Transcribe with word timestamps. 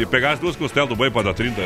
e 0.00 0.06
pegar 0.06 0.32
as 0.32 0.38
duas 0.38 0.56
costelas 0.56 0.88
do 0.88 0.96
boi 0.96 1.10
pra 1.10 1.22
dar 1.22 1.34
30. 1.34 1.60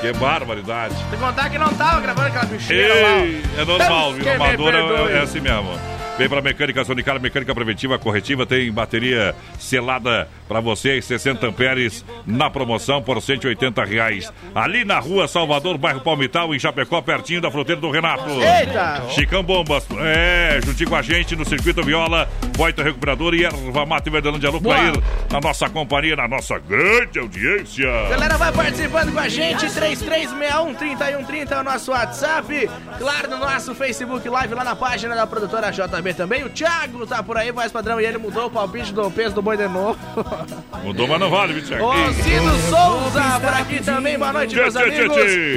Que 0.00 0.12
barbaridade. 0.14 0.94
Tem 0.94 1.10
que 1.10 1.16
contar 1.16 1.50
que 1.50 1.58
não 1.58 1.72
tava 1.74 2.00
gravando 2.00 2.28
aquela 2.28 2.44
bicheira 2.46 2.94
lá. 2.94 3.18
Ei, 3.18 3.42
é 3.58 3.64
normal, 3.64 4.14
viu? 4.14 4.32
Amadora 4.32 4.86
perdoe. 4.86 5.12
é 5.12 5.20
assim 5.20 5.40
mesmo. 5.40 5.78
Vem 6.18 6.28
pra 6.28 6.40
Mecânica 6.42 6.84
Sonicar, 6.84 7.20
Mecânica 7.20 7.54
Preventiva 7.54 7.98
Corretiva, 7.98 8.44
tem 8.44 8.70
bateria 8.70 9.34
selada 9.58 10.28
pra 10.52 10.60
você, 10.60 11.00
60 11.00 11.46
amperes 11.46 12.04
na 12.26 12.50
promoção 12.50 13.02
por 13.02 13.20
180 13.22 13.82
reais. 13.84 14.30
Ali 14.54 14.84
na 14.84 14.98
rua 14.98 15.26
Salvador, 15.26 15.78
bairro 15.78 16.00
Palmital, 16.00 16.54
em 16.54 16.58
Chapecó, 16.58 17.00
pertinho 17.00 17.40
da 17.40 17.50
fronteira 17.50 17.80
do 17.80 17.90
Renato. 17.90 18.28
Eita! 18.28 19.02
Chicão 19.08 19.42
Bombas, 19.42 19.86
é, 19.98 20.60
juntinho 20.62 20.90
com 20.90 20.96
a 20.96 21.02
gente 21.02 21.34
no 21.34 21.44
Circuito 21.46 21.82
Viola, 21.82 22.28
Boita 22.56 22.82
Recuperador 22.82 23.34
e 23.34 23.44
Erva 23.44 23.86
Mate 23.86 24.10
Verdelândia 24.10 24.50
Lu 24.50 24.60
Boa. 24.60 24.74
pra 24.74 24.84
ir 24.84 25.02
na 25.30 25.40
nossa 25.40 25.70
companhia, 25.70 26.16
na 26.16 26.28
nossa 26.28 26.58
grande 26.58 27.18
audiência. 27.18 27.90
Galera, 28.10 28.36
vai 28.36 28.52
participando 28.52 29.12
com 29.12 29.20
a 29.20 29.28
gente, 29.28 29.64
3361-3130 29.66 31.50
é 31.50 31.60
o 31.60 31.64
nosso 31.64 31.90
WhatsApp. 31.92 32.70
Claro, 32.98 33.30
no 33.30 33.38
nosso 33.38 33.74
Facebook 33.74 34.28
Live, 34.28 34.54
lá 34.54 34.64
na 34.64 34.76
página 34.76 35.14
da 35.14 35.26
produtora 35.26 35.70
JB 35.70 36.14
também. 36.14 36.44
O 36.44 36.50
Thiago 36.50 37.06
tá 37.06 37.22
por 37.22 37.38
aí, 37.38 37.50
voz 37.50 37.72
padrão, 37.72 38.00
e 38.00 38.04
ele 38.04 38.18
mudou 38.18 38.46
o 38.46 38.50
palpite 38.50 38.92
do 38.92 39.10
peso 39.10 39.34
do 39.34 39.42
boi 39.42 39.56
de 39.56 39.68
novo. 39.68 39.98
Mudou, 40.82 41.06
mas 41.08 41.20
não 41.20 41.30
vale, 41.30 41.54
viu? 41.54 41.86
O 41.86 42.12
Cido 42.12 42.50
Souza 42.68 43.40
por 43.40 43.48
aqui 43.54 43.82
também, 43.82 44.18
boa 44.18 44.32
noite, 44.32 44.54
meus 44.54 44.76
amigos. 44.76 45.16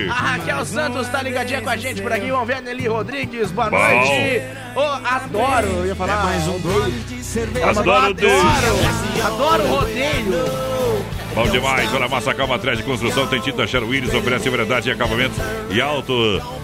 A 0.10 0.14
Raquel 0.14 0.66
Santos 0.66 1.08
tá 1.10 1.22
ligadinha 1.22 1.62
com 1.62 1.70
a 1.70 1.78
gente 1.78 2.02
por 2.02 2.12
aqui. 2.12 2.32
Vamos 2.32 2.48
ver 2.48 2.58
a 2.58 2.62
Nelly 2.62 2.88
Rodrigues, 2.88 3.52
boa 3.52 3.70
Bom. 3.70 3.78
noite. 3.78 4.42
Ô, 4.76 4.82
adoro, 4.82 5.68
eu 5.68 5.86
ia 5.88 5.96
falar 5.96 6.24
mais 6.24 6.48
um 6.48 6.60
Adoro 7.64 8.14
Deus. 8.14 8.44
Adoro, 8.44 9.64
adoro 9.64 9.68
rodeio. 9.68 11.15
Bom 11.34 11.48
demais, 11.50 11.94
olha, 11.94 12.08
Massa 12.08 12.34
Calma 12.34 12.56
Atrás 12.56 12.78
de 12.78 12.84
Construção 12.84 13.28
tem 13.28 13.42
tinta 13.42 13.68
Sher 13.68 13.84
Willis, 13.84 14.14
oferece 14.14 14.50
verdade 14.50 14.90
e 14.90 14.92
acabamentos 14.92 15.38
e 15.70 15.82
alto 15.82 16.14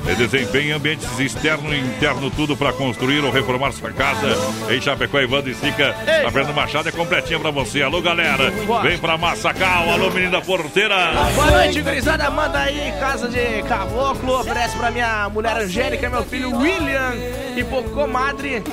eh, 0.08 0.16
desempenho 0.16 0.70
em 0.70 0.72
ambientes 0.72 1.20
externo 1.20 1.74
e 1.74 1.80
interno, 1.80 2.32
tudo 2.32 2.56
para 2.56 2.72
construir 2.72 3.24
ou 3.24 3.32
reformar 3.32 3.72
sua 3.74 3.92
casa. 3.92 4.38
Em 4.70 4.80
Chapecó, 4.80 5.20
Evandro 5.20 5.52
e 5.52 5.56
Sica, 5.56 5.96
a 6.26 6.32
Fernanda 6.32 6.54
Machado 6.54 6.88
é 6.88 6.92
completinha 6.92 7.40
pra 7.40 7.52
você. 7.52 7.82
Alô, 7.82 8.02
galera, 8.02 8.52
vem 8.82 8.98
pra 8.98 9.18
Massacal, 9.18 9.90
alô, 9.90 10.10
menina 10.12 10.42
porteira. 10.42 10.96
Boa 11.36 11.52
noite, 11.52 11.82
gurizada. 11.82 12.30
Manda 12.30 12.60
aí, 12.60 12.94
casa 13.00 13.28
de 13.28 13.64
caboclo. 13.64 14.40
Oferece 14.40 14.78
pra 14.78 14.92
minha 14.92 15.28
mulher 15.30 15.58
Angélica, 15.58 16.10
meu 16.10 16.24
filho 16.24 16.56
William 16.56 17.14
e 17.58 17.64
pro 17.64 17.84
comadre 17.84 18.64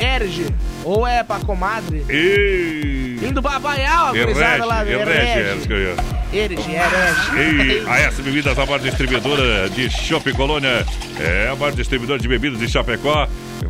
Erge. 0.00 0.46
Ou 0.84 1.06
é 1.06 1.22
pra 1.22 1.38
comadre? 1.40 2.04
E... 2.08 3.01
Indo 3.22 3.42
pra 3.42 3.58
Baial, 3.58 4.08
a 4.08 4.12
gurizada 4.12 4.64
lá. 4.64 4.82
Erege, 4.86 5.00
Erege, 5.02 5.30
era 5.30 5.54
isso 5.54 5.66
que 5.66 5.72
eu 5.72 5.78
ia. 5.78 5.96
Erge, 6.32 6.72
Erege. 6.72 7.84
E 7.84 7.88
a 7.88 7.98
S 8.00 8.22
Bebidas, 8.22 8.58
a 8.58 8.66
maior 8.66 8.80
distribuidora 8.80 9.68
de 9.70 9.88
Chopp 9.90 10.32
Colônia, 10.32 10.84
é 11.20 11.48
a 11.50 11.56
maior 11.56 11.72
distribuidora 11.72 12.18
de 12.18 12.26
bebidas 12.26 12.58
de 12.58 12.68
Chapecó. 12.68 13.28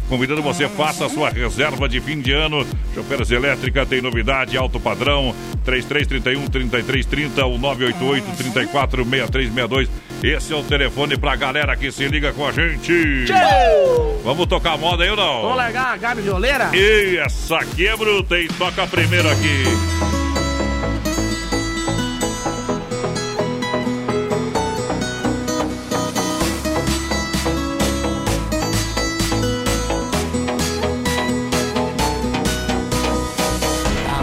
Convidando 0.08 0.42
você, 0.42 0.68
faça 0.68 1.06
a 1.06 1.08
sua 1.08 1.30
reserva 1.30 1.88
de 1.88 2.00
fim 2.00 2.20
de 2.20 2.32
ano. 2.32 2.66
Chopeiras 2.94 3.30
elétrica 3.30 3.84
tem 3.84 4.00
novidade, 4.00 4.56
alto 4.56 4.80
padrão, 4.80 5.34
3331 5.64 6.46
3330 6.48 7.44
ou 7.44 7.58
988 7.58 8.36
34 8.36 9.04
6362. 9.04 9.88
Esse 10.22 10.52
é 10.52 10.56
o 10.56 10.62
telefone 10.62 11.16
pra 11.16 11.34
galera 11.34 11.76
que 11.76 11.90
se 11.90 12.06
liga 12.06 12.32
com 12.32 12.46
a 12.46 12.52
gente. 12.52 13.24
Tchau. 13.26 14.20
Vamos 14.24 14.46
tocar 14.46 14.78
moda 14.78 15.02
aí 15.02 15.10
ou 15.10 15.16
não? 15.16 15.42
Vamos 15.42 15.56
largar 15.56 15.94
a 15.94 15.96
Gabi 15.96 16.22
Violeira? 16.22 16.70
E 16.72 17.16
essa 17.18 17.58
é 17.78 17.96
bruta, 17.96 18.38
hein? 18.38 18.48
Toca 18.56 18.86
primeiro 18.86 19.28
aqui. 19.28 19.41
Tá 19.42 19.48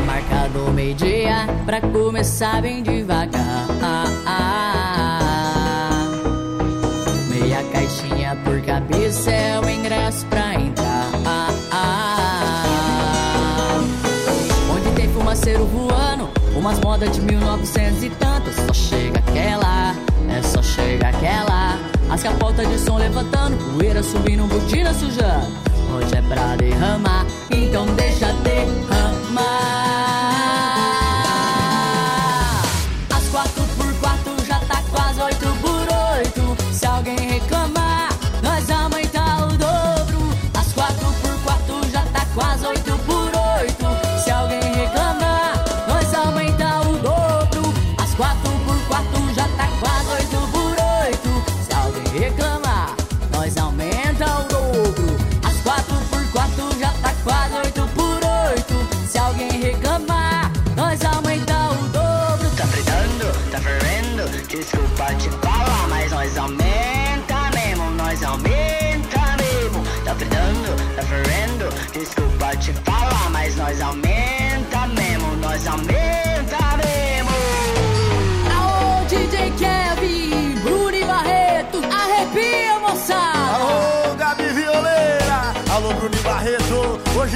marcado 0.05 0.71
meio-dia 0.71 1.47
pra 1.65 1.81
começar 1.81 2.61
bem 2.61 2.81
devagar. 2.81 3.67
Meia 7.29 7.61
caixinha 7.73 8.37
por 8.45 8.61
cabeça 8.61 9.38
umas 16.59 16.79
modas 16.79 17.11
de 17.11 17.21
1900 17.21 18.03
e 18.03 18.09
tantos. 18.11 18.55
Só 18.55 18.73
chega 18.73 19.19
aquela, 19.19 19.95
é 20.29 20.43
só 20.43 20.61
chega 20.61 21.07
aquela. 21.07 21.79
As 22.09 22.21
capotas 22.21 22.67
de 22.67 22.77
som 22.79 22.97
levantando, 22.97 23.57
poeira 23.73 24.03
subindo, 24.03 24.45
botina 24.47 24.93
sujando. 24.93 25.47
Hoje 25.95 26.15
é 26.15 26.21
pra 26.21 26.55
derramar, 26.55 27.25
então 27.49 27.85
deixa 27.95 28.31
derramar. 28.43 29.68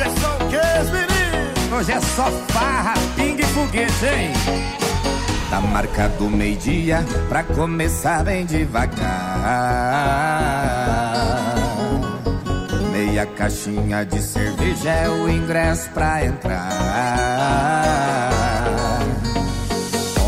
É 0.04 0.10
só 0.20 0.36
o 0.36 0.40
que? 0.50 0.58
Hoje 1.76 1.92
é 1.92 2.00
só 2.00 2.30
farra, 2.50 2.94
pingue 3.16 3.44
foguete, 3.48 4.06
hein? 4.06 4.32
Tá 5.50 5.60
marcado 5.60 6.30
meio-dia 6.30 7.04
pra 7.30 7.44
começar 7.44 8.24
bem 8.24 8.46
devagar. 8.46 8.94
Meia 12.92 13.26
caixinha 13.26 14.06
de 14.06 14.22
cerveja 14.22 14.92
é 14.92 15.10
o 15.10 15.28
ingresso 15.30 15.90
pra 15.92 16.24
entrar. 16.26 18.33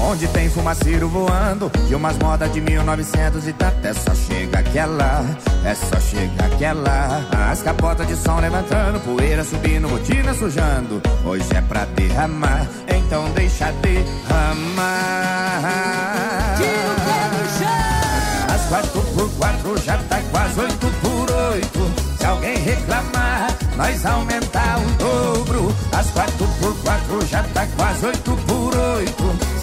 Onde 0.07 0.27
tem 0.27 0.47
fumaceiro 0.49 1.09
voando 1.09 1.71
e 1.89 1.95
umas 1.95 2.15
modas 2.19 2.53
de 2.53 2.61
1900 2.61 3.47
e 3.47 3.53
tanto. 3.53 3.87
É 3.87 3.93
só 3.93 4.13
chega 4.13 4.59
aquela, 4.59 5.25
é 5.63 5.73
só 5.73 5.99
chega 5.99 6.45
aquela. 6.45 7.27
As 7.51 7.63
capotas 7.63 8.07
de 8.07 8.15
som 8.15 8.39
levantando, 8.39 8.99
poeira 8.99 9.43
subindo, 9.43 9.87
botina 9.87 10.33
sujando. 10.35 11.01
Hoje 11.25 11.47
é 11.55 11.61
pra 11.61 11.85
derramar, 11.85 12.67
então 12.87 13.29
deixa 13.31 13.71
derramar. 13.81 14.95
As 18.53 18.69
quatro 18.69 19.01
por 19.01 19.29
quatro 19.37 19.81
já 19.81 19.97
tá 19.97 20.21
quase 20.31 20.59
oito 20.59 20.87
por 21.01 21.31
oito. 21.51 21.91
Se 22.17 22.25
alguém 22.25 22.57
reclamar, 22.57 23.55
nós 23.75 24.05
aumentar 24.05 24.79
o 24.79 24.91
dobro. 24.97 25.75
As 25.91 26.11
quatro 26.11 26.47
por 26.59 26.75
quatro 26.83 27.25
já 27.25 27.43
tá 27.53 27.67
quase 27.75 28.05
oito 28.05 28.21
por 28.23 28.37
oito. 28.37 28.44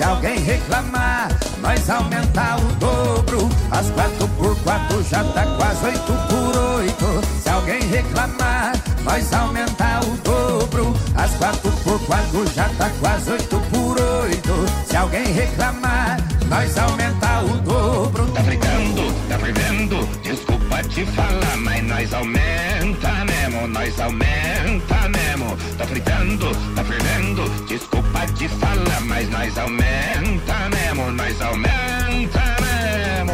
Se 0.02 0.08
alguém 0.08 0.36
reclamar, 0.40 1.28
nós 1.60 1.88
aumentar 1.88 2.58
o 2.58 2.72
dobro. 2.80 3.48
As 3.70 3.88
quatro 3.90 4.26
por 4.30 4.56
quatro 4.64 5.00
já 5.04 5.22
tá 5.22 5.46
quase 5.56 5.84
oito 5.84 6.12
por 6.28 6.56
oito. 6.74 7.06
Se 7.40 7.48
alguém 7.48 7.80
reclamar, 7.82 8.72
nós 9.04 9.32
aumentar 9.32 10.00
o 10.02 10.16
dobro. 10.16 10.92
As 11.14 11.30
quatro 11.36 11.70
por 11.84 12.04
quatro 12.04 12.44
já 12.52 12.68
tá 12.70 12.90
quase 12.98 13.30
oito 13.30 13.60
por 13.70 14.00
oito. 14.24 14.66
Se 14.88 14.96
alguém 14.96 15.22
reclamar, 15.22 16.16
nós 16.48 16.76
aumentar 16.78 17.44
o 17.44 17.58
dobro. 17.58 18.26
Tá 18.32 18.42
fritando, 18.42 19.12
tá 19.28 19.38
fervendo, 19.38 20.04
desculpa 20.20 20.82
te 20.82 21.06
falar, 21.06 21.56
mas 21.58 21.84
nós 21.84 22.12
aumenta 22.12 23.24
mesmo, 23.24 23.68
nós 23.68 24.00
aumenta 24.00 25.01
Tá 25.76 25.86
fritando, 25.86 26.50
tá 26.74 26.84
fervendo, 26.84 27.48
desculpa 27.66 28.26
te 28.38 28.48
falar, 28.48 29.00
mas 29.02 29.28
nós 29.30 29.58
aumenta 29.58 30.68
mesmo, 30.70 31.10
nós 31.12 31.40
aumenta 31.40 32.56
mesmo. 32.60 33.32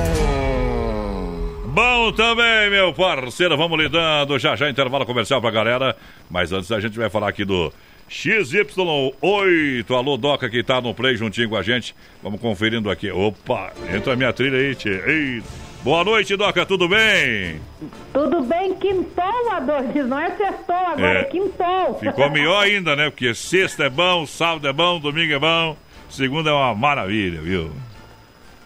Bom 1.67 2.11
também, 2.13 2.71
meu 2.71 2.93
parceiro. 2.93 3.57
Vamos 3.57 3.79
lidando 3.79 4.39
já 4.39 4.57
já 4.57 4.69
intervalo 4.69 5.07
comercial 5.07 5.41
pra 5.41 5.51
galera. 5.51 5.97
Mas 6.29 6.53
antes 6.53 6.73
a 6.73 6.81
gente 6.81 6.99
vai 6.99 7.09
falar 7.09 7.29
aqui 7.29 7.45
do 7.45 7.73
XY8. 8.11 9.91
Alô, 9.91 10.17
Doca, 10.17 10.51
que 10.51 10.63
tá 10.65 10.81
no 10.81 10.93
play 10.93 11.17
juntinho 11.17 11.49
com 11.49 11.57
a 11.57 11.63
gente. 11.63 11.95
Vamos 12.23 12.41
conferindo 12.41 12.91
aqui. 12.91 13.11
Opa, 13.11 13.73
entra 13.95 14.15
a 14.15 14.17
minha 14.17 14.33
trilha 14.33 14.59
aí, 14.59 14.75
tchê. 14.75 15.03
Ei. 15.07 15.43
Boa 15.83 16.03
noite, 16.05 16.37
Doca, 16.37 16.67
tudo 16.67 16.89
bem? 16.89 17.61
Tudo 18.13 18.43
bem, 18.43 18.75
quintou, 18.75 19.53
Adonis, 19.53 20.07
não 20.09 20.19
é 20.19 20.31
sextou 20.31 20.75
agora, 20.75 21.19
é, 21.19 21.21
é 21.21 21.25
quintou. 21.25 21.95
Ficou 22.01 22.29
melhor 22.33 22.65
ainda, 22.65 22.97
né? 22.97 23.11
Porque 23.11 23.33
sexta 23.33 23.85
é 23.85 23.91
bom, 23.91 24.27
sábado 24.27 24.67
é 24.67 24.73
bom, 24.73 24.99
domingo 24.99 25.33
é 25.33 25.39
bom, 25.39 25.77
segunda 26.11 26.51
é 26.51 26.53
uma 26.53 26.75
maravilha, 26.75 27.41
viu? 27.41 27.71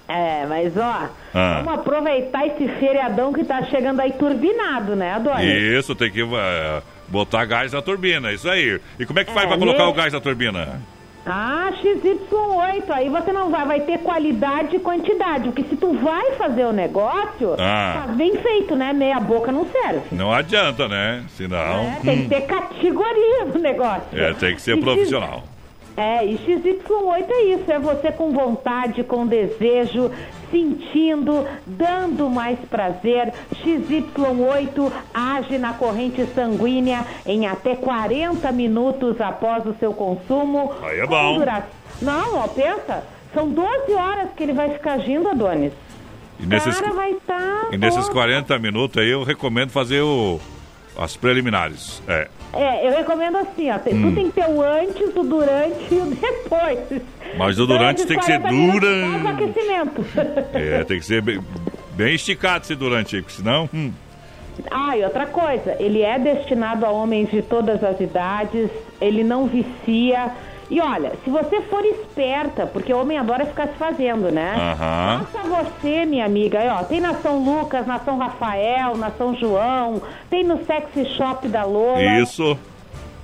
É, 0.09 0.47
mas 0.47 0.77
ó, 0.77 1.09
ah. 1.35 1.63
vamos 1.63 1.81
aproveitar 1.81 2.47
esse 2.47 2.67
feriadão 2.81 3.33
que 3.33 3.45
tá 3.45 3.63
chegando 3.65 4.01
aí 4.01 4.13
turbinado, 4.13 4.97
né, 4.97 5.13
Adonis? 5.13 5.45
Isso, 5.45 5.95
tem 5.95 6.11
que 6.11 6.23
uh, 6.23 6.83
botar 7.09 7.45
gás 7.45 7.73
na 7.73 7.83
turbina, 7.83 8.33
isso 8.33 8.49
aí. 8.49 8.81
E 8.99 9.05
como 9.05 9.21
é 9.21 9.25
que 9.25 9.33
faz 9.33 9.45
é, 9.45 9.49
pra 9.49 9.59
colocar 9.59 9.87
o 9.87 9.93
gás 9.93 10.13
na 10.13 10.21
turbina? 10.21 10.81
Ah, 11.25 11.71
XY8, 11.81 12.91
aí 12.91 13.09
você 13.09 13.33
não 13.33 13.51
vai, 13.51 13.65
vai 13.65 13.81
ter 13.81 13.99
qualidade 13.99 14.77
e 14.77 14.81
quantidade. 14.81 15.45
Porque 15.45 15.63
se 15.65 15.77
tu 15.77 15.93
vai 15.95 16.33
fazer 16.33 16.65
o 16.65 16.73
negócio, 16.73 17.55
ah. 17.59 18.03
faz 18.05 18.17
bem 18.17 18.37
feito, 18.37 18.75
né? 18.75 18.93
Meia 18.93 19.21
boca 19.21 19.53
não 19.53 19.67
serve. 19.67 20.01
Não 20.11 20.33
adianta, 20.33 20.89
né? 20.89 21.25
Senão. 21.37 21.59
É, 21.59 21.99
tem 22.03 22.19
hum. 22.19 22.23
que 22.23 22.29
ter 22.29 22.41
categoria 22.43 23.45
no 23.45 23.61
negócio. 23.61 24.03
É, 24.13 24.33
tem 24.35 24.55
que 24.55 24.63
ser 24.63 24.77
e 24.77 24.81
profissional. 24.81 25.45
É, 25.97 26.25
e 26.25 26.39
XY8 26.39 27.27
é 27.29 27.43
isso, 27.55 27.71
é 27.71 27.79
você 27.79 28.11
com 28.11 28.33
vontade, 28.33 29.05
com 29.05 29.27
desejo, 29.27 30.11
sentindo, 30.53 31.45
dando 31.67 32.31
mais 32.31 32.59
prazer. 32.71 33.33
XY8 33.65 34.93
age 35.13 35.59
na 35.59 35.73
corrente 35.73 36.25
sanguínea 36.27 37.05
em 37.27 37.47
até 37.47 37.75
40 37.75 38.53
minutos 38.53 39.21
após 39.21 39.67
o 39.67 39.75
seu 39.81 39.93
consumo. 39.93 40.73
Aí 40.83 41.01
é 41.01 41.07
bom. 41.07 41.39
Dura... 41.39 41.67
Não, 42.01 42.37
ó, 42.37 42.49
pensa, 42.49 43.03
são 43.35 43.49
12 43.49 43.93
horas 43.95 44.29
que 44.37 44.43
ele 44.43 44.53
vai 44.53 44.71
ficar 44.71 44.95
agindo, 44.95 45.29
Adonis. 45.29 45.73
E 46.39 46.47
nesses, 46.47 46.79
Cara, 46.79 46.93
vai 46.93 47.13
estar. 47.13 47.67
Tá... 47.67 47.69
E 47.73 47.79
nesses 47.79 48.09
40 48.09 48.59
minutos 48.59 49.01
aí 49.01 49.09
eu 49.09 49.23
recomendo 49.23 49.71
fazer 49.71 50.01
o 50.01 50.41
as 50.97 51.17
preliminares, 51.17 52.03
é. 52.07 52.29
É, 52.55 52.87
eu 52.87 52.97
recomendo 52.97 53.39
assim, 53.39 53.71
ó. 53.71 53.77
Hum. 53.77 54.11
Tu 54.11 54.15
tem 54.15 54.31
que 54.31 54.33
ter 54.33 54.49
o 54.49 54.63
antes, 54.63 55.17
o 55.17 55.23
durante 55.23 55.95
e 55.95 55.99
o 55.99 56.07
depois. 56.07 57.03
Mas 57.37 57.59
o 57.59 57.67
durante 57.67 58.07
tem 58.07 58.19
que 58.19 58.25
ser 58.25 58.39
durante. 58.41 59.27
aquecimento. 59.27 60.05
É, 60.53 60.85
tem 60.85 60.99
que 60.99 61.07
ser 61.07 61.23
bem, 61.23 61.41
bem 61.95 62.15
esticado 62.15 62.65
esse 62.65 62.75
durante 62.75 63.17
aí, 63.17 63.23
porque 63.23 63.37
senão. 63.37 63.69
Hum. 63.73 63.91
Ah, 64.71 64.97
e 64.97 65.03
outra 65.03 65.27
coisa, 65.27 65.77
ele 65.81 66.03
é 66.03 66.19
destinado 66.19 66.85
a 66.85 66.91
homens 66.91 67.31
de 67.31 67.41
todas 67.41 67.83
as 67.83 67.99
idades, 68.01 68.69
ele 69.01 69.25
não 69.25 69.47
vicia 69.47 70.31
e 70.73 70.81
olha, 70.81 71.13
se 71.23 71.29
você 71.29 71.61
for 71.61 71.85
esperta, 71.85 72.65
porque 72.65 72.95
o 72.95 72.99
homem 72.99 73.19
adora 73.19 73.45
ficar 73.45 73.69
se 73.69 73.75
fazendo, 73.75 74.33
né? 74.33 74.55
Uhum. 74.57 75.27
Faça 75.27 75.47
você, 75.47 76.07
minha 76.07 76.25
amiga. 76.25 76.61
Aí, 76.61 76.69
ó, 76.71 76.83
tem 76.83 76.99
na 76.99 77.13
São 77.17 77.45
Lucas, 77.45 77.87
na 77.87 77.99
São 77.99 78.17
Rafael, 78.17 78.97
na 78.97 79.11
São 79.11 79.35
João, 79.37 80.01
tem 80.31 80.43
no 80.43 80.65
Sexy 80.65 81.05
Shop 81.15 81.47
da 81.47 81.63
Lola. 81.63 82.03
Isso. 82.23 82.57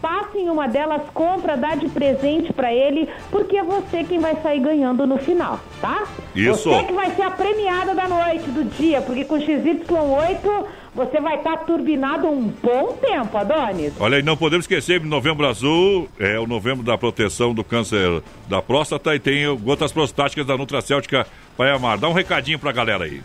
Passa 0.02 0.36
em 0.36 0.50
uma 0.50 0.68
delas, 0.68 1.00
compra, 1.14 1.56
dá 1.56 1.74
de 1.74 1.88
presente 1.88 2.52
para 2.52 2.70
ele, 2.70 3.08
porque 3.30 3.56
é 3.56 3.62
você 3.62 4.04
quem 4.04 4.18
vai 4.18 4.36
sair 4.42 4.60
ganhando 4.60 5.06
no 5.06 5.16
final, 5.16 5.58
tá? 5.80 6.04
Isso. 6.36 6.68
Você 6.68 6.84
que 6.84 6.92
vai 6.92 7.10
ser 7.12 7.22
a 7.22 7.30
premiada 7.30 7.94
da 7.94 8.06
noite, 8.06 8.50
do 8.50 8.62
dia, 8.62 9.00
porque 9.00 9.24
com 9.24 9.38
XY8 9.38 10.64
você 10.98 11.20
vai 11.20 11.36
estar 11.36 11.58
tá 11.58 11.64
turbinado 11.64 12.26
um 12.26 12.52
bom 12.60 12.92
tempo, 13.00 13.38
Adonis. 13.38 13.92
Olha, 14.00 14.18
e 14.18 14.22
não 14.22 14.36
podemos 14.36 14.64
esquecer, 14.64 15.00
novembro 15.04 15.46
azul 15.46 16.08
é 16.18 16.36
o 16.40 16.46
novembro 16.46 16.84
da 16.84 16.98
proteção 16.98 17.54
do 17.54 17.62
câncer 17.62 18.20
da 18.48 18.60
próstata 18.60 19.14
e 19.14 19.20
tem 19.20 19.56
gotas 19.58 19.92
prostáticas 19.92 20.44
da 20.44 20.56
Nutracêutica 20.56 21.24
Pai 21.56 21.70
Amar. 21.70 21.98
Dá 21.98 22.08
um 22.08 22.12
recadinho 22.12 22.58
pra 22.58 22.72
galera 22.72 23.04
aí. 23.04 23.22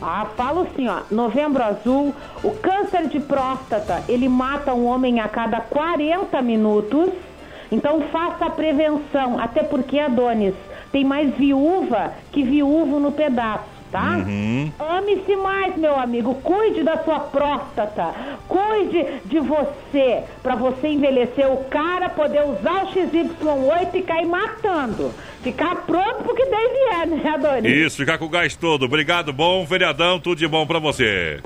Ah, 0.00 0.24
falo 0.36 0.60
assim, 0.60 0.86
ó, 0.86 1.00
novembro 1.10 1.64
azul, 1.64 2.14
o 2.44 2.50
câncer 2.52 3.08
de 3.08 3.18
próstata, 3.18 4.04
ele 4.08 4.28
mata 4.28 4.72
um 4.72 4.86
homem 4.86 5.18
a 5.18 5.26
cada 5.26 5.58
40 5.60 6.40
minutos, 6.42 7.10
então 7.72 8.02
faça 8.12 8.44
a 8.44 8.50
prevenção, 8.50 9.36
até 9.40 9.64
porque, 9.64 9.98
Adonis, 9.98 10.54
tem 10.92 11.02
mais 11.02 11.34
viúva 11.34 12.12
que 12.30 12.44
viúvo 12.44 13.00
no 13.00 13.10
pedaço 13.10 13.79
tá? 13.90 14.16
Uhum. 14.18 14.72
Ame-se 14.78 15.36
mais, 15.36 15.76
meu 15.76 15.98
amigo. 15.98 16.34
Cuide 16.36 16.82
da 16.82 16.98
sua 17.04 17.20
próstata. 17.20 18.14
Cuide 18.48 19.04
de 19.26 19.38
você. 19.40 20.22
Para 20.42 20.54
você 20.54 20.88
envelhecer 20.88 21.50
o 21.50 21.64
cara, 21.64 22.08
poder 22.08 22.42
usar 22.44 22.84
o 22.84 22.88
XY8 22.88 23.94
e 23.94 24.02
cair 24.02 24.26
matando. 24.26 25.12
Ficar 25.42 25.76
pronto 25.86 26.24
porque 26.24 26.44
deve 26.44 26.78
é, 26.92 27.06
né, 27.06 27.30
Adonis? 27.34 27.72
Isso, 27.72 27.96
ficar 27.96 28.18
com 28.18 28.26
o 28.26 28.30
gás 28.30 28.54
todo. 28.54 28.84
Obrigado, 28.84 29.32
bom 29.32 29.66
feriadão, 29.66 30.18
tudo 30.20 30.38
de 30.38 30.46
bom 30.46 30.66
para 30.66 30.78
você. 30.78 31.40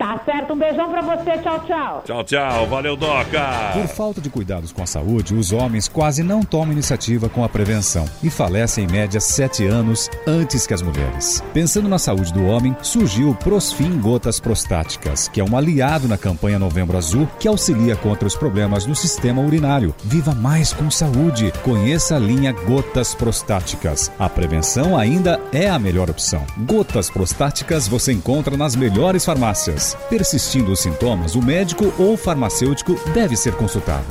Tá 0.00 0.18
certo, 0.24 0.54
um 0.54 0.56
beijão 0.56 0.88
pra 0.88 1.02
você, 1.02 1.36
tchau, 1.42 1.60
tchau. 1.66 2.02
Tchau, 2.06 2.24
tchau, 2.24 2.66
valeu, 2.68 2.96
Doca. 2.96 3.72
Por 3.74 3.86
falta 3.86 4.18
de 4.18 4.30
cuidados 4.30 4.72
com 4.72 4.82
a 4.82 4.86
saúde, 4.86 5.34
os 5.34 5.52
homens 5.52 5.88
quase 5.88 6.22
não 6.22 6.42
tomam 6.42 6.72
iniciativa 6.72 7.28
com 7.28 7.44
a 7.44 7.50
prevenção 7.50 8.06
e 8.22 8.30
falecem 8.30 8.84
em 8.84 8.90
média 8.90 9.20
sete 9.20 9.66
anos 9.66 10.08
antes 10.26 10.66
que 10.66 10.72
as 10.72 10.80
mulheres. 10.80 11.44
Pensando 11.52 11.86
na 11.86 11.98
saúde 11.98 12.32
do 12.32 12.46
homem, 12.46 12.74
surgiu 12.80 13.28
o 13.28 13.34
Prosfin 13.34 14.00
Gotas 14.00 14.40
Prostáticas, 14.40 15.28
que 15.28 15.38
é 15.38 15.44
um 15.44 15.54
aliado 15.54 16.08
na 16.08 16.16
campanha 16.16 16.58
Novembro 16.58 16.96
Azul 16.96 17.28
que 17.38 17.46
auxilia 17.46 17.94
contra 17.94 18.26
os 18.26 18.34
problemas 18.34 18.86
no 18.86 18.94
sistema 18.94 19.42
urinário. 19.42 19.94
Viva 20.02 20.34
mais 20.34 20.72
com 20.72 20.90
saúde. 20.90 21.52
Conheça 21.62 22.16
a 22.16 22.18
linha 22.18 22.52
Gotas 22.52 23.14
Prostáticas. 23.14 24.10
A 24.18 24.30
prevenção 24.30 24.96
ainda 24.96 25.38
é 25.52 25.68
a 25.68 25.78
melhor 25.78 26.08
opção. 26.08 26.42
Gotas 26.66 27.10
Prostáticas 27.10 27.86
você 27.86 28.14
encontra 28.14 28.56
nas 28.56 28.74
melhores 28.74 29.26
farmácias. 29.26 29.89
Persistindo 30.08 30.72
os 30.72 30.80
sintomas, 30.80 31.34
o 31.34 31.42
médico 31.42 31.92
ou 31.98 32.16
farmacêutico 32.16 32.94
deve 33.12 33.36
ser 33.36 33.54
consultado. 33.54 34.06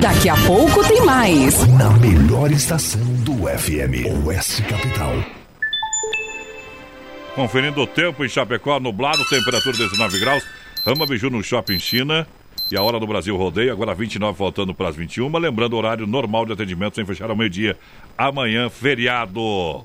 Daqui 0.00 0.28
a 0.28 0.36
pouco 0.46 0.86
tem 0.88 1.04
mais. 1.04 1.66
Na 1.68 1.90
melhor 1.90 2.50
estação 2.50 3.00
do 3.24 3.46
FM, 3.46 4.26
Oeste 4.26 4.62
Capital. 4.62 5.14
Conferindo 7.34 7.82
o 7.82 7.86
tempo 7.86 8.24
em 8.24 8.28
Chapecó, 8.28 8.80
nublado, 8.80 9.24
temperatura 9.28 9.76
19 9.76 10.18
graus. 10.18 10.44
Rama 10.84 11.06
Biju 11.06 11.30
no 11.30 11.42
Shopping 11.42 11.78
China. 11.78 12.26
E 12.70 12.76
a 12.76 12.82
hora 12.82 12.98
do 12.98 13.06
Brasil 13.06 13.36
rodeio, 13.36 13.72
agora 13.72 13.94
29, 13.94 14.36
faltando 14.36 14.74
para 14.74 14.88
as 14.88 14.96
21. 14.96 15.30
Lembrando 15.38 15.74
o 15.74 15.76
horário 15.76 16.06
normal 16.06 16.44
de 16.44 16.52
atendimento, 16.52 16.96
sem 16.96 17.06
fechar 17.06 17.30
ao 17.30 17.36
meio-dia. 17.36 17.78
Amanhã, 18.16 18.68
feriado. 18.68 19.84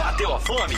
Bateu 0.00 0.34
a 0.34 0.40
fome? 0.40 0.74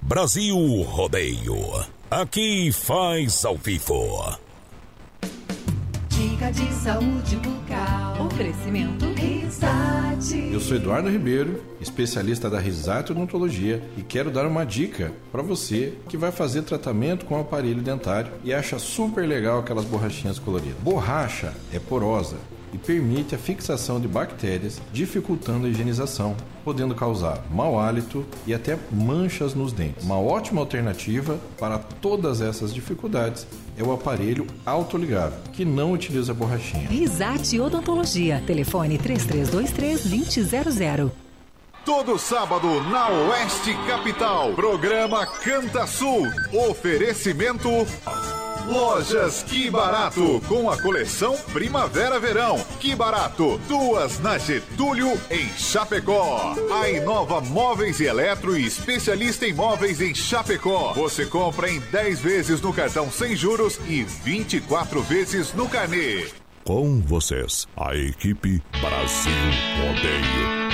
Brasil 0.00 0.56
Rodeio, 0.82 1.84
aqui 2.10 2.72
faz 2.72 3.44
ao 3.44 3.58
vivo. 3.58 4.38
Dica 6.08 6.50
de 6.50 6.72
saúde 6.72 7.36
bucal. 7.36 8.26
Oferecimento 8.26 9.13
Eu 10.52 10.60
sou 10.60 10.76
Eduardo 10.76 11.08
Ribeiro, 11.08 11.62
especialista 11.80 12.48
da 12.48 12.58
Risate 12.58 13.12
Odontologia 13.12 13.82
e 13.96 14.02
quero 14.02 14.30
dar 14.30 14.46
uma 14.46 14.64
dica 14.64 15.12
para 15.30 15.42
você 15.42 15.94
que 16.08 16.16
vai 16.16 16.32
fazer 16.32 16.62
tratamento 16.62 17.24
com 17.26 17.38
aparelho 17.38 17.82
dentário 17.82 18.32
e 18.42 18.54
acha 18.54 18.78
super 18.78 19.26
legal 19.26 19.58
aquelas 19.58 19.84
borrachinhas 19.84 20.38
coloridas. 20.38 20.78
Borracha 20.80 21.52
é 21.72 21.78
porosa 21.78 22.36
e 22.72 22.78
permite 22.78 23.36
a 23.36 23.38
fixação 23.38 24.00
de 24.00 24.08
bactérias, 24.08 24.82
dificultando 24.92 25.66
a 25.66 25.68
higienização, 25.68 26.36
podendo 26.64 26.94
causar 26.94 27.44
mau 27.50 27.78
hálito 27.78 28.26
e 28.46 28.52
até 28.52 28.76
manchas 28.90 29.54
nos 29.54 29.72
dentes. 29.72 30.04
Uma 30.04 30.18
ótima 30.18 30.60
alternativa 30.60 31.38
para 31.58 31.78
todas 31.78 32.40
essas 32.40 32.74
dificuldades 32.74 33.46
é 33.76 33.82
o 33.82 33.92
aparelho 33.92 34.46
autoligável, 34.64 35.38
que 35.52 35.64
não 35.64 35.90
utiliza 35.92 36.32
borrachinha. 36.32 36.88
Risate 36.88 37.58
Odontologia. 37.60 38.40
Telefone 38.46 38.96
3323-2000. 38.98 41.10
Todo 41.84 42.16
sábado 42.18 42.80
na 42.84 43.08
Oeste 43.08 43.74
Capital. 43.86 44.54
Programa 44.54 45.26
Canta 45.26 45.86
Sul. 45.86 46.26
Oferecimento. 46.70 47.68
Lojas 48.66 49.42
Que 49.42 49.70
Barato, 49.70 50.40
com 50.48 50.70
a 50.70 50.80
coleção 50.80 51.36
Primavera-Verão. 51.52 52.64
Que 52.80 52.94
Barato, 52.94 53.60
duas 53.68 54.18
na 54.20 54.38
Getúlio, 54.38 55.20
em 55.30 55.46
Chapecó. 55.58 56.54
A 56.80 56.88
Inova 56.88 57.40
Móveis 57.40 58.00
e 58.00 58.04
Eletro 58.04 58.56
e 58.56 58.64
especialista 58.66 59.46
em 59.46 59.52
móveis 59.52 60.00
em 60.00 60.14
Chapecó. 60.14 60.92
Você 60.94 61.26
compra 61.26 61.70
em 61.70 61.80
10 61.80 62.20
vezes 62.20 62.60
no 62.60 62.72
cartão 62.72 63.10
sem 63.10 63.36
juros 63.36 63.78
e 63.86 64.02
24 64.02 65.02
vezes 65.02 65.52
no 65.52 65.68
carnê. 65.68 66.26
Com 66.64 67.02
vocês, 67.02 67.66
a 67.76 67.94
equipe 67.94 68.62
Brasil 68.80 69.32
Rodeio. 69.76 70.64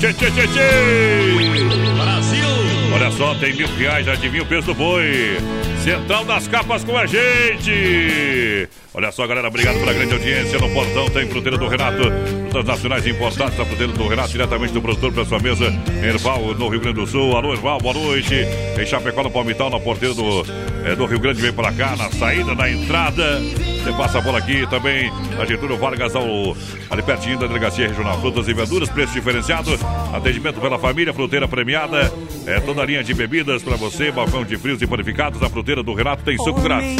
Tchê, 0.00 0.12
tchê, 0.12 0.30
tchê, 0.32 0.48
tchê! 0.48 1.94
Brasil! 1.96 2.44
Olha 2.92 3.10
só, 3.12 3.34
tem 3.36 3.54
mil 3.54 3.68
reais, 3.76 4.08
adivinha 4.08 4.42
o 4.42 4.46
peso 4.46 4.66
do 4.66 4.74
boi. 4.74 5.38
Central 5.84 6.24
das 6.24 6.48
Capas 6.48 6.82
com 6.82 6.96
a 6.96 7.04
gente. 7.04 8.66
Olha 8.94 9.12
só, 9.12 9.26
galera, 9.26 9.48
obrigado 9.48 9.78
pela 9.80 9.92
grande 9.92 10.14
audiência. 10.14 10.58
No 10.58 10.70
portão 10.70 11.10
tem 11.10 11.28
fruteira 11.28 11.58
do 11.58 11.68
Renato. 11.68 12.04
Frutas 12.50 12.64
nacionais 12.64 13.06
importadas 13.06 13.54
da 13.54 13.66
fruteira 13.66 13.92
do 13.92 14.08
Renato, 14.08 14.30
diretamente 14.30 14.72
do 14.72 14.80
produtor 14.80 15.12
para 15.12 15.26
sua 15.26 15.38
mesa. 15.40 15.66
Erval, 16.02 16.54
no 16.54 16.68
Rio 16.68 16.80
Grande 16.80 17.00
do 17.00 17.06
Sul. 17.06 17.36
Alô, 17.36 17.52
Erval, 17.52 17.78
boa 17.80 17.92
noite. 17.92 18.34
Em 18.80 18.86
Chapecó, 18.86 19.22
no 19.22 19.30
Palmital, 19.30 19.68
na 19.68 19.78
porteira 19.78 20.14
do, 20.14 20.46
é, 20.86 20.96
do 20.96 21.04
Rio 21.04 21.20
Grande, 21.20 21.42
vem 21.42 21.52
para 21.52 21.70
cá, 21.70 21.94
na 21.96 22.10
saída, 22.12 22.54
na 22.54 22.70
entrada. 22.70 23.42
Você 23.84 23.92
passa 23.92 24.18
bola 24.18 24.38
aqui 24.38 24.66
também. 24.68 25.12
Na 25.36 25.44
Getúlio 25.44 25.76
Vargas, 25.76 26.16
ao, 26.16 26.56
ali 26.88 27.02
pertinho 27.02 27.38
da 27.38 27.46
Delegacia 27.46 27.86
Regional. 27.86 28.18
Frutas 28.18 28.48
e 28.48 28.54
verduras, 28.54 28.88
preço 28.88 29.12
diferenciado. 29.12 29.78
Atendimento 30.10 30.58
pela 30.58 30.78
família, 30.78 31.12
fruteira 31.12 31.46
premiada. 31.46 32.10
É 32.46 32.60
toda 32.60 32.80
a 32.80 32.86
linha 32.86 33.04
de 33.04 33.12
bebidas 33.12 33.62
para 33.62 33.76
você. 33.76 34.10
Balcão 34.10 34.42
de 34.42 34.56
frios 34.56 34.80
e 34.80 34.86
panificados. 34.86 35.42
A 35.42 35.50
fruteira 35.50 35.82
do 35.82 35.92
Renato 35.92 36.24
tem 36.24 36.38
suco 36.38 36.62
grátis. 36.62 36.96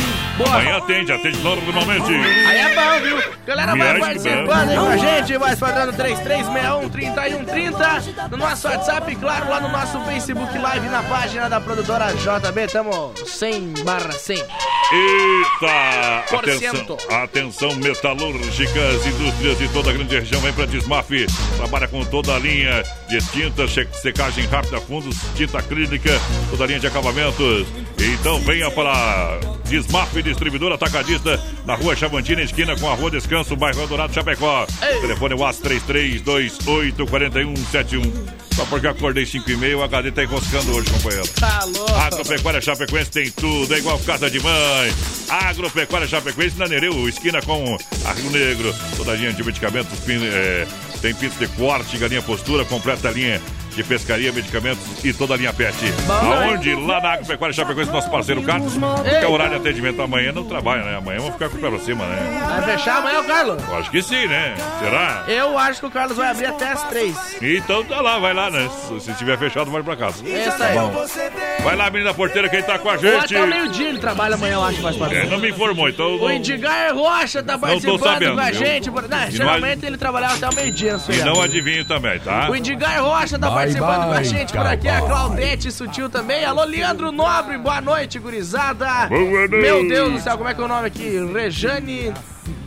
Amanhã 0.46 0.76
atende, 0.78 1.12
atende 1.12 1.38
normalmente. 1.38 2.10
Aí 2.12 2.58
é 2.58 2.74
bom, 2.74 3.00
viu? 3.02 3.22
Galera, 3.46 3.76
vai 3.76 3.98
participando 4.00 4.70
aí 4.70 4.76
com 4.76 4.86
a 4.86 4.96
gente, 4.96 5.38
vai 5.38 5.54
falando 5.56 5.92
3361-3130 5.96 8.28
no 8.30 8.36
nosso 8.36 8.66
WhatsApp 8.68 9.12
e 9.12 9.16
claro, 9.16 9.48
lá 9.48 9.60
no 9.60 9.68
nosso 9.68 10.00
Facebook 10.04 10.58
Live 10.58 10.88
na 10.88 11.02
página 11.04 11.48
da 11.48 11.60
produtora 11.60 12.06
JB, 12.14 12.66
tamo 12.72 13.14
100 13.24 13.74
barra 13.84 14.10
100. 14.12 14.42
Eita! 14.92 16.24
Por 16.28 16.38
Atenção, 16.40 16.74
cento. 16.76 16.96
atenção, 17.10 17.74
metalúrgicas, 17.76 19.06
indústrias 19.06 19.58
de 19.58 19.68
toda 19.68 19.90
a 19.90 19.92
grande 19.92 20.18
região. 20.18 20.40
Vem 20.40 20.52
para 20.52 20.66
Desmaf. 20.66 21.08
Trabalha 21.56 21.88
com 21.88 22.04
toda 22.04 22.34
a 22.34 22.38
linha 22.38 22.82
de 23.08 23.18
tintas, 23.30 23.70
che- 23.72 23.88
secagem 23.94 24.46
rápida, 24.46 24.80
fundos, 24.82 25.16
tinta 25.34 25.62
clínica, 25.62 26.10
toda 26.50 26.64
a 26.64 26.66
linha 26.66 26.80
de 26.80 26.86
acabamentos. 26.86 27.66
Então 27.98 28.38
venha 28.40 28.70
para 28.70 29.38
Desmaf, 29.64 30.14
distribuidora 30.24 30.74
atacadista, 30.74 31.40
na 31.64 31.74
rua 31.74 31.94
Chavantina, 31.94 32.42
esquina 32.42 32.76
com 32.76 32.90
a 32.90 32.94
rua 32.94 33.10
Descanso, 33.10 33.54
bairro 33.54 33.80
Eldorado, 33.80 34.12
Chapecó. 34.12 34.66
Telefone 35.00 35.34
WhatsApp 35.34 35.80
33284171. 35.86 38.44
Só 38.54 38.64
porque 38.66 38.86
acordei 38.86 39.26
5 39.26 39.50
e 39.50 39.56
meia, 39.56 39.76
o 39.76 39.82
HD 39.82 40.12
tá 40.12 40.22
enroscando 40.22 40.76
hoje, 40.76 40.88
companheiro. 40.88 41.26
Tá 41.40 41.64
louco. 41.64 41.92
Agropecuária 41.92 42.60
Chapecoense 42.60 43.10
tem 43.10 43.28
tudo, 43.30 43.74
é 43.74 43.78
igual 43.78 43.98
casa 44.00 44.30
de 44.30 44.38
mãe. 44.40 44.92
Agropecuária 45.28 46.06
Chapecoense 46.06 46.56
na 46.56 46.68
Nereu, 46.68 47.08
esquina 47.08 47.42
com 47.42 47.76
a 48.04 48.12
Rio 48.12 48.30
Negro. 48.30 48.72
Toda 48.96 49.14
linha 49.14 49.32
de 49.32 49.42
medicamentos, 49.42 49.98
é, 50.08 50.66
tem 51.04 51.14
pinto 51.14 51.36
de 51.38 51.46
corte, 51.48 51.98
galinha 51.98 52.22
postura, 52.22 52.64
completa 52.64 53.08
a 53.08 53.10
linha 53.10 53.38
de 53.74 53.82
pescaria, 53.82 54.32
medicamentos 54.32 54.80
e 55.04 55.12
toda 55.12 55.34
a 55.34 55.36
linha 55.36 55.52
pet. 55.52 55.74
Aonde? 56.08 56.74
Lá 56.76 57.00
na 57.00 57.12
Agropecuária 57.14 57.52
Chapecoense, 57.52 57.90
nosso 57.90 58.08
parceiro 58.08 58.40
Carlos. 58.42 58.72
Que 58.72 59.26
o 59.26 59.30
horário 59.32 59.54
de 59.54 59.68
atendimento 59.68 60.00
amanhã, 60.00 60.30
não 60.32 60.44
trabalha, 60.44 60.82
né? 60.84 60.96
Amanhã 60.96 61.18
vamos 61.18 61.32
ficar 61.34 61.48
com 61.50 61.56
o 61.56 61.60
pé 61.60 61.68
pra 61.68 61.78
cima, 61.80 62.06
né? 62.06 62.40
Vai 62.48 62.76
fechar 62.76 62.98
amanhã 62.98 63.20
o 63.20 63.24
Carlos? 63.24 63.62
Eu 63.68 63.76
acho 63.76 63.90
que 63.90 64.00
sim, 64.00 64.26
né? 64.28 64.54
Será? 64.78 65.24
Eu 65.26 65.58
acho 65.58 65.80
que 65.80 65.86
o 65.86 65.90
Carlos 65.90 66.16
vai 66.16 66.28
abrir 66.30 66.46
até 66.46 66.68
as 66.70 66.84
3. 66.84 67.16
Então 67.42 67.84
tá 67.84 68.00
lá, 68.00 68.18
vai 68.20 68.32
lá, 68.32 68.48
né? 68.48 68.70
Se- 69.00 69.12
tiver 69.14 69.36
fechado, 69.38 69.70
vai 69.72 69.82
pra 69.82 69.96
casa. 69.96 70.22
É 70.24 70.46
isso 70.48 70.56
Tá 70.56 70.66
aí. 70.66 70.78
bom. 70.78 71.06
Vai 71.64 71.74
lá, 71.76 71.90
menina 71.90 72.14
porteira, 72.14 72.48
quem 72.48 72.62
tá 72.62 72.78
com 72.78 72.88
a 72.88 72.96
gente. 72.96 73.24
até 73.34 73.42
o 73.42 73.46
meio-dia 73.48 73.88
ele 73.88 73.98
trabalha 73.98 74.36
amanhã, 74.36 74.54
eu 74.54 74.64
acho, 74.64 74.80
mais 74.82 74.96
pra 74.96 75.12
É, 75.12 75.26
não 75.26 75.38
me 75.38 75.50
informou, 75.50 75.88
então. 75.88 76.16
O 76.22 76.30
Indigar 76.30 76.94
Rocha 76.94 77.42
tá 77.42 77.58
participando 77.58 77.98
sabendo, 78.04 78.34
com 78.34 78.40
a 78.40 78.52
gente. 78.52 78.88
Não, 78.88 79.28
E 79.28 79.30
geralmente 79.32 79.84
ele 79.84 79.96
trabalhava 79.98 80.34
até 80.34 80.48
o 80.48 80.54
meio-dia 80.54 80.93
E 81.08 81.16
não 81.24 81.40
adivinho 81.42 81.84
também, 81.84 82.18
tá? 82.20 82.48
O 82.50 82.56
Indigar 82.56 83.02
Rocha 83.02 83.38
tá 83.38 83.46
Bye, 83.48 83.54
participando 83.56 83.96
com 84.04 84.12
a 84.12 84.14
bye, 84.14 84.24
gente 84.24 84.52
por 84.52 84.66
aqui, 84.66 84.88
a 84.88 85.00
cowboy. 85.00 85.08
Claudete 85.16 85.72
Sutil 85.72 86.08
também. 86.08 86.44
Alô, 86.44 86.64
Leandro 86.64 87.10
Nobre, 87.12 87.56
boa 87.58 87.80
noite, 87.80 88.18
gurizada. 88.18 89.06
Boa 89.08 89.20
noite. 89.48 89.56
Meu 89.56 89.86
Deus 89.88 90.12
do 90.12 90.20
céu, 90.20 90.36
como 90.36 90.48
é 90.48 90.54
que 90.54 90.60
é 90.60 90.64
o 90.64 90.68
nome 90.68 90.86
aqui? 90.86 91.18
Rejane... 91.32 92.12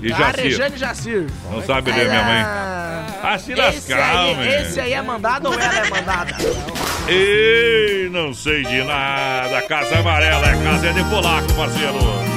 E 0.01 0.11
Ah, 0.11 0.17
Jacir. 0.17 0.43
Rejane 0.43 0.77
Jacir. 0.77 1.27
Não 1.51 1.61
sabe 1.61 1.91
ler 1.91 2.09
minha 2.09 2.23
mãe. 2.23 2.41
Ah, 3.23 3.37
se 3.39 3.51
Esse 3.51 3.61
lascar, 3.61 4.17
aí, 4.17 4.31
homem. 4.31 4.49
esse 4.61 4.79
aí 4.79 4.93
é 4.93 5.01
mandado 5.01 5.47
ou 5.49 5.53
ela 5.53 5.75
é 5.85 5.89
mandada? 5.89 6.35
Ei, 7.07 8.09
não 8.11 8.33
sei 8.33 8.63
de 8.63 8.83
nada. 8.83 9.61
Casa 9.63 9.99
amarela 9.99 10.47
é 10.49 10.63
casa 10.63 10.93
de 10.93 11.03
polaco, 11.05 11.53
parceiro. 11.53 12.36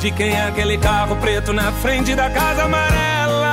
de 0.00 0.10
quem 0.12 0.32
é 0.32 0.46
aquele 0.48 0.78
carro 0.78 1.14
preto 1.16 1.52
na 1.52 1.70
frente 1.72 2.14
da 2.14 2.30
casa 2.30 2.62
amarela. 2.62 3.50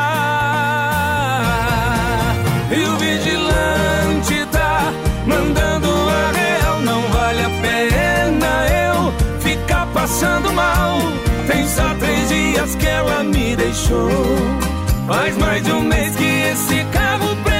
E 2.72 2.88
o 2.88 2.98
vigilante 2.98 4.46
tá 4.50 4.94
mandando 5.26 5.88
a 5.90 6.32
real, 6.32 6.80
não 6.82 7.02
vale 7.10 7.42
a 7.42 7.50
pena 7.50 8.66
eu 8.70 9.42
ficar 9.42 9.88
passando 9.88 10.54
mal. 10.54 11.00
Tem 11.48 11.68
só 11.68 11.94
três 11.96 12.30
dias 12.30 12.76
que 12.76 12.88
ela 12.88 13.24
me 13.26 13.54
deixou. 13.58 14.10
Faz 15.06 15.38
mais 15.38 15.62
de 15.64 15.72
um 15.74 15.82
mês 15.82 16.16
que 16.16 16.24
esse 16.24 16.86
carro 16.94 17.36
preto 17.44 17.57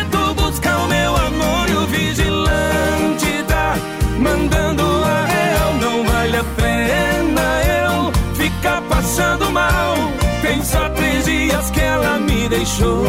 passando 8.82 9.52
mal. 9.52 9.96
Tem 10.42 10.64
só 10.64 10.90
três 10.90 11.26
dias 11.26 11.70
que 11.72 11.80
ela 11.80 12.20
me 12.20 12.48
deixou. 12.50 13.06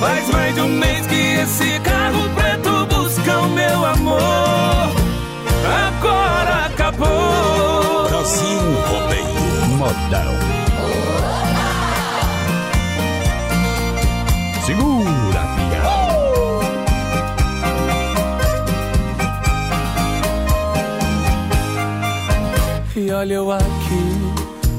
Faz 0.00 0.28
mais 0.30 0.54
de 0.54 0.60
um 0.60 0.68
mês 0.68 1.06
que 1.06 1.14
esse 1.14 1.78
carro 1.80 2.28
preto 2.34 2.86
busca 2.86 3.38
o 3.38 3.48
meu 3.50 3.84
amor. 3.84 4.90
Agora 5.88 6.66
acabou. 6.66 8.08
Brasil 8.08 8.60
Rodeio 8.88 9.66
Modão. 9.78 10.34
Segura, 14.64 15.42
pião. 15.56 16.04
E 22.96 23.10
olha 23.10 23.34
eu 23.34 23.50
aqui, 23.52 24.13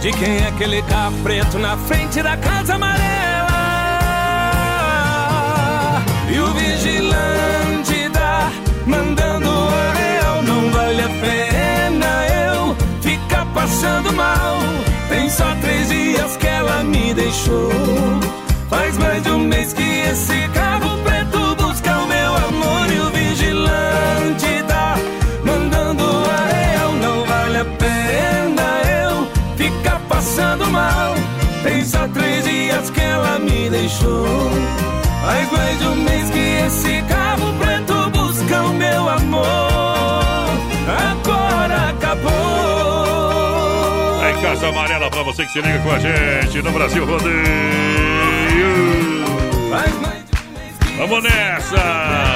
de 0.00 0.12
quem 0.12 0.36
é 0.36 0.48
aquele 0.48 0.80
carro 0.82 1.16
preto 1.22 1.58
na 1.58 1.76
frente 1.76 2.22
da 2.22 2.36
casa 2.36 2.74
amarela? 2.74 3.08
E 6.30 6.38
o 6.38 6.46
vigilante 6.54 8.10
tá 8.12 8.50
mandando 8.86 9.48
a 9.50 9.92
real. 9.92 10.42
Não 10.42 10.70
vale 10.70 11.02
a 11.02 11.08
pena 11.08 12.26
eu 12.46 12.76
ficar 13.00 13.46
passando 13.46 14.12
mal. 14.12 14.58
Tem 15.08 15.28
só 15.28 15.54
três 15.60 15.88
dias 15.88 16.36
que 16.36 16.46
ela 16.46 16.84
me 16.84 17.12
deixou. 17.14 17.70
Faz 18.70 18.96
mais 18.98 19.22
de 19.22 19.30
um 19.30 19.40
mês 19.40 19.72
que 19.72 19.82
esse 19.82 20.48
carro 20.54 20.96
preto 20.98 21.07
me 33.68 33.70
deixou. 33.70 34.26
Faz 35.22 35.52
mais 35.52 35.78
de 35.78 35.86
um 35.86 35.94
mês 35.96 36.30
que 36.30 36.38
esse 36.38 37.02
carro 37.02 37.52
preto 37.58 38.10
busca 38.10 38.62
o 38.62 38.72
meu 38.72 39.08
amor. 39.08 39.44
Agora 41.10 41.90
acabou. 41.90 42.28
É 44.24 44.32
em 44.32 44.40
Casa 44.40 44.68
Amarela 44.68 45.10
pra 45.10 45.22
você 45.22 45.44
que 45.44 45.52
se 45.52 45.60
liga 45.60 45.78
com 45.80 45.90
a 45.90 45.98
gente 45.98 46.62
no 46.62 46.72
Brasil 46.72 47.04
Rodeio. 47.04 47.38
Vamos 50.96 51.22
nessa! 51.22 52.34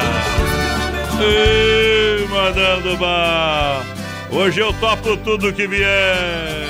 Ei, 1.21 2.27
mandando 2.29 2.97
bar. 2.97 3.85
Hoje 4.31 4.61
eu 4.61 4.73
topo 4.75 5.17
tudo 5.19 5.53
que 5.53 5.67
vier. 5.67 6.62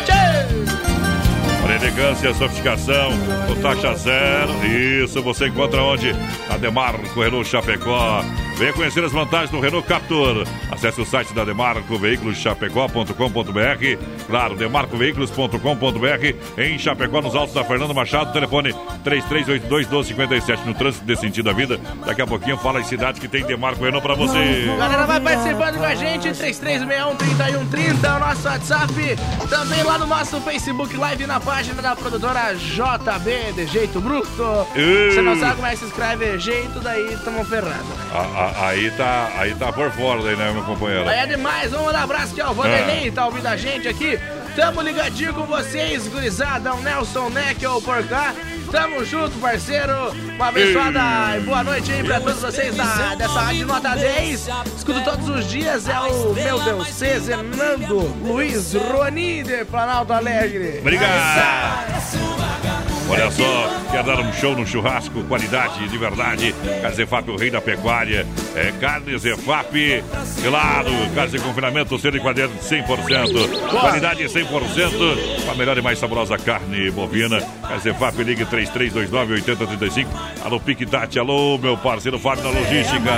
Elegância, 1.74 2.34
sofisticação, 2.34 3.10
com 3.46 3.60
taxa 3.60 3.94
zero. 3.94 4.52
Isso 5.02 5.22
você 5.22 5.48
encontra 5.48 5.82
onde? 5.82 6.14
A 6.50 6.56
Demarco 6.56 7.20
Renault 7.20 7.48
Chapecó. 7.48 8.22
Venha 8.62 8.72
conhecer 8.74 9.02
as 9.02 9.10
vantagens 9.10 9.50
do 9.50 9.58
Renault 9.58 9.88
Captur. 9.88 10.46
Acesse 10.70 11.00
o 11.00 11.04
site 11.04 11.34
da 11.34 11.44
Demarco 11.44 11.98
Veículos 11.98 12.36
Chapecó.com.br. 12.38 13.12
Claro, 14.28 14.54
demarcoveículos.com.br. 14.54 16.36
Em 16.56 16.78
Chapecó, 16.78 17.20
nos 17.20 17.34
altos 17.34 17.54
da 17.56 17.64
Fernando 17.64 17.92
Machado. 17.92 18.32
Telefone 18.32 18.72
3382-1257. 19.04 20.64
No 20.64 20.74
trânsito 20.74 21.04
desse 21.04 21.22
sentido 21.22 21.46
da 21.46 21.52
vida. 21.52 21.80
Daqui 22.06 22.22
a 22.22 22.26
pouquinho 22.26 22.56
fala 22.56 22.78
as 22.78 22.86
cidades 22.86 23.20
que 23.20 23.26
tem 23.26 23.44
Demarco 23.44 23.82
Renault 23.82 24.00
para 24.06 24.14
você. 24.14 24.64
Galera, 24.78 25.06
vai 25.06 25.20
participando 25.20 25.78
com 25.78 25.84
a 25.84 25.94
gente, 25.96 26.28
3361-3130 26.28 28.04
é 28.04 28.12
o 28.16 28.20
nosso 28.20 28.46
WhatsApp. 28.46 28.92
Também 29.50 29.82
lá 29.82 29.98
no 29.98 30.06
nosso 30.06 30.40
Facebook 30.40 30.96
Live 30.96 31.26
na 31.26 31.40
página 31.40 31.82
da 31.82 31.96
produtora 31.96 32.54
JB, 32.54 33.54
de 33.56 33.66
jeito 33.66 34.00
bruto. 34.00 34.28
Você 34.72 35.20
não 35.20 35.36
sabe 35.36 35.56
como 35.56 35.66
é 35.66 35.70
que 35.72 35.78
se 35.78 35.84
escreve 35.86 36.38
jeito, 36.38 36.78
daí 36.78 37.16
tamo 37.24 37.44
ferrado. 37.44 37.72
A- 38.14 38.18
a- 38.20 38.51
aí, 38.56 38.90
tá, 38.92 39.30
aí 39.36 39.54
tá 39.54 39.72
por 39.72 39.90
fora, 39.90 40.22
daí, 40.22 40.36
né, 40.36 40.50
meu 40.52 40.62
companheiro? 40.64 41.08
Aí 41.08 41.18
é 41.20 41.26
demais, 41.26 41.70
vamos 41.70 41.86
mandar 41.86 42.02
abraço 42.02 42.32
aqui, 42.32 42.42
ó. 42.42 42.50
O 42.50 42.54
Vanderlei 42.54 43.10
tá 43.10 43.26
ouvindo 43.26 43.46
a 43.46 43.56
gente 43.56 43.88
aqui. 43.88 44.18
Tamo 44.54 44.82
ligadinho 44.82 45.32
com 45.32 45.46
vocês, 45.46 46.06
gurizada. 46.08 46.74
O 46.74 46.82
Nelson 46.82 47.30
Neckel 47.30 47.80
por 47.80 48.06
cá. 48.06 48.34
Tamo 48.70 49.02
junto, 49.04 49.38
parceiro. 49.38 50.12
Uma 50.34 50.48
abençoada 50.48 51.38
e 51.38 51.40
boa 51.40 51.64
noite 51.64 51.90
aí 51.90 52.04
pra 52.04 52.20
todos 52.20 52.40
vocês 52.40 52.74
da, 52.76 53.14
dessa 53.14 53.40
rádio 53.40 53.66
nota 53.66 53.94
10. 53.94 54.48
Escuto 54.76 55.04
todos 55.04 55.28
os 55.28 55.48
dias. 55.48 55.88
É 55.88 55.98
o, 56.00 56.34
meu 56.34 56.60
Deus, 56.60 56.88
C. 56.88 57.18
Zenando 57.20 58.00
Luiz 58.22 58.74
Roni 58.74 59.42
de 59.42 59.64
Planalto 59.64 60.12
Alegre. 60.12 60.78
Obrigado. 60.80 62.31
Olha 63.12 63.30
só, 63.30 63.70
quer 63.90 64.02
dar 64.02 64.18
um 64.20 64.32
show 64.32 64.56
no 64.56 64.66
churrasco, 64.66 65.22
qualidade 65.24 65.86
de 65.86 65.98
verdade. 65.98 66.54
Carne 66.80 66.96
Zefap, 66.96 67.30
o 67.30 67.36
rei 67.36 67.50
da 67.50 67.60
pecuária. 67.60 68.26
É 68.56 68.72
carne 68.80 69.18
Zefap, 69.18 70.04
claro, 70.42 70.90
carne 71.14 71.30
de 71.30 71.38
confinamento, 71.38 71.98
sendo 71.98 72.14
de 72.14 72.20
qualidade 72.20 72.52
100%. 72.54 73.68
Qualidade 73.68 74.24
100%, 74.24 75.44
com 75.44 75.50
a 75.50 75.54
melhor 75.54 75.76
e 75.76 75.82
mais 75.82 75.98
saborosa 75.98 76.38
carne 76.38 76.90
bovina. 76.90 77.38
Carne 77.60 77.82
Zefap, 77.82 78.22
ligue 78.22 78.46
3329-8035. 78.46 80.06
Alô, 80.42 80.58
Pique 80.58 80.86
Tati, 80.86 81.18
alô, 81.18 81.58
meu 81.58 81.76
parceiro 81.76 82.18
Fábio 82.18 82.44
da 82.44 82.50
Logística. 82.50 83.10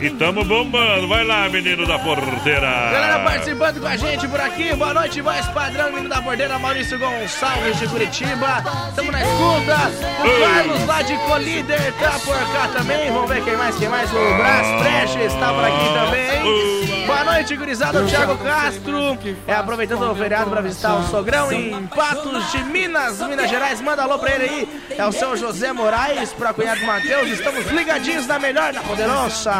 E 0.00 0.10
tamo 0.10 0.44
bombando, 0.44 1.08
vai 1.08 1.24
lá, 1.24 1.48
menino 1.48 1.84
da 1.86 1.98
porteira. 1.98 2.60
Galera 2.60 3.18
participando 3.24 3.80
com 3.80 3.86
a 3.88 3.96
gente 3.96 4.28
por 4.28 4.40
aqui. 4.40 4.72
Boa 4.76 4.94
noite, 4.94 5.20
voz 5.20 5.44
padrão, 5.48 5.90
menino 5.90 6.08
da 6.08 6.22
porteira, 6.22 6.56
Maurício 6.58 6.96
Gonçalves 6.98 7.80
de 7.80 7.88
Curitiba. 7.88 8.75
Tamo 8.94 9.12
na 9.12 9.20
escuta. 9.20 9.90
O 10.20 10.54
Carlos 10.54 10.86
lá 10.86 11.02
de 11.02 11.16
Colíder 11.18 11.92
tá 11.94 12.18
por 12.24 12.38
cá 12.52 12.68
também. 12.76 13.12
Vamos 13.12 13.28
ver 13.28 13.44
quem 13.44 13.56
mais, 13.56 13.76
quem 13.76 13.88
mais. 13.88 14.10
O 14.10 14.36
Brás 14.36 14.82
Prestes 14.82 15.34
tá 15.34 15.52
por 15.52 15.64
aqui 15.64 15.92
também. 15.94 17.06
Boa 17.06 17.24
noite, 17.24 17.56
gurizada. 17.56 18.02
O 18.02 18.06
Thiago 18.06 18.36
Castro. 18.38 19.18
É 19.46 19.54
aproveitando 19.54 20.10
o 20.10 20.14
feriado 20.14 20.50
pra 20.50 20.60
visitar 20.60 20.96
o 20.96 21.06
sogrão 21.08 21.52
em 21.52 21.86
Patos 21.86 22.50
de 22.50 22.58
Minas, 22.64 23.20
Minas 23.20 23.48
Gerais. 23.48 23.80
Manda 23.80 24.02
alô 24.02 24.18
pra 24.18 24.34
ele 24.34 24.44
aí. 24.44 24.82
É 24.98 25.06
o 25.06 25.12
seu 25.12 25.36
José 25.36 25.72
Moraes, 25.72 26.32
pra 26.32 26.52
cunhado 26.52 26.84
Matheus. 26.84 27.28
Estamos 27.28 27.66
ligadinhos 27.66 28.26
na 28.26 28.38
melhor, 28.38 28.72
na 28.72 28.80
poderosa. 28.82 29.54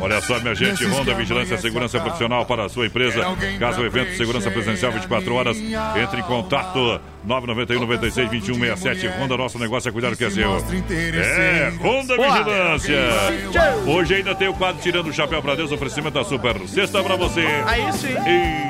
Olha 0.00 0.20
só, 0.20 0.38
minha 0.38 0.54
gente, 0.54 0.84
Ronda 0.84 1.14
Vigilância 1.14 1.54
e 1.54 1.58
Segurança 1.58 1.98
Profissional 2.00 2.44
para 2.46 2.66
a 2.66 2.68
sua 2.68 2.86
empresa. 2.86 3.24
Caso 3.58 3.80
o 3.80 3.86
evento 3.86 4.16
Segurança 4.16 4.50
Presencial 4.50 4.92
24 4.92 5.34
horas, 5.34 5.56
entre 5.56 6.20
em 6.20 6.24
contato 6.24 7.00
991 7.24 7.80
96 7.80 8.30
21 8.30 8.54
67. 8.54 9.06
Honda, 9.18 9.36
nosso 9.36 9.58
negócio 9.58 9.88
é 9.88 9.92
cuidar 9.92 10.10
do 10.10 10.16
que 10.16 10.24
é 10.24 10.30
seu. 10.30 10.52
É, 10.52 11.72
Honda 11.80 12.16
Vigilância. 12.16 12.98
Hoje 13.86 14.14
ainda 14.16 14.34
tem 14.34 14.48
o 14.48 14.54
quadro 14.54 14.82
Tirando 14.82 15.08
o 15.08 15.12
Chapéu 15.12 15.40
para 15.42 15.54
Deus, 15.54 15.72
oferecimento 15.72 16.14
da 16.14 16.24
Super 16.24 16.56
Sexta 16.68 17.02
para 17.02 17.16
você. 17.16 17.46
Aí 17.66 17.90
sim. 17.92 18.14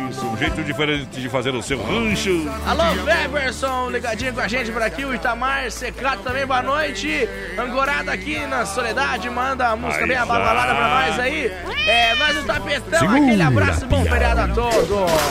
Isso, 0.08 0.24
um 0.24 0.36
jeito 0.36 0.62
diferente 0.62 1.20
de 1.20 1.28
fazer 1.28 1.54
o 1.54 1.62
seu 1.62 1.82
rancho. 1.82 2.48
Alô, 2.66 2.84
Weberson, 3.04 3.90
ligadinho 3.90 4.32
com 4.32 4.40
a 4.40 4.48
gente 4.48 4.70
por 4.70 4.82
aqui. 4.82 5.04
O 5.04 5.12
Itamar 5.14 5.70
Secato 5.70 6.22
também, 6.22 6.46
boa 6.46 6.62
noite. 6.62 7.28
Angorada 7.58 8.12
aqui 8.12 8.38
na 8.46 8.64
Soledade, 8.64 9.28
manda 9.30 9.68
a 9.68 9.76
música 9.76 10.04
Aí 10.04 10.08
bem 10.08 10.16
abalada 10.16 10.74
pra 10.74 10.88
nós 10.88 11.18
aí. 11.18 11.46
É, 11.86 12.14
nós 12.14 12.36
do 12.36 12.44
Tapetão, 12.44 13.00
Segura, 13.00 13.18
aquele 13.18 13.42
abraço, 13.42 13.86
bom 13.86 14.04
feriado 14.04 14.40
a 14.40 14.48
todos. 14.48 14.88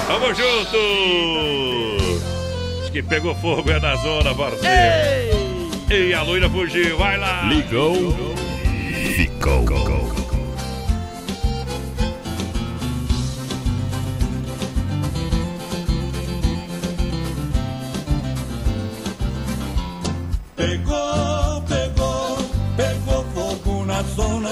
Tamo 0.08 0.34
junto! 0.34 2.12
que 2.94 3.02
pegou 3.02 3.34
fogo 3.34 3.72
é 3.72 3.80
na 3.80 3.96
zona, 3.96 4.36
parceiro. 4.36 4.68
Ei! 5.90 6.10
E 6.10 6.14
a 6.14 6.22
loira 6.22 6.48
fugiu, 6.48 6.96
vai 6.96 7.18
lá. 7.18 7.42
Ligou. 7.46 7.96
Ficou. 9.16 9.66
Pegou, 20.56 21.62
pegou, 21.64 22.38
pegou 22.78 23.26
fogo 23.34 23.86
na 23.86 24.04
zona. 24.04 24.50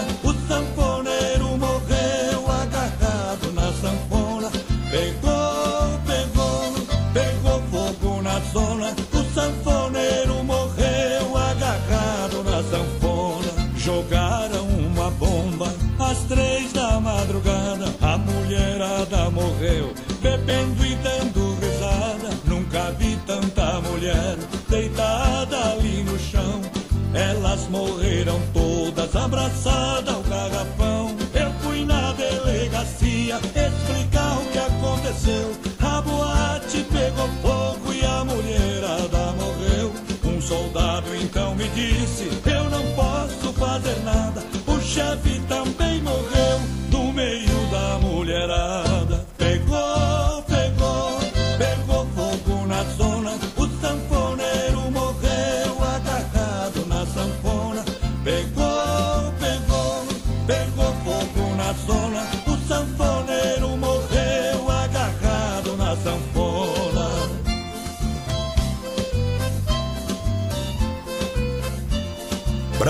Abraçadas 29.51 30.15
ao 30.15 30.23
garrafão. 30.23 31.15
Eu 31.33 31.51
fui 31.61 31.85
na 31.85 32.13
delegacia 32.13 33.37
explicar 33.37 34.37
o 34.37 34.45
que 34.51 34.57
aconteceu. 34.57 35.51
A 35.79 36.01
boate 36.01 36.85
pegou 36.91 37.27
fogo 37.41 37.93
e 37.93 38.05
a 38.05 38.23
mulherada 38.23 39.33
morreu. 39.33 39.93
Um 40.23 40.41
soldado 40.41 41.15
então 41.15 41.55
me 41.55 41.67
disse: 41.69 42.29
Eu 42.45 42.69
não 42.69 42.83
posso 42.93 43.53
fazer 43.53 43.99
nada. 44.03 44.43
O 44.67 44.79
chefe 44.79 45.39
também 45.47 45.80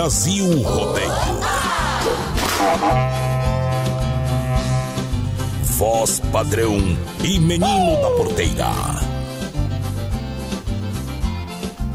Brasil 0.02 0.64
Rodeio. 0.64 1.12
Voz 5.78 6.20
padrão 6.32 6.80
e 7.24 7.40
menino 7.40 8.02
da 8.02 8.10
porteira. 8.18 8.72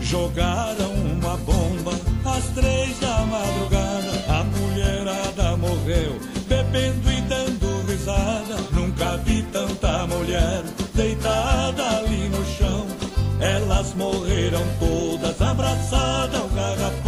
Jogaram 0.00 0.92
uma 0.94 1.36
bomba 1.38 1.90
às 2.24 2.44
três 2.54 2.96
da 3.00 3.26
madrugada. 3.26 4.24
A 4.28 4.44
mulherada 4.44 5.56
morreu, 5.56 6.20
bebendo 6.46 7.10
e 7.10 7.20
dando 7.22 7.90
risada. 7.90 8.56
Nunca 8.70 9.16
vi 9.16 9.42
tanta 9.50 10.06
mulher 10.06 10.62
deitada 10.94 11.98
ali 11.98 12.28
no 12.28 12.44
chão. 12.56 12.86
Elas 13.40 13.94
morreram 13.94 14.62
todas 14.78 15.42
abraçadas 15.42 16.40
ao 16.40 16.48
garrafão. 16.50 17.05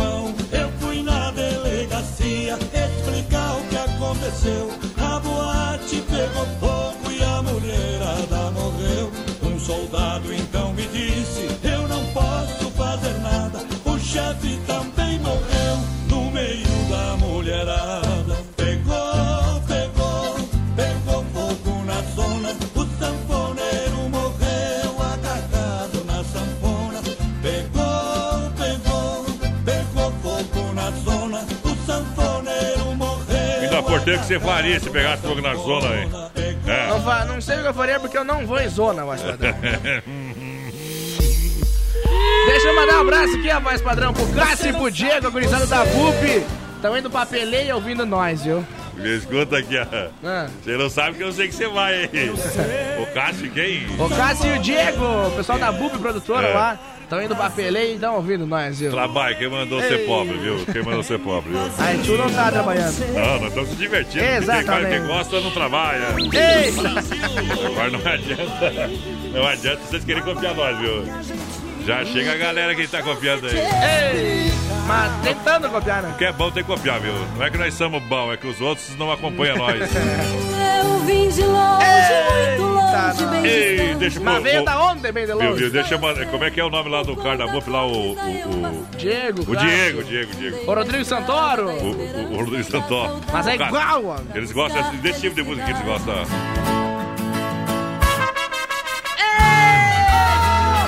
Aconteceu. 4.48 4.70
A 4.96 5.20
boate 5.20 6.02
pegou 6.02 6.46
fogo 6.60 7.12
e 7.12 7.22
a 7.22 7.42
mulherada 7.42 8.50
morreu. 8.52 9.10
Um 9.42 9.58
soldado 9.58 10.32
então 10.32 10.72
me 10.74 10.86
disse: 10.88 11.48
Eu 11.62 11.86
não 11.88 12.04
posso 12.12 12.70
fazer 12.72 13.14
nada. 13.20 13.60
O 13.84 13.98
chefe 13.98 14.58
também 14.66 14.77
que 34.16 34.24
você 34.26 34.38
faria 34.40 34.78
se 34.80 34.88
pegasse 34.88 35.22
fogo 35.22 35.40
na 35.40 35.54
zona, 35.54 35.96
hein? 35.96 36.08
É. 36.66 36.88
Não, 36.88 37.02
fa- 37.02 37.24
não 37.24 37.40
sei 37.40 37.56
o 37.58 37.62
que 37.62 37.66
eu 37.68 37.74
faria 37.74 37.98
porque 38.00 38.16
eu 38.16 38.24
não 38.24 38.46
vou 38.46 38.60
em 38.60 38.68
zona, 38.68 39.04
voz 39.04 39.20
padrão. 39.20 39.54
Deixa 42.46 42.68
eu 42.68 42.74
mandar 42.74 42.96
um 42.98 43.00
abraço 43.02 43.36
aqui, 43.36 43.50
a 43.50 43.58
voz 43.58 43.80
padrão, 43.82 44.12
pro 44.12 44.26
Cássio 44.28 44.70
e 44.70 44.72
pro 44.72 44.90
Diego, 44.90 45.26
a 45.26 45.30
gurizada 45.30 45.66
da 45.66 45.84
VUP. 45.84 46.44
Estão 46.76 46.96
indo 46.96 47.10
pra 47.10 47.26
peleia 47.26 47.74
ouvindo 47.74 48.06
nós, 48.06 48.42
viu? 48.44 48.64
Me 48.94 49.16
escuta 49.16 49.58
aqui, 49.58 49.76
ó. 49.78 50.08
Ah. 50.24 50.48
Você 50.62 50.76
não 50.76 50.88
sabe 50.90 51.16
que 51.16 51.22
eu 51.22 51.32
sei 51.32 51.48
que 51.48 51.54
você 51.54 51.68
vai, 51.68 52.04
hein? 52.04 52.10
O 53.02 53.06
Cássio 53.14 53.50
quem? 53.50 53.86
O 53.98 54.08
Cássio 54.08 54.54
e 54.54 54.58
o 54.58 54.62
Diego, 54.62 55.04
o 55.28 55.30
pessoal 55.36 55.58
da 55.58 55.70
VUP 55.70 55.98
produtora 55.98 56.46
É. 56.48 56.54
lá, 56.54 56.78
estão 57.08 57.22
indo 57.22 57.34
pra 57.34 57.48
peleia 57.48 57.92
e 57.92 57.94
estão 57.94 58.16
ouvindo 58.16 58.46
nós, 58.46 58.78
viu? 58.78 58.90
Trabalho, 58.90 59.38
quem 59.38 59.48
mandou 59.48 59.80
ser 59.80 60.00
Ei. 60.00 60.06
pobre, 60.06 60.36
viu? 60.36 60.66
Quem 60.70 60.82
mandou 60.82 61.02
ser 61.02 61.18
pobre, 61.18 61.50
viu? 61.50 61.60
A 61.78 61.92
gente 61.94 62.10
não 62.10 62.30
tá 62.30 62.52
trabalhando. 62.52 63.14
Não, 63.14 63.40
nós 63.40 63.48
estamos 63.48 63.68
se 63.70 63.76
divertindo. 63.76 64.24
Exatamente. 64.24 64.66
Tem 64.66 64.66
cara 64.66 65.00
que 65.00 65.06
gosta, 65.06 65.40
não 65.40 65.50
trabalha. 65.50 66.08
Agora 67.66 67.90
não 67.90 67.98
adianta. 68.00 68.90
Não 69.32 69.46
adianta 69.46 69.80
vocês 69.88 70.04
querem 70.04 70.22
copiar 70.22 70.54
nós, 70.54 70.78
viu? 70.78 71.04
Já 71.86 72.04
chega 72.04 72.32
a 72.32 72.36
galera 72.36 72.74
que 72.74 72.86
tá 72.86 73.02
copiando 73.02 73.46
aí. 73.46 73.56
Ei! 73.56 74.52
Mas 74.86 75.10
tentando 75.22 75.70
copiar, 75.70 76.02
né? 76.02 76.14
Que 76.18 76.26
é 76.26 76.32
bom 76.32 76.50
ter 76.50 76.62
que 76.62 76.68
copiar, 76.68 77.00
viu? 77.00 77.14
Não 77.36 77.44
é 77.46 77.50
que 77.50 77.56
nós 77.56 77.72
somos 77.72 78.02
bons, 78.02 78.32
é 78.32 78.36
que 78.36 78.46
os 78.46 78.60
outros 78.60 78.94
não 78.98 79.10
acompanham 79.10 79.56
nós. 79.56 79.80
Eu 79.80 80.98
vim 81.06 81.28
de 81.30 81.42
longe, 81.42 81.84
muito 82.30 82.62
longe, 82.62 82.77
Ei, 83.44 83.94
deixa 83.94 84.18
eu 84.18 84.22
Mas 84.24 84.42
veio 84.42 84.64
da 84.64 84.82
onde, 84.82 85.12
bem 85.12 85.26
de 85.26 85.32
Viu, 85.32 85.42
longe? 85.50 85.62
viu? 85.62 85.70
Deixa 85.70 85.94
eu. 85.94 86.00
Como 86.30 86.44
é 86.44 86.50
que 86.50 86.60
é 86.60 86.64
o 86.64 86.70
nome 86.70 86.88
lá 86.90 87.02
do 87.02 87.14
BUP 87.14 87.70
lá? 87.70 87.86
O. 87.86 87.90
O, 87.90 88.12
o, 88.12 88.86
Diego, 88.96 89.42
o. 89.42 89.56
Diego, 89.56 90.02
Diego, 90.04 90.34
Diego. 90.34 90.70
O 90.70 90.74
Rodrigo 90.74 91.04
Santoro. 91.04 91.68
O, 91.68 91.92
o, 91.92 92.32
o 92.34 92.36
Rodrigo 92.38 92.64
Santó. 92.64 93.20
Mas 93.32 93.46
é 93.46 93.54
igual, 93.54 94.02
mano. 94.02 94.26
Eles 94.34 94.52
gostam 94.52 94.96
desse, 94.96 95.20
tipo 95.20 95.34
de 95.36 95.42
música 95.42 95.64
que 95.66 95.72
eles 95.72 95.82
gostam. 95.84 96.14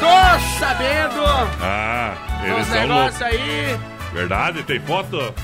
Tô 0.00 0.58
sabendo 0.58 1.24
Ah, 1.62 2.14
eles 2.44 2.66
os 2.66 2.72
são 2.72 2.86
loucos. 2.86 3.22
aí. 3.22 3.78
Verdade? 4.12 4.62
Tem 4.62 4.80
foto? 4.80 5.34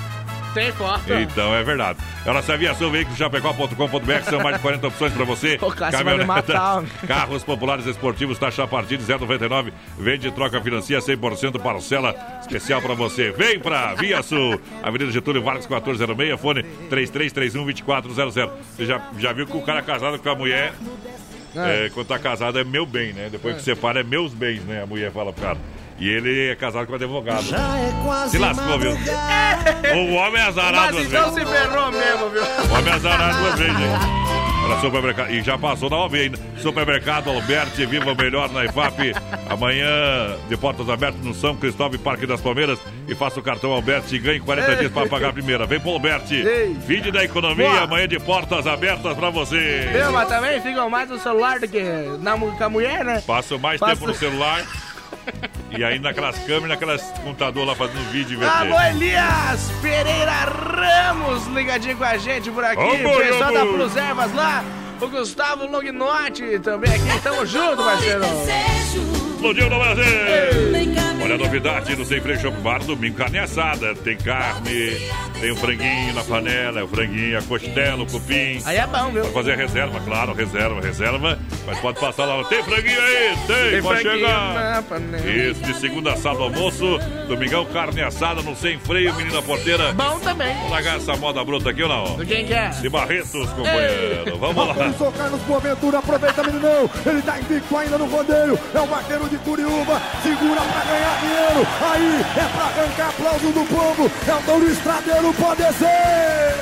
Tem 0.56 0.72
foto. 0.72 1.12
Então 1.12 1.54
é 1.54 1.62
verdade. 1.62 1.98
Ela 2.24 2.40
se 2.40 2.50
aviação 2.50 2.90
veículos 2.90 3.18
chapecó.com.br 3.18 4.22
são 4.24 4.40
mais 4.40 4.56
de 4.56 4.62
40 4.62 4.86
opções 4.86 5.12
para 5.12 5.24
você. 5.24 5.58
O 5.66 6.26
matar. 6.26 6.82
carros 7.06 7.44
populares 7.44 7.84
esportivos, 7.84 8.38
taxa 8.38 8.64
a 8.64 8.66
partir 8.66 8.96
de 8.96 9.04
0,99. 9.04 9.70
Vende, 9.98 10.30
troca, 10.30 10.58
financia 10.62 10.98
100% 10.98 11.60
parcela 11.60 12.14
especial 12.40 12.80
para 12.80 12.94
você. 12.94 13.32
Vem 13.32 13.58
pra 13.60 13.94
Via 13.94 14.22
Sul, 14.22 14.58
Avenida 14.82 15.12
Getúlio 15.12 15.42
Vargas 15.42 15.66
1406, 15.66 16.40
fone 16.40 16.64
3331-2400. 16.90 18.50
Você 18.76 18.86
já, 18.86 19.00
já 19.18 19.32
viu 19.32 19.46
que 19.46 19.56
o 19.56 19.62
cara 19.62 19.82
casado 19.82 20.18
com 20.18 20.28
a 20.30 20.34
mulher, 20.34 20.72
É. 21.54 21.86
é, 21.86 21.90
quando 21.90 22.06
tá 22.06 22.18
casado 22.18 22.58
é 22.58 22.64
meu 22.64 22.86
bem, 22.86 23.12
né? 23.12 23.28
Depois 23.30 23.56
que 23.56 23.62
separa 23.62 24.00
é 24.00 24.02
meus 24.02 24.32
bens, 24.32 24.64
né? 24.64 24.82
A 24.82 24.86
mulher 24.86 25.12
fala 25.12 25.32
pro 25.32 25.42
cara. 25.42 25.58
E 25.98 26.08
ele 26.08 26.50
é 26.50 26.54
casado 26.54 26.86
com 26.86 26.94
advogado. 26.94 27.42
Se 28.28 28.38
lascou, 28.38 28.78
viu? 28.78 28.90
O 28.92 30.14
homem 30.14 30.40
é 30.42 30.44
azarado 30.46 30.94
Mas 30.94 30.94
duas 30.94 31.06
então 31.06 31.32
vezes. 31.34 31.48
se 31.48 31.54
ferrou 31.56 31.90
mesmo, 31.92 32.30
viu? 32.30 32.42
O 32.42 32.78
homem 32.78 32.92
é 32.92 32.96
azarado 32.96 33.38
duas 33.38 33.58
vezes, 33.58 33.76
hein? 33.80 33.88
Para 34.66 34.80
supermercado. 34.80 35.30
E 35.30 35.42
já 35.42 35.56
passou 35.56 35.88
da 35.88 35.96
OV 35.96 36.14
ainda. 36.20 36.38
Supermercado 36.58 37.30
Alberti, 37.30 37.86
viva 37.86 38.10
o 38.12 38.16
melhor 38.16 38.50
na 38.52 38.64
IFAP. 38.64 39.14
Amanhã, 39.48 40.36
de 40.48 40.56
portas 40.56 40.88
abertas 40.90 41.24
no 41.24 41.32
São 41.32 41.54
Cristóvão 41.56 41.94
e 41.94 41.98
Parque 41.98 42.26
das 42.26 42.40
Palmeiras. 42.40 42.78
E 43.08 43.14
faça 43.14 43.38
o 43.38 43.42
cartão 43.42 43.70
Alberti 43.72 44.16
e 44.16 44.18
ganhe 44.18 44.40
40 44.40 44.70
Ei. 44.72 44.76
dias 44.78 44.92
para 44.92 45.06
pagar 45.08 45.28
a 45.30 45.32
primeira. 45.32 45.64
Vem 45.66 45.78
pro 45.80 45.92
Alberti. 45.92 46.42
Vídeo 46.86 47.12
da 47.12 47.24
economia, 47.24 47.68
Boa. 47.70 47.82
amanhã 47.84 48.08
de 48.08 48.18
portas 48.18 48.66
abertas 48.66 49.16
para 49.16 49.30
você. 49.30 49.88
Viu, 49.92 50.12
mas 50.12 50.28
também 50.28 50.60
ficam 50.60 50.90
mais 50.90 51.08
no 51.08 51.18
celular 51.20 51.60
do 51.60 51.68
que 51.68 51.82
na, 52.20 52.36
com 52.36 52.64
a 52.64 52.68
mulher, 52.68 53.04
né? 53.04 53.22
Passo 53.26 53.58
mais 53.58 53.78
Passa- 53.80 53.94
tempo 53.94 54.06
no 54.08 54.14
celular. 54.14 54.62
E 55.76 55.84
aí 55.84 55.98
naquelas 55.98 56.38
câmeras, 56.40 56.68
naquelas 56.70 57.02
computador 57.22 57.66
lá 57.66 57.74
fazendo 57.74 58.10
vídeo. 58.10 58.38
de- 58.38 58.44
Alô, 58.44 58.80
Elias 58.80 59.70
Pereira 59.82 60.32
Ramos, 60.32 61.46
ligadinho 61.48 61.96
com 61.96 62.04
a 62.04 62.16
gente 62.16 62.50
por 62.50 62.64
aqui. 62.64 62.80
Ô, 62.82 63.14
O 63.14 63.18
pessoal 63.18 63.50
ô, 63.50 63.54
da. 63.54 63.66
Plus 63.66 63.96
Ervas 63.96 64.32
lá. 64.34 64.64
O 65.00 65.08
Gustavo 65.08 65.66
Longnotti 65.66 66.58
também 66.60 66.90
aqui. 66.92 67.20
Tamo 67.22 67.44
junto, 67.46 67.76
parceiro. 67.82 68.24
Explodiu 69.34 69.68
no 69.70 69.78
Brasil! 69.78 70.04
Olha 71.22 71.34
a 71.34 71.38
novidade 71.38 71.96
no 71.96 72.04
Sem 72.04 72.20
Freio 72.20 72.40
Shop 72.40 72.56
Bar, 72.58 72.82
domingo 72.84 73.16
carne 73.16 73.38
assada. 73.38 73.94
Tem 73.96 74.16
carne, 74.16 74.96
tem 75.40 75.50
o 75.50 75.56
franguinho 75.56 76.14
na 76.14 76.22
panela, 76.22 76.80
é 76.80 76.82
o 76.84 76.88
franguinho, 76.88 77.38
a 77.38 77.42
costela, 77.42 78.02
o 78.02 78.06
cupim. 78.06 78.60
Aí 78.64 78.76
é 78.76 78.86
bom, 78.86 79.10
viu? 79.10 79.22
Pode 79.22 79.34
fazer 79.34 79.52
a 79.52 79.56
reserva, 79.56 80.00
claro, 80.00 80.32
reserva, 80.34 80.80
reserva. 80.80 81.38
Mas 81.66 81.78
pode 81.80 81.98
passar 82.00 82.26
lá. 82.26 82.44
Tem 82.44 82.62
franguinho 82.62 83.00
aí? 83.00 83.36
Tem, 83.46 83.70
Tem 83.72 83.82
pode 83.82 84.00
franguinho 84.02 84.26
chegar. 84.26 84.54
na 84.76 84.82
panela. 84.82 85.26
Isso, 85.30 85.62
de 85.62 85.74
segunda 85.74 86.12
a 86.12 86.16
sábado 86.16 86.44
almoço. 86.44 86.98
Domingão, 87.28 87.64
carne 87.66 88.02
assada 88.02 88.40
no 88.42 88.54
Sem 88.56 88.78
Freio, 88.78 89.12
menina 89.14 89.42
porteira. 89.42 89.92
Bom 89.94 90.18
também. 90.20 90.54
Vamos 90.54 90.70
largar 90.70 90.96
essa 90.96 91.16
moda 91.16 91.44
bruta 91.44 91.70
aqui 91.70 91.82
ou 91.82 91.88
não? 91.88 92.16
Do 92.16 92.24
quem 92.24 92.46
que 92.46 92.54
é? 92.54 92.68
De 92.70 92.88
Barretos, 92.88 93.50
companheiro. 93.50 94.38
Vamos 94.38 94.68
lá. 94.68 94.85
Começou 94.86 95.10
Carlos 95.10 95.40
Boaventura, 95.42 95.98
aproveita 95.98 96.44
meninão. 96.44 96.88
Ele 97.04 97.20
tá 97.20 97.40
invicto 97.40 97.76
ainda 97.76 97.98
no 97.98 98.06
rodeio. 98.06 98.56
É 98.72 98.80
o 98.80 98.86
vaqueiro 98.86 99.28
de 99.28 99.36
Curiúba. 99.38 100.00
Segura 100.22 100.60
pra 100.60 100.84
ganhar 100.84 101.18
dinheiro. 101.20 101.66
Aí 101.90 102.20
é 102.20 102.48
pra 102.54 102.64
arrancar 102.66 103.08
aplauso 103.08 103.50
do 103.50 103.66
povo. 103.66 104.08
É 104.28 104.34
o 104.34 104.42
Douro 104.42 104.70
Estradeiro, 104.70 105.34
pode 105.34 105.62
ser. 105.74 106.54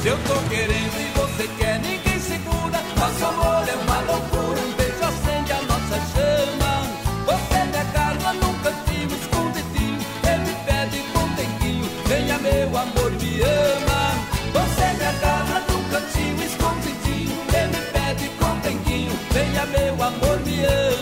Se 0.00 0.08
eu 0.08 0.16
tô 0.26 0.34
querendo 0.48 0.98
e 0.98 1.12
você 1.14 1.46
quer, 1.58 1.78
ninguém 1.80 2.18
segura. 2.20 2.80
Nosso 2.96 3.26
amor 3.26 3.68
é 3.68 3.74
uma 3.74 4.00
loucura, 4.00 4.60
um 4.60 4.72
beijo 4.72 5.04
acende 5.04 5.52
a 5.52 5.60
nossa 5.60 6.00
chama. 6.14 6.88
Você 7.26 7.64
me 7.64 7.76
agarra 7.76 8.32
num 8.32 8.54
cantinho 8.60 9.14
escondidinho, 9.14 10.00
ele 10.24 10.56
pede 10.64 11.04
com 11.12 11.28
denguinho, 11.34 11.90
venha 12.06 12.38
meu 12.38 12.78
amor, 12.78 13.10
me 13.12 13.42
ama. 13.42 13.93
Amor, 20.06 20.38
me 20.44 20.66
ama. 20.66 20.93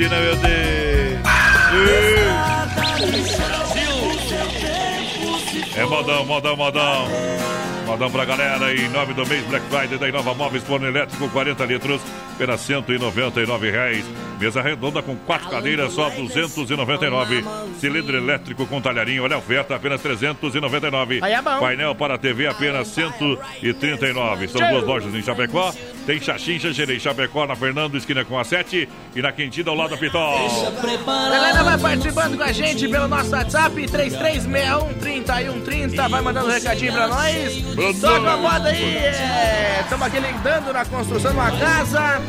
Sina 0.00 0.18
meu 0.18 0.36
Deus. 0.36 0.50
É 5.76 5.84
modão, 5.84 6.24
modão, 6.24 6.56
modão. 6.56 7.08
Modão 7.86 8.10
pra 8.10 8.24
galera 8.24 8.74
em 8.74 8.88
nome 8.88 9.12
do 9.14 9.26
mês 9.26 9.44
Black 9.46 9.66
Friday 9.66 9.98
da 9.98 10.08
Inova 10.08 10.32
Móveis 10.34 10.64
Forno 10.64 10.86
Elétrico 10.86 11.28
40 11.28 11.64
litros, 11.66 12.00
apenas 12.34 12.60
199 12.60 13.70
reais. 13.70 14.04
Mesa 14.40 14.62
redonda 14.62 15.02
com 15.02 15.14
quatro 15.14 15.50
cadeiras, 15.50 15.92
só 15.92 16.08
299. 16.08 17.44
Cilindro 17.78 18.16
elétrico 18.16 18.66
com 18.66 18.80
talharinho, 18.80 19.22
olha 19.22 19.36
a 19.36 19.38
oferta, 19.38 19.76
apenas 19.76 20.00
399. 20.00 21.20
Aí 21.22 21.34
é 21.34 21.42
bom. 21.42 21.60
Painel 21.60 21.94
para 21.94 22.16
TV, 22.16 22.46
apenas 22.46 22.88
139. 22.88 24.48
São 24.48 24.66
duas 24.70 24.84
lojas 24.84 25.14
em 25.14 25.22
Chapecó. 25.22 25.74
Tem 26.06 26.18
Xaxim, 26.18 26.58
Xerei, 26.58 26.98
Chapecó, 26.98 27.46
na 27.46 27.54
Fernando, 27.54 27.98
esquina 27.98 28.24
com 28.24 28.38
a 28.38 28.44
7 28.44 28.88
e 29.14 29.20
na 29.20 29.30
Quintida 29.30 29.68
ao 29.68 29.76
lado 29.76 29.90
da 29.90 29.98
Pitol. 29.98 30.48
Galera, 31.06 31.62
vai 31.62 31.76
participando 31.78 32.38
com 32.38 32.42
a 32.42 32.52
gente 32.52 32.88
pelo 32.88 33.08
nosso 33.08 33.30
WhatsApp 33.32 33.76
3361-3130. 33.76 36.08
Vai 36.08 36.22
mandando 36.22 36.46
um 36.46 36.50
recadinho 36.52 36.94
pra 36.94 37.08
nós. 37.08 37.62
Toca 38.00 38.30
a 38.30 38.36
moda 38.38 38.70
aí. 38.70 38.96
Estamos 39.82 40.06
aqui 40.06 40.18
lidando 40.18 40.72
na 40.72 40.86
construção 40.86 41.30
de 41.30 41.36
uma 41.36 41.50
casa. 41.50 42.22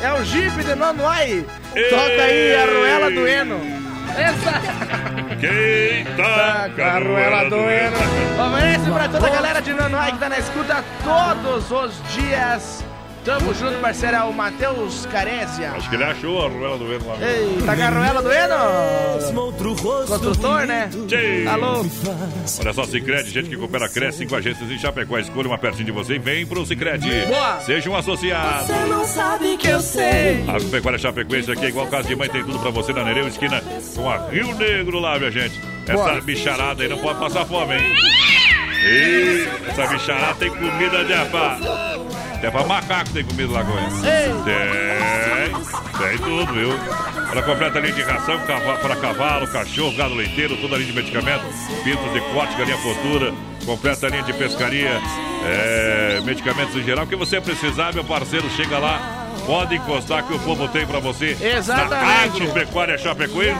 É 0.00 0.12
o 0.12 0.24
Jeep 0.24 0.62
de 0.62 0.74
Nonoai. 0.74 1.44
Toca 1.90 2.22
aí 2.22 2.54
a 2.54 2.66
Ruela 2.66 3.10
do 3.10 3.26
Eno. 3.26 3.60
Essa. 4.16 4.52
Quem 5.40 6.04
tá 6.16 6.70
com 6.74 6.82
a 6.82 6.98
Ruela 6.98 7.50
do 7.50 7.56
Eno. 7.56 7.96
Oferece 8.46 8.90
pra 8.90 9.08
toda 9.08 9.26
a 9.26 9.30
galera 9.30 9.60
de 9.60 9.72
Nonoai 9.72 10.12
que 10.12 10.18
tá 10.18 10.28
na 10.28 10.38
escuta 10.38 10.84
todos 11.04 11.70
os 11.70 11.92
dias. 12.14 12.84
Tamo 13.28 13.52
junto, 13.52 13.78
parceiro. 13.78 14.16
É 14.16 14.22
o 14.22 14.32
Matheus 14.32 15.04
Carésia. 15.04 15.72
Acho 15.72 15.90
que 15.90 15.96
ele 15.96 16.04
achou 16.04 16.40
a 16.40 16.46
arruela 16.46 16.78
do 16.78 16.90
Eno 16.90 17.08
lá. 17.08 17.16
Ei, 17.20 17.62
tá 17.66 17.76
com 17.76 17.82
a 17.82 17.86
arruela 17.86 18.22
do 18.22 18.32
Eno? 18.32 20.06
Construtor, 20.06 20.66
né? 20.66 20.88
Tchê. 21.06 21.46
Alô? 21.46 21.84
Olha 22.58 22.72
só, 22.72 22.86
Cicred, 22.86 23.28
gente 23.28 23.50
que 23.50 23.56
coopera, 23.58 23.86
cresce, 23.86 24.18
cinco 24.18 24.34
agências 24.34 24.70
em 24.70 24.78
Chapecó. 24.78 25.18
Escolha 25.18 25.46
uma 25.46 25.58
pertinho 25.58 25.84
de 25.84 25.92
você 25.92 26.14
e 26.14 26.18
vem 26.18 26.46
pro 26.46 26.64
Cicred. 26.64 27.26
Boa. 27.26 27.60
Seja 27.60 27.90
um 27.90 27.96
associado. 27.96 28.66
Você 28.66 28.86
não 28.86 29.04
sabe 29.04 29.58
que 29.58 29.68
eu 29.68 29.80
sei. 29.80 30.44
Agropecuária 30.48 30.98
Chapecoense 30.98 31.52
aqui 31.52 31.66
é 31.66 31.68
igual 31.68 31.86
casa 31.88 32.08
de 32.08 32.16
mãe, 32.16 32.30
tem 32.30 32.42
tudo 32.42 32.58
pra 32.58 32.70
você 32.70 32.94
na 32.94 33.04
Nereu, 33.04 33.28
esquina 33.28 33.62
com 33.94 34.08
a 34.08 34.26
Rio 34.30 34.54
Negro 34.54 35.00
lá, 35.00 35.18
minha 35.18 35.30
gente. 35.30 35.60
Essa 35.86 36.02
Boa. 36.02 36.20
bicharada 36.22 36.82
aí 36.82 36.88
não 36.88 36.96
pode 36.96 37.20
passar 37.20 37.44
fome, 37.44 37.74
hein? 37.74 37.94
Essa 39.68 39.86
bicharada 39.86 40.34
tem 40.34 40.50
comida 40.50 41.04
de 41.04 41.12
apá. 41.12 41.58
Até 42.34 42.50
pra 42.50 42.64
macaco 42.64 43.10
tem 43.10 43.24
comida 43.24 43.52
lá 43.52 43.64
ela. 43.76 43.90
Tem, 44.44 46.08
tem 46.08 46.18
tudo, 46.18 46.52
viu? 46.52 46.70
Ela 47.30 47.42
completa 47.42 47.80
linha 47.80 47.92
de 47.92 48.02
ração 48.02 48.38
para 48.40 48.96
cavalo, 48.96 49.46
cachorro, 49.48 49.94
gado 49.96 50.14
leiteiro, 50.14 50.56
toda 50.56 50.76
a 50.76 50.78
linha 50.78 50.90
de 50.90 50.96
medicamentos, 50.96 51.48
pintos 51.84 52.12
de 52.12 52.20
corte, 52.32 52.56
galinha 52.56 52.78
postura, 52.78 53.34
completa 53.66 54.08
linha 54.08 54.22
de 54.22 54.32
pescaria, 54.32 55.00
é, 55.44 56.20
medicamentos 56.24 56.74
em 56.76 56.84
geral. 56.84 57.04
O 57.04 57.08
que 57.08 57.16
você 57.16 57.40
precisar, 57.40 57.92
meu 57.92 58.04
parceiro, 58.04 58.48
chega 58.50 58.78
lá. 58.78 59.17
Pode 59.48 59.76
encostar 59.76 60.24
que 60.24 60.34
o 60.34 60.38
povo 60.40 60.68
tem 60.68 60.86
pra 60.86 60.98
você. 60.98 61.34
Exatamente. 61.40 62.38
Na 62.38 62.44
Agropecuária 62.44 62.98
Chapecoense. 62.98 63.58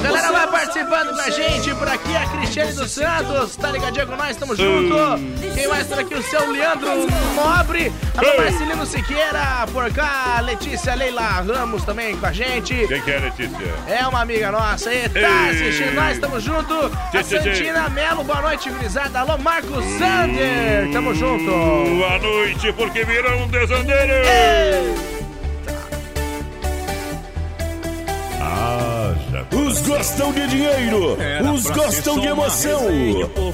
Galera, 0.00 0.30
vai 0.30 0.46
participando 0.46 1.12
com 1.12 1.20
a 1.20 1.30
gente 1.30 1.74
por 1.74 1.88
aqui, 1.88 2.16
a 2.16 2.24
Cristiane 2.28 2.72
dos 2.72 2.92
Santos, 2.92 3.56
tá 3.56 3.72
ligadinho 3.72 4.06
com 4.06 4.14
nós, 4.14 4.36
tamo 4.36 4.54
junto. 4.54 4.94
Quem 5.56 5.66
mais 5.66 5.88
por 5.88 5.98
aqui? 5.98 6.14
O 6.14 6.22
seu 6.22 6.48
Leandro 6.52 6.88
Nobre, 7.34 7.92
alô 8.16 8.36
Marcelino 8.36 8.86
Siqueira, 8.86 9.66
por 9.72 9.92
cá, 9.92 10.40
Letícia 10.40 10.94
Leila 10.94 11.40
Ramos 11.40 11.82
também 11.82 12.16
com 12.16 12.26
a 12.26 12.32
gente. 12.32 12.86
Quem 12.86 13.02
que 13.02 13.10
é, 13.10 13.18
Letícia? 13.18 13.74
É 13.88 14.06
uma 14.06 14.20
amiga 14.20 14.52
nossa 14.52 14.90
aí, 14.90 15.08
tá 15.08 15.50
assistindo 15.50 15.94
nós, 15.96 16.16
tamo 16.20 16.38
junto. 16.38 16.74
A. 17.12 17.24
Santina 17.24 17.88
Melo, 17.88 18.22
boa 18.22 18.40
noite, 18.40 18.70
gurizada. 18.70 19.18
Alô, 19.18 19.36
Marcos 19.36 19.84
Sander, 19.98 20.92
tamo 20.92 21.12
junto. 21.12 21.50
Boa 21.50 22.18
noite, 22.20 22.72
porque 22.72 23.04
virou 23.04 23.36
um 23.42 23.48
Os 29.50 29.82
gostam 29.82 30.32
de 30.32 30.46
dinheiro, 30.46 31.16
os 31.52 31.64
gostam 31.64 32.20
de 32.20 32.26
emoção. 32.26 32.86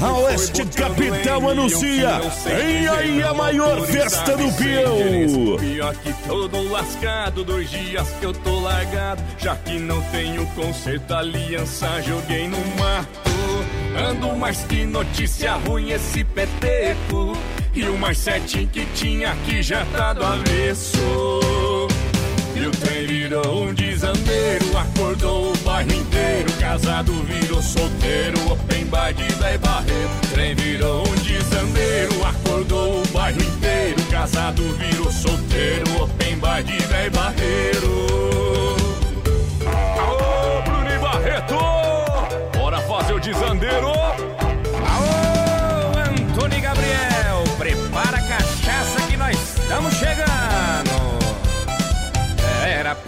A 0.00 0.12
Oeste 0.20 0.64
Capital 0.66 1.50
anuncia 1.50 2.20
em 2.46 2.86
aí 2.86 3.22
a 3.22 3.34
maior 3.34 3.80
festa 3.82 4.36
do 4.36 4.52
peão. 4.52 5.56
Pior 5.58 5.94
que 5.96 6.12
todo 6.26 6.70
lascado, 6.70 7.44
dois 7.44 7.70
dias 7.70 8.08
que 8.20 8.26
eu 8.26 8.32
tô 8.32 8.60
largado. 8.60 9.22
Já 9.38 9.56
que 9.56 9.78
não 9.78 10.00
tenho 10.04 10.46
conserto, 10.48 11.14
aliança 11.14 12.00
joguei 12.02 12.48
no 12.48 12.58
mato. 12.78 13.30
Ando 14.08 14.36
mais 14.36 14.64
que 14.64 14.84
notícia 14.84 15.54
ruim 15.54 15.90
esse 15.90 16.24
peteco. 16.24 17.36
E 17.74 17.84
o 17.84 17.98
mais 17.98 18.18
certinho 18.18 18.68
que 18.68 18.86
tinha 18.94 19.32
aqui 19.32 19.62
já 19.62 19.84
tá 19.86 20.12
do 20.12 20.24
avesso. 20.24 20.98
E 22.56 22.66
o 22.66 22.70
virou 23.06 23.64
um 23.64 23.74
desandeiro, 23.74 24.78
acordou 24.78 25.52
o 25.52 25.56
bairro 25.58 25.92
inteiro. 25.92 26.52
Casado 26.60 27.12
virou 27.24 27.60
solteiro, 27.60 28.52
open 28.52 28.86
bar 28.86 29.12
de 29.12 29.24
véi 29.34 29.58
barreiro. 29.58 30.10
Trem 30.32 30.54
virou 30.54 31.02
um 31.02 31.14
desandeiro, 31.16 32.24
acordou 32.24 33.02
o 33.02 33.08
bairro 33.08 33.42
inteiro. 33.42 34.00
Casado 34.08 34.62
virou 34.78 35.10
solteiro, 35.10 36.02
open 36.02 36.23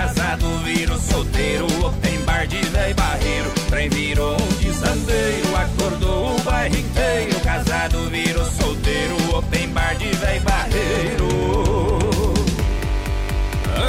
Casado 0.00 0.48
virou 0.64 0.98
solteiro, 0.98 1.66
open 1.84 2.20
bar 2.24 2.46
de 2.46 2.56
véi 2.70 2.94
barreiro. 2.94 3.50
Trem 3.68 3.90
virou 3.90 4.32
um 4.32 4.48
desandeiro, 4.54 5.54
acordou 5.54 6.36
o 6.36 6.40
bairro 6.40 6.74
inteiro. 6.74 7.38
Casado 7.40 8.08
virou 8.08 8.44
solteiro, 8.46 9.36
open 9.36 9.68
bar 9.68 9.94
de 9.96 10.08
véi 10.16 10.40
barreiro. 10.40 11.28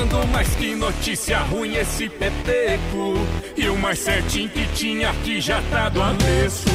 Ando 0.01 0.27
mais 0.27 0.49
que 0.49 0.75
notícia 0.75 1.39
ruim 1.43 1.75
esse 1.75 2.09
peteco. 2.09 3.13
E 3.55 3.69
o 3.69 3.77
mais 3.77 3.99
certinho 3.99 4.49
que 4.49 4.65
tinha 4.73 5.11
aqui 5.11 5.39
já 5.39 5.61
tá 5.71 5.87
do 5.87 6.01
avesso. 6.01 6.69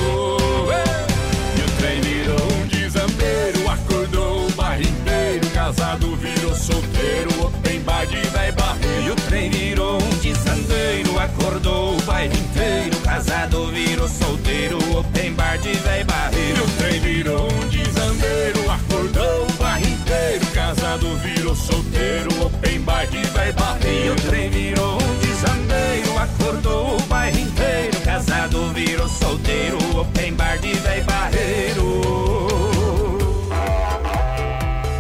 E 1.57 1.61
o 1.61 1.77
trem 1.79 2.01
virou 2.01 2.53
um 2.55 2.67
desambeiro, 2.69 3.71
acordou 3.71 4.47
o 4.47 4.53
bairro 4.53 4.83
inteiro. 4.83 5.47
Casado 5.53 6.17
virou 6.17 6.55
solteiro, 6.55 7.45
open 7.45 7.81
bar 7.81 8.07
de 8.07 8.17
véi 8.17 8.53
barreiro. 8.53 9.16
O 9.37 9.39
trem 9.39 9.51
virou 9.51 9.99
um 10.03 10.19
desandeiro, 10.23 11.19
acordou 11.19 11.95
o 11.95 12.03
bairro 12.05 12.33
inteiro. 12.33 12.97
Casado 13.05 13.67
virou 13.67 14.09
solteiro, 14.09 14.79
open 14.99 15.35
bar 15.35 15.59
de 15.59 15.75
véi 15.75 16.05
barreiro. 16.05 16.65
O 16.65 16.71
trem 16.79 17.01
virou 17.01 17.47
um 17.47 17.69
desandeiro, 17.69 18.71
acordou 18.71 19.43
o 19.43 19.53
bairro 19.63 19.87
inteiro. 19.87 20.47
Casado 20.55 21.15
virou 21.17 21.55
solteiro, 21.55 22.47
open 22.47 22.81
bar 22.81 23.07
de 23.09 23.19
véi 23.19 23.53
barreiro. 23.53 24.15
O 24.15 24.17
trem 24.23 24.49
virou 24.49 24.95
um 24.95 25.19
desandeiro, 25.19 26.19
acordou 26.19 26.97
o 26.97 27.03
bairro 27.03 27.39
inteiro. 27.39 28.01
Casado 28.07 28.73
virou 28.73 29.07
solteiro, 29.07 29.77
open 30.01 30.33
bar 30.33 30.57
de 30.57 30.73
véi 30.73 31.03
barreiro. 31.03 32.01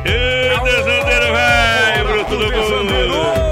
Ê, 0.04 0.50
desandeiro, 0.62 1.32
velho, 1.32 2.06
bruto 2.06 2.36
do 2.36 2.52
mundo. 2.52 3.45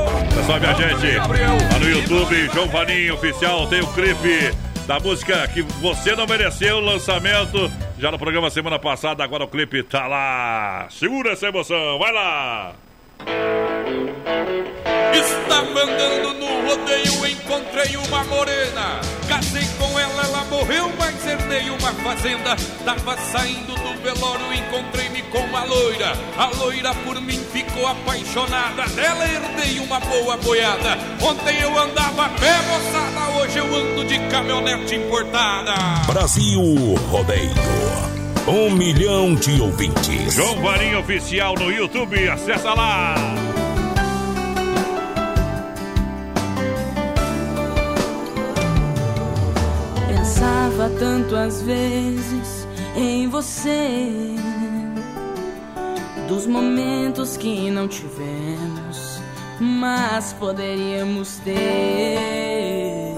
Pessoal, 0.55 0.61
minha 0.61 0.99
gente, 0.99 1.17
lá 1.19 1.79
no 1.81 1.89
YouTube, 1.89 2.51
João 2.53 2.69
Vaninho 2.69 3.15
Oficial, 3.15 3.67
tem 3.67 3.81
o 3.81 3.93
clipe 3.93 4.55
da 4.87 5.01
música 5.01 5.49
que 5.49 5.63
você 5.63 6.15
não 6.15 6.27
mereceu, 6.27 6.79
lançamento 6.79 7.71
já 7.99 8.13
no 8.13 8.19
programa 8.19 8.49
semana 8.51 8.79
passada, 8.79 9.25
agora 9.25 9.45
o 9.45 9.49
clipe 9.49 9.83
tá 9.83 10.07
lá. 10.07 10.87
Segura 10.91 11.33
essa 11.33 11.49
emoção, 11.49 11.99
vai 11.99 12.13
lá. 12.13 12.73
Está 15.15 15.63
mandando 15.63 16.35
no 16.35 16.69
rodeio, 16.69 17.27
encontrei 17.27 17.97
uma 17.97 18.25
morena. 18.25 19.01
Casei 19.29 19.67
com 19.79 19.99
ela, 19.99 20.23
ela 20.25 20.45
morreu, 20.45 20.93
mas 20.99 21.27
herdei 21.27 21.71
uma 21.71 21.93
fazenda. 21.93 22.57
Tava 22.85 23.17
saindo 23.17 23.75
do 23.75 24.03
velório, 24.03 24.53
encontrei-me 24.53 25.23
com 25.23 25.57
a 25.57 25.65
loira. 25.65 26.13
A 26.37 26.47
loira 26.57 26.95
por 26.97 27.21
mim 27.21 27.39
ficou 27.53 27.87
apaixonada. 27.87 28.87
Dela 28.95 29.25
herdei 29.27 29.79
uma 29.81 30.01
boa 30.01 30.37
boiada. 30.39 30.99
Ontem 31.23 31.61
eu 31.61 31.79
andava 31.79 32.29
pé, 32.31 32.57
moçada. 32.63 33.39
Hoje 33.39 33.59
eu 33.59 33.75
ando 33.75 34.05
de 34.05 34.19
caminhonete 34.29 34.97
importada. 34.97 35.75
Brasil 36.07 36.61
Rodeio. 37.11 38.24
Um 38.47 38.71
milhão 38.71 39.35
de 39.35 39.59
ouvintes. 39.59 40.35
João 40.35 40.61
Vaninho 40.61 40.99
Oficial 40.99 41.55
no 41.55 41.73
YouTube, 41.73 42.29
acessa 42.29 42.75
lá. 42.75 43.15
Pensava 50.07 50.91
tanto 50.99 51.35
às 51.35 51.63
vezes 51.63 52.69
em 52.95 53.29
você, 53.29 54.11
dos 56.29 56.47
momentos 56.47 57.39
que 57.39 57.71
não 57.71 57.89
tivemos, 57.89 59.23
mas 59.59 60.35
poderíamos 60.35 61.39
ter. 61.39 63.15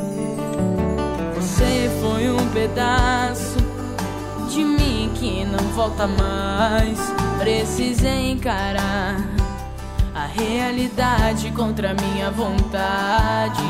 Você 1.34 1.90
foi 2.00 2.30
um 2.30 2.48
pedaço 2.50 3.55
não 5.56 5.68
volta 5.70 6.06
mais. 6.06 6.98
Precisei 7.38 8.30
encarar 8.32 9.16
a 10.14 10.26
realidade 10.26 11.50
contra 11.52 11.94
minha 11.94 12.30
vontade. 12.30 13.62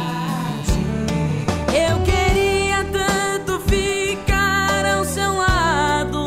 Eu 1.69 1.99
queria 2.03 2.85
tanto 2.85 3.61
ficar 3.69 4.85
ao 4.97 5.05
seu 5.05 5.37
lado, 5.37 6.27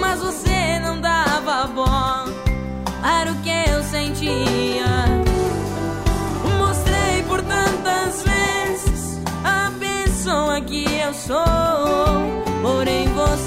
mas 0.00 0.20
você 0.20 0.78
não 0.80 1.00
dava 1.00 1.66
bola 1.68 2.24
para 3.00 3.30
o 3.30 3.36
que 3.36 3.70
eu 3.70 3.82
sentia. 3.84 4.84
Mostrei 6.58 7.22
por 7.28 7.40
tantas 7.42 8.24
vezes 8.24 9.20
a 9.44 9.70
pessoa 9.78 10.60
que 10.60 10.84
eu 10.84 11.14
sou, 11.14 11.36
porém 12.62 13.06
você 13.14 13.43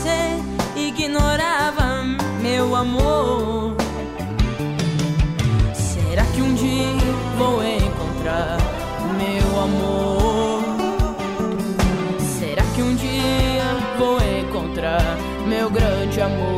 amor. 2.78 3.76
Será 5.74 6.24
que 6.26 6.42
um 6.42 6.54
dia 6.54 7.14
vou 7.38 7.64
encontrar 7.64 8.58
meu 9.18 9.62
amor? 9.62 10.64
Será 12.20 12.64
que 12.76 12.82
um 12.84 12.96
dia 12.96 13.64
vou 13.98 14.20
encontrar 14.22 15.18
meu 15.48 15.70
grande 15.72 16.22
amor? 16.22 16.57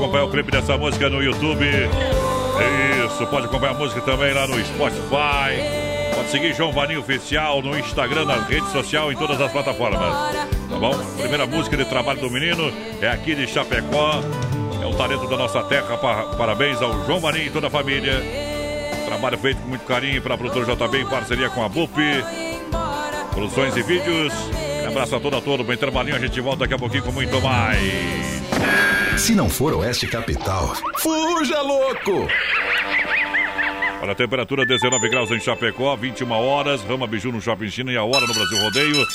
Acompanhar 0.00 0.24
o 0.24 0.30
clipe 0.30 0.50
dessa 0.50 0.76
música 0.76 1.08
no 1.08 1.22
YouTube. 1.22 1.66
Isso, 3.06 3.26
pode 3.26 3.46
acompanhar 3.46 3.74
a 3.74 3.78
música 3.78 4.00
também 4.00 4.32
lá 4.32 4.46
no 4.46 4.54
Spotify. 4.64 5.80
Pode 6.14 6.30
seguir 6.30 6.54
João 6.54 6.72
Vaninho 6.72 7.00
Oficial 7.00 7.62
no 7.62 7.78
Instagram, 7.78 8.24
na 8.24 8.36
rede 8.44 8.68
social, 8.70 9.12
em 9.12 9.16
todas 9.16 9.40
as 9.40 9.50
plataformas. 9.52 10.00
Tá 10.68 10.76
bom? 10.78 10.92
Primeira 11.18 11.46
música 11.46 11.76
de 11.76 11.84
trabalho 11.84 12.20
do 12.20 12.30
menino 12.30 12.72
é 13.00 13.08
aqui 13.08 13.34
de 13.34 13.46
Chapecó. 13.46 14.20
É 14.82 14.86
o 14.86 14.94
talento 14.94 15.26
da 15.28 15.36
nossa 15.36 15.62
terra. 15.64 15.96
Pa- 15.98 16.34
Parabéns 16.36 16.80
ao 16.80 17.04
João 17.06 17.20
Vaninho 17.20 17.46
e 17.46 17.50
toda 17.50 17.66
a 17.66 17.70
família. 17.70 18.22
Trabalho 19.06 19.38
feito 19.38 19.60
com 19.60 19.68
muito 19.68 19.84
carinho 19.84 20.20
para 20.22 20.34
a 20.34 20.38
produtora 20.38 20.64
JB 20.74 20.98
em 21.02 21.06
parceria 21.06 21.50
com 21.50 21.64
a 21.64 21.68
BUP. 21.68 21.92
Produções 23.32 23.76
e 23.76 23.82
vídeos. 23.82 24.32
Um 24.84 24.88
abraço 24.88 25.14
a 25.16 25.20
toda 25.20 25.38
a 25.38 25.40
turma. 25.40 25.64
Bem 25.64 25.76
trabalhinho, 25.76 26.16
a 26.16 26.18
gente 26.20 26.40
volta 26.40 26.60
daqui 26.60 26.74
a 26.74 26.78
pouquinho 26.78 27.02
com 27.02 27.12
muito 27.12 27.40
mais. 27.40 28.49
Se 29.16 29.34
não 29.34 29.48
for 29.48 29.74
Oeste 29.74 30.06
Capital, 30.06 30.74
fuja 30.98 31.60
louco! 31.60 32.26
Olha 34.02 34.12
a 34.12 34.14
temperatura 34.14 34.64
19 34.64 35.08
graus 35.10 35.30
em 35.30 35.38
Chapecó, 35.38 35.94
21 35.94 36.30
horas, 36.32 36.82
Rama 36.82 37.06
Biju 37.06 37.30
no 37.30 37.40
Shopping 37.40 37.70
China 37.70 37.92
e 37.92 37.96
a 37.96 38.02
hora 38.02 38.26
no 38.26 38.32
Brasil 38.32 38.58
Rodeio. 38.58 39.06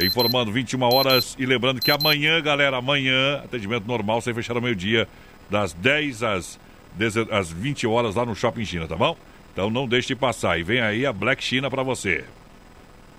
Informando 0.00 0.50
21 0.50 0.82
horas 0.82 1.36
e 1.38 1.44
lembrando 1.44 1.80
que 1.80 1.90
amanhã, 1.90 2.40
galera, 2.40 2.78
amanhã, 2.78 3.42
atendimento 3.44 3.86
normal, 3.86 4.20
sem 4.22 4.32
fechar 4.32 4.56
ao 4.56 4.62
meio-dia, 4.62 5.06
das 5.50 5.72
10 5.74 6.22
às, 6.22 6.58
10 6.94 7.16
às 7.30 7.52
20 7.52 7.86
horas 7.86 8.14
lá 8.14 8.24
no 8.24 8.34
Shopping 8.34 8.64
China, 8.64 8.88
tá 8.88 8.96
bom? 8.96 9.16
Então 9.52 9.70
não 9.70 9.86
deixe 9.86 10.08
de 10.08 10.16
passar. 10.16 10.58
E 10.58 10.62
vem 10.62 10.80
aí 10.80 11.06
a 11.06 11.12
Black 11.12 11.44
China 11.44 11.70
pra 11.70 11.82
você. 11.82 12.24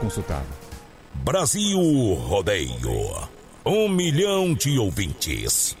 consultado. 0.00 0.46
Brasil 1.22 1.78
Rodeio. 2.14 3.28
Um 3.64 3.88
milhão 3.88 4.54
de 4.54 4.78
ouvintes. 4.78 5.76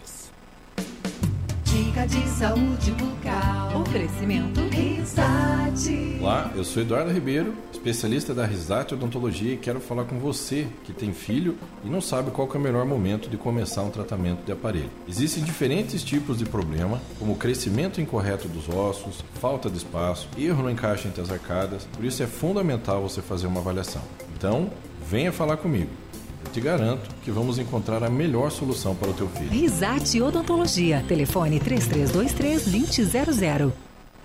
Dica 1.64 2.06
de 2.06 2.28
saúde 2.28 2.90
bucal. 2.92 3.80
Oferecimento 3.80 4.60
Risate. 4.68 6.18
Olá, 6.20 6.52
eu 6.54 6.62
sou 6.62 6.82
Eduardo 6.82 7.10
Ribeiro, 7.10 7.54
especialista 7.80 8.34
da 8.34 8.44
Risate 8.44 8.92
Odontologia 8.92 9.54
e 9.54 9.56
quero 9.56 9.80
falar 9.80 10.04
com 10.04 10.18
você 10.18 10.66
que 10.84 10.92
tem 10.92 11.14
filho 11.14 11.56
e 11.82 11.88
não 11.88 12.02
sabe 12.02 12.30
qual 12.30 12.46
é 12.52 12.58
o 12.58 12.60
melhor 12.60 12.84
momento 12.84 13.30
de 13.30 13.38
começar 13.38 13.82
um 13.82 13.88
tratamento 13.88 14.44
de 14.44 14.52
aparelho. 14.52 14.90
Existem 15.08 15.42
diferentes 15.42 16.04
tipos 16.04 16.36
de 16.36 16.44
problema, 16.44 17.00
como 17.18 17.36
crescimento 17.36 17.98
incorreto 17.98 18.48
dos 18.48 18.68
ossos, 18.68 19.24
falta 19.40 19.70
de 19.70 19.78
espaço, 19.78 20.28
erro 20.36 20.62
no 20.62 20.70
encaixe 20.70 21.08
entre 21.08 21.22
as 21.22 21.30
arcadas, 21.30 21.88
por 21.94 22.04
isso 22.04 22.22
é 22.22 22.26
fundamental 22.26 23.00
você 23.00 23.22
fazer 23.22 23.46
uma 23.46 23.60
avaliação. 23.60 24.02
Então, 24.36 24.70
venha 25.08 25.32
falar 25.32 25.56
comigo. 25.56 25.88
Eu 26.44 26.52
te 26.52 26.60
garanto 26.60 27.08
que 27.24 27.30
vamos 27.30 27.58
encontrar 27.58 28.04
a 28.04 28.10
melhor 28.10 28.50
solução 28.50 28.94
para 28.94 29.08
o 29.08 29.14
teu 29.14 29.28
filho. 29.28 29.48
Risate 29.50 30.20
Odontologia. 30.20 31.02
Telefone 31.08 31.58
3323-2000. 31.60 33.72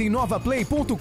em 0.00 0.10
novaplay.com.br. 0.10 0.96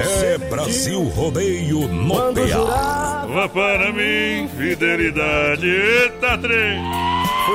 É 0.00 0.38
Brasil 0.38 1.02
Rodeio 1.04 1.86
no 1.86 2.14
PA. 2.14 3.26
Vá 3.26 3.48
para 3.48 3.92
mim, 3.92 4.48
fidelidade. 4.56 5.66
Eita, 5.68 6.38
trem! 6.38 6.82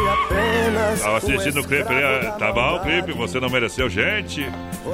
Apenas. 0.07 1.01
Tava 1.01 1.17
assistindo 1.17 1.59
o 1.59 1.67
clipe 1.67 1.91
ali. 1.91 2.31
Tá 2.37 2.51
bom 2.51 2.75
o 2.75 2.79
clipe, 2.81 3.11
você 3.13 3.39
não 3.39 3.49
mereceu, 3.49 3.89
gente. 3.89 4.45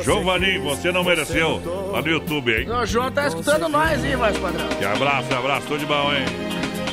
João 0.03 0.23
Vanim, 0.23 0.59
você 0.61 0.91
não 0.91 1.03
mereceu. 1.03 1.61
Lá 1.91 2.01
no 2.01 2.07
YouTube, 2.07 2.51
hein? 2.51 2.71
O 2.71 2.85
João 2.85 3.11
tá 3.11 3.27
escutando 3.27 3.67
nós, 3.67 4.03
hein, 4.03 4.15
voz 4.15 4.37
padrão? 4.37 4.67
Que 4.69 4.85
abraço, 4.85 5.33
abraço, 5.33 5.67
tudo 5.67 5.79
de 5.79 5.85
bom, 5.85 6.13
hein? 6.13 6.25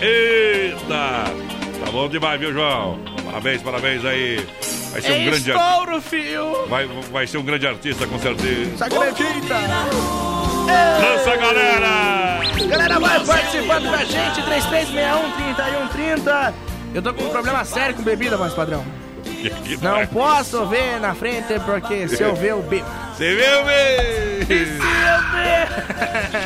Eita! 0.02 1.24
Tá 1.84 1.90
bom 1.90 2.08
demais, 2.08 2.40
viu, 2.40 2.52
João? 2.52 2.98
Parabéns, 3.24 3.62
parabéns 3.62 4.04
aí. 4.04 4.44
Vai 4.92 5.00
ser 5.00 5.12
um 5.12 5.24
grande 5.24 5.50
artista. 5.52 5.52
Estouro, 5.52 6.00
fio! 6.02 6.66
Vai, 6.68 6.86
vai 7.10 7.26
ser 7.26 7.38
um 7.38 7.42
grande 7.42 7.66
artista, 7.66 8.06
com 8.06 8.18
certeza. 8.18 8.70
Você 8.76 8.84
acredita? 8.84 9.54
Lança, 11.00 11.36
galera! 11.36 12.40
Galera, 12.68 13.00
vai 13.00 13.24
participando 13.24 13.88
com 13.88 13.94
a 13.94 14.04
gente, 14.04 14.42
3361-3130. 14.42 16.52
Eu 16.94 17.00
tô 17.02 17.14
com 17.14 17.24
um 17.24 17.30
problema 17.30 17.64
sério 17.64 17.94
com 17.94 18.02
bebida, 18.02 18.36
voz 18.36 18.52
padrão. 18.52 18.84
Não 19.80 20.06
posso 20.06 20.66
ver 20.66 21.00
na 21.00 21.14
frente, 21.14 21.58
porque 21.64 22.06
se 22.06 22.22
eu 22.22 22.34
ver, 22.36 22.50
eu 22.50 22.62
bebo. 22.62 22.84
Você 23.16 23.34
viu, 23.34 23.44
E 23.44 23.64
meu? 23.64 24.46
se 24.46 24.52
eu 24.52 25.22
ver... 25.32 25.62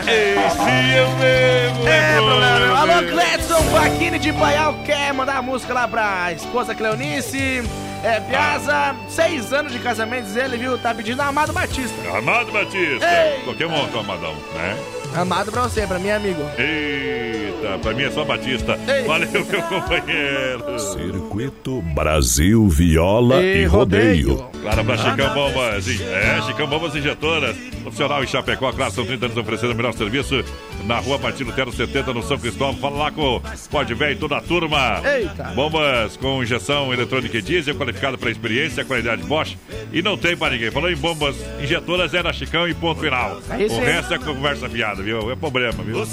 Esse 0.07 0.97
eu 0.97 1.11
mesmo, 1.19 1.89
É, 1.89 2.17
bom, 2.19 2.27
problema. 2.27 2.79
Alô, 2.79 3.01
Deus. 3.03 3.13
Cledson 3.13 3.63
Faquini 3.65 4.19
de 4.19 4.33
Paial 4.33 4.75
quer 4.85 5.13
mandar 5.13 5.37
a 5.37 5.43
música 5.43 5.75
lá 5.75 5.87
pra 5.89 6.33
esposa 6.33 6.75
Cleonice. 6.75 7.63
É, 8.03 8.21
Piazza, 8.21 8.95
seis 9.09 9.53
anos 9.53 9.73
de 9.73 9.79
casamento, 9.79 10.27
ele, 10.39 10.57
viu? 10.57 10.79
Tá 10.79 10.95
pedindo 10.95 11.21
Amado 11.21 11.53
Batista. 11.53 12.17
Amado 12.17 12.53
Batista. 12.53 13.07
Ei. 13.07 13.43
Qualquer 13.43 13.69
monto, 13.69 13.99
Amadão, 13.99 14.35
né? 14.55 14.77
Amado 15.17 15.51
pra 15.51 15.63
você, 15.63 15.87
pra 15.87 15.99
mim, 15.99 16.11
amigo. 16.11 16.43
Eita, 16.59 17.79
pra 17.79 17.95
mim 17.95 18.03
é 18.03 18.11
só 18.11 18.25
Batista. 18.25 18.79
Valeu, 19.07 19.29
meu 19.33 19.63
companheiro. 19.63 20.79
Circuito 20.79 21.81
Brasil 21.95 22.69
Viola 22.69 23.43
e, 23.43 23.63
E 23.63 23.65
Rodeio. 23.65 24.37
Claro, 24.61 24.85
pra 24.85 24.97
Chicão 24.99 25.33
Bombas. 25.33 26.01
É, 26.01 26.43
Chicão 26.43 26.67
Bombas 26.67 26.95
Injetoras. 26.95 27.57
Profissional 27.83 28.23
em 28.25 28.27
Chapecó, 28.27 28.73
claro, 28.73 28.93
são 28.93 29.07
30 29.07 29.27
anos 29.27 29.39
oferecendo 29.39 29.73
o 29.73 29.77
melhor 29.77 29.93
serviço. 29.95 30.45
Na 30.85 30.99
rua 30.99 31.19
Martino 31.19 31.51
Lutero 31.51 31.73
70, 31.73 32.13
no 32.13 32.23
São 32.23 32.37
Cristóvão. 32.37 32.77
Fala 32.77 32.97
lá 33.05 33.11
com 33.13 33.37
o 33.37 33.43
Pode 33.71 33.95
Velho 33.95 34.13
e 34.13 34.17
toda 34.17 34.37
a 34.37 34.41
turma. 34.41 35.01
Eita. 35.05 35.45
Bombas 35.55 36.17
com 36.17 36.43
injeção 36.43 36.93
eletrônica 36.93 37.39
e 37.39 37.43
diesel, 37.43 37.77
qualificado 37.77 38.19
para 38.19 38.31
experiência, 38.31 38.85
qualidade 38.85 39.23
Bosch. 39.23 39.57
E 39.93 40.03
não 40.03 40.17
tem 40.19 40.37
para 40.37 40.55
ninguém. 40.55 40.71
Falou 40.71 40.91
em 40.91 40.97
bombas 40.97 41.37
injetoras, 41.63 42.13
é 42.13 42.23
na 42.23 42.33
Chicão 42.33 42.69
e 42.69 42.75
ponto 42.75 43.01
final. 43.01 43.41
Aí 43.49 43.67
o 43.67 43.79
resto 43.79 44.15
é 44.15 44.19
conversa 44.19 44.69
fiada, 44.69 45.01
viu? 45.07 45.31
É 45.31 45.37
problema, 45.37 45.85
viu? 45.85 46.05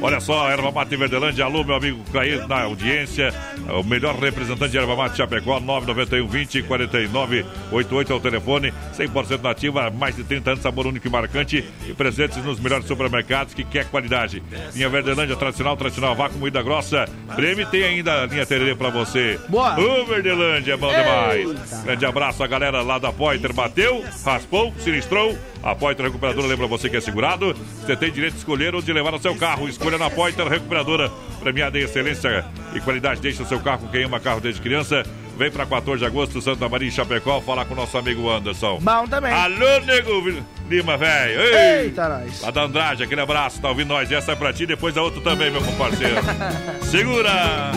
Olha 0.00 0.18
só, 0.18 0.50
Erva 0.50 0.72
Mate 0.72 0.96
Verdelândia, 0.96 1.44
alô, 1.44 1.62
meu 1.62 1.76
amigo 1.76 2.02
Clair 2.10 2.46
na 2.48 2.62
audiência. 2.62 3.32
O 3.68 3.84
melhor 3.84 4.16
representante 4.16 4.72
de 4.72 4.78
Erva 4.78 4.96
Mate 4.96 5.16
Chapecó, 5.16 5.60
991 5.60 6.26
20 6.26 6.62
49 6.64 7.46
88 7.70 8.12
é 8.12 8.16
o 8.16 8.20
telefone. 8.20 8.74
100% 8.96 9.42
nativa, 9.42 9.90
mais 9.90 10.16
de 10.16 10.24
30 10.24 10.50
anos, 10.50 10.62
sabor 10.62 10.86
único 10.86 11.06
e 11.06 11.10
marcante. 11.10 11.64
E 11.86 11.94
presentes 11.94 12.44
nos 12.44 12.58
melhores 12.58 12.86
supermercados 12.86 13.54
que 13.54 13.62
quer 13.64 13.84
qualidade. 13.86 14.42
Linha 14.74 14.88
Verdelândia 14.88 15.36
tradicional, 15.36 15.76
tradicional 15.76 16.16
vácuo, 16.16 16.38
moída 16.38 16.60
grossa. 16.62 17.08
Prêmio 17.36 17.66
tem 17.66 17.84
ainda 17.84 18.22
a 18.22 18.26
linha 18.26 18.44
Tererê 18.44 18.74
pra 18.74 18.90
você. 18.90 19.38
Boa. 19.48 19.78
O 19.78 20.04
Verdelândia 20.06 20.72
é 20.72 20.76
bom 20.76 20.90
demais. 20.90 21.84
Grande 21.84 22.04
abraço 22.04 22.42
a 22.42 22.46
galera 22.46 22.82
lá 22.82 22.98
da 22.98 23.12
Poiter. 23.12 23.52
Bateu, 23.52 24.04
raspou, 24.24 24.74
sinistrou. 24.78 25.36
A 25.62 25.76
Poiter 25.76 26.04
Recuperadora 26.04 26.48
lembra 26.48 26.66
você 26.66 26.90
que 26.90 26.96
é 26.96 27.00
segurado. 27.00 27.54
Você 27.80 27.94
tem 27.94 28.10
direito 28.10 28.21
de 28.30 28.36
escolher 28.36 28.74
onde 28.74 28.92
levar 28.92 29.14
o 29.14 29.18
seu 29.18 29.34
carro. 29.36 29.68
Escolha 29.68 29.98
na 29.98 30.10
Poiter 30.10 30.46
Recuperadora. 30.46 31.10
Premiada 31.40 31.78
em 31.78 31.82
excelência 31.82 32.44
e 32.74 32.80
qualidade. 32.80 33.20
Deixa 33.20 33.42
o 33.42 33.46
seu 33.46 33.60
carro 33.60 33.80
com 33.80 33.88
quem 33.88 34.04
ama 34.04 34.20
carro 34.20 34.40
desde 34.40 34.60
criança. 34.60 35.04
Vem 35.36 35.50
pra 35.50 35.64
14 35.64 35.98
de 35.98 36.04
agosto, 36.04 36.40
Santa 36.40 36.68
Maria, 36.68 36.88
em 36.88 36.90
Chapecó, 36.90 37.40
falar 37.40 37.64
com 37.64 37.74
o 37.74 37.76
nosso 37.76 37.96
amigo 37.96 38.30
Anderson. 38.30 38.78
Bom 38.80 39.06
também. 39.06 39.32
Alô, 39.32 39.80
nego 39.80 40.22
Lima, 40.68 40.96
velho. 40.96 41.40
Eita, 41.40 42.08
nós. 42.08 42.40
Lá 42.42 42.50
da 42.50 42.62
Andrade, 42.62 43.02
aquele 43.02 43.20
abraço, 43.20 43.60
tá 43.60 43.68
ouvindo 43.68 43.88
nós? 43.88 44.10
Essa 44.12 44.32
é 44.32 44.36
pra 44.36 44.52
ti, 44.52 44.66
depois 44.66 44.96
a 44.96 45.02
outra 45.02 45.20
também, 45.20 45.50
meu 45.50 45.62
comparceiro. 45.62 46.16
Segura! 46.84 47.72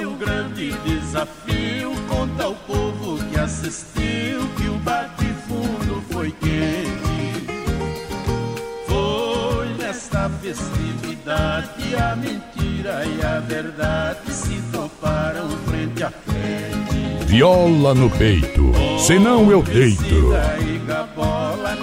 Um 0.00 0.16
grande 0.16 0.72
desafio 0.84 1.49
contra 2.20 2.50
o 2.50 2.54
povo 2.54 3.24
que 3.30 3.40
assistiu 3.40 4.46
que 4.58 4.68
o 4.68 4.74
bate-fundo 4.84 6.02
foi 6.10 6.30
quente. 6.32 7.46
Foi 8.86 9.68
nesta 9.78 10.28
festividade 10.42 11.96
a 11.96 12.14
mentira 12.16 13.06
e 13.06 13.24
a 13.24 13.40
verdade 13.40 14.30
se 14.30 14.60
toparam 14.70 15.48
frente 15.66 16.02
a 16.02 16.10
frente. 16.10 17.24
Viola 17.26 17.94
no 17.94 18.10
peito, 18.10 18.70
senão 18.98 19.50
eu 19.50 19.62
deito. 19.62 20.34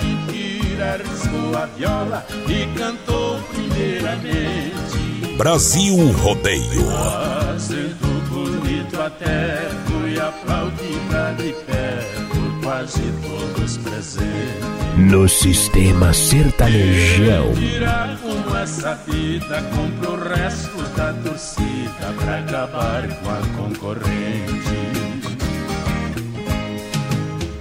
Mentira, 0.03 1.01
riscou 1.03 1.57
a 1.57 1.65
viola 1.65 2.25
e 2.47 2.77
cantou 2.77 3.39
primeiramente. 3.53 5.35
Brasil 5.35 6.11
Rodeio. 6.11 6.85
Fazendo 6.91 8.29
bonito 8.29 9.01
até 9.01 9.86
aplaudida 10.27 11.33
de 11.37 11.53
pé 11.65 11.99
por 12.29 12.61
quase 12.63 13.01
todos 13.21 13.77
presentes. 13.77 14.77
No 14.97 15.29
sistema 15.29 16.11
sertanejão. 16.11 17.53
Tirar 17.53 18.17
com 18.17 18.57
essa 18.57 18.95
vida, 19.07 19.61
compra 19.75 20.09
o 20.09 20.29
resto 20.29 20.81
da 20.95 21.13
torcida 21.13 22.13
pra 22.19 22.39
acabar 22.39 23.07
com 23.07 23.29
a 23.29 23.41
concorrente. 23.55 24.77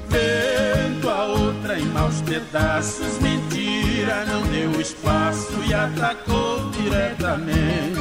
Vendo 0.09 1.11
a 1.11 1.25
outra 1.27 1.79
em 1.79 1.85
maus 1.87 2.23
pedaços, 2.23 3.19
mentira, 3.21 4.25
não 4.25 4.43
deu 4.45 4.81
espaço 4.81 5.53
e 5.69 5.75
atacou 5.75 6.71
diretamente. 6.71 8.01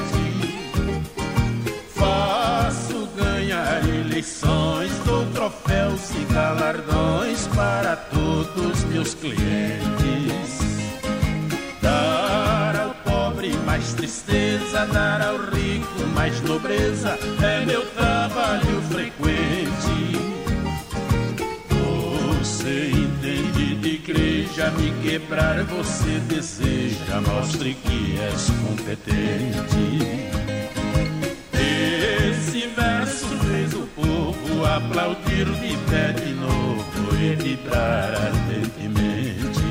Faço 1.94 3.08
ganhar 3.18 3.84
eleições, 4.16 4.92
dou 5.06 5.26
troféus 5.34 6.12
e 6.12 6.34
galardões 6.34 7.48
para 7.48 7.98
todos 7.98 8.84
meus 8.86 9.14
clientes. 9.14 10.60
Dar 11.82 12.76
ao 12.78 12.94
pobre 13.04 13.52
mais 13.66 13.94
tristeza, 13.94 14.86
dar 14.86 15.22
ao 15.22 15.38
rico 15.38 16.08
mais 16.14 16.40
nobreza, 16.42 17.20
é 17.44 17.66
meu 17.66 17.86
trabalho 17.88 18.82
frequente. 18.90 19.66
Você 22.40 22.92
entende 22.92 23.76
de 23.76 23.90
igreja, 23.96 24.72
me 24.72 24.94
quebrar 25.04 25.62
você 25.66 26.20
deseja, 26.30 27.20
mostre 27.20 27.74
que 27.74 28.18
és 28.18 28.50
competente. 28.66 30.25
Esse 32.48 32.68
verso 32.68 33.26
fez 33.40 33.74
o 33.74 33.88
povo 33.96 34.66
aplaudir 34.66 35.46
de 35.46 35.76
pé 35.90 36.12
de 36.14 36.32
novo 36.34 37.16
e 37.20 37.36
vibrar 37.36 38.14
ardentemente. 38.14 39.66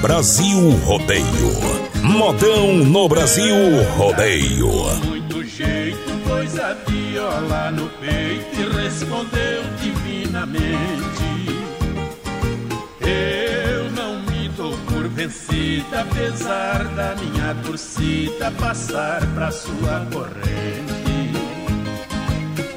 Brasil 0.00 0.70
Rodeio. 0.84 1.24
Modão 2.04 2.74
no 2.76 3.08
Brasil 3.08 3.56
Rodeio. 3.96 4.70
Muito 5.04 5.42
jeito, 5.44 6.18
pôs 6.24 6.56
a 6.56 6.74
viola 6.86 7.72
no 7.72 7.88
peito 8.00 8.60
e 8.60 8.80
respondeu 8.80 9.64
divinamente. 9.82 10.78
Eu 13.00 13.57
vencida, 15.18 16.02
apesar 16.02 16.84
da 16.94 17.16
minha 17.16 17.52
torcida 17.64 18.52
passar 18.52 19.20
pra 19.34 19.50
sua 19.50 20.06
corrente. 20.12 21.32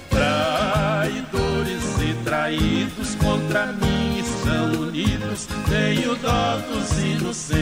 Traidores 0.09 1.83
e 2.01 2.15
traídos 2.23 3.13
contra 3.15 3.67
mim 3.73 4.19
estão 4.19 4.81
unidos, 4.81 5.47
tenho 5.69 6.15
dó 6.15 6.57
dos 6.57 6.91
inocentes. 7.03 7.61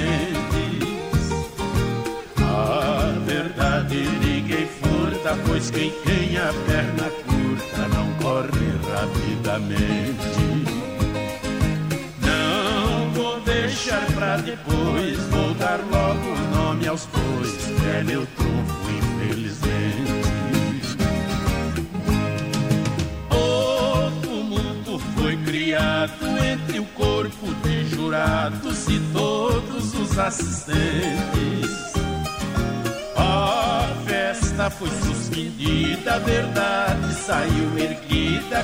A 2.38 3.14
verdade 3.26 3.98
ninguém 4.24 4.66
furta, 4.66 5.38
pois 5.46 5.70
quem 5.70 5.92
tem 6.06 6.38
a 6.38 6.54
perna 6.66 7.10
curta 7.28 7.88
não 7.90 8.14
corre 8.14 8.70
rapidamente. 8.94 10.79
Deixar 13.80 14.06
pra 14.14 14.36
depois, 14.36 15.18
vou 15.30 15.54
dar 15.54 15.80
logo 15.90 16.20
o 16.20 16.56
nome 16.56 16.86
aos 16.86 17.06
bois, 17.06 17.70
é 17.96 18.04
meu 18.04 18.28
trunfo, 18.36 18.92
infelizmente. 18.92 20.98
O 23.32 24.12
tumulto 24.22 25.00
foi 25.16 25.38
criado 25.38 26.28
entre 26.44 26.80
o 26.80 26.86
corpo 26.88 27.54
de 27.64 27.86
jurados 27.86 28.86
e 28.90 29.00
todos 29.14 29.94
os 29.94 30.20
assistentes. 30.20 31.94
A 33.16 33.88
festa 34.06 34.70
foi 34.70 34.90
suspendida, 34.90 36.16
a 36.16 36.20
verdade 36.20 37.14
saiu 37.14 37.80
erguida 37.80 38.59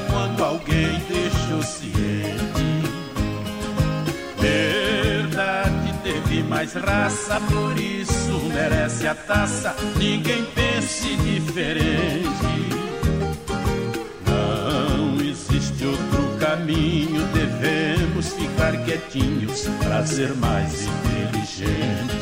mais 6.65 6.73
raça, 6.73 7.39
por 7.41 7.79
isso 7.79 8.39
merece 8.51 9.07
a 9.07 9.13
taça. 9.13 9.75
Ninguém 9.97 10.43
pense 10.55 11.15
diferente. 11.17 12.25
Não 14.25 15.21
existe 15.21 15.85
outro 15.85 16.37
caminho, 16.39 17.21
devemos 17.33 18.33
ficar 18.33 18.75
quietinhos 18.83 19.67
pra 19.83 20.05
ser 20.05 20.33
mais 20.35 20.83
inteligentes. 20.83 22.14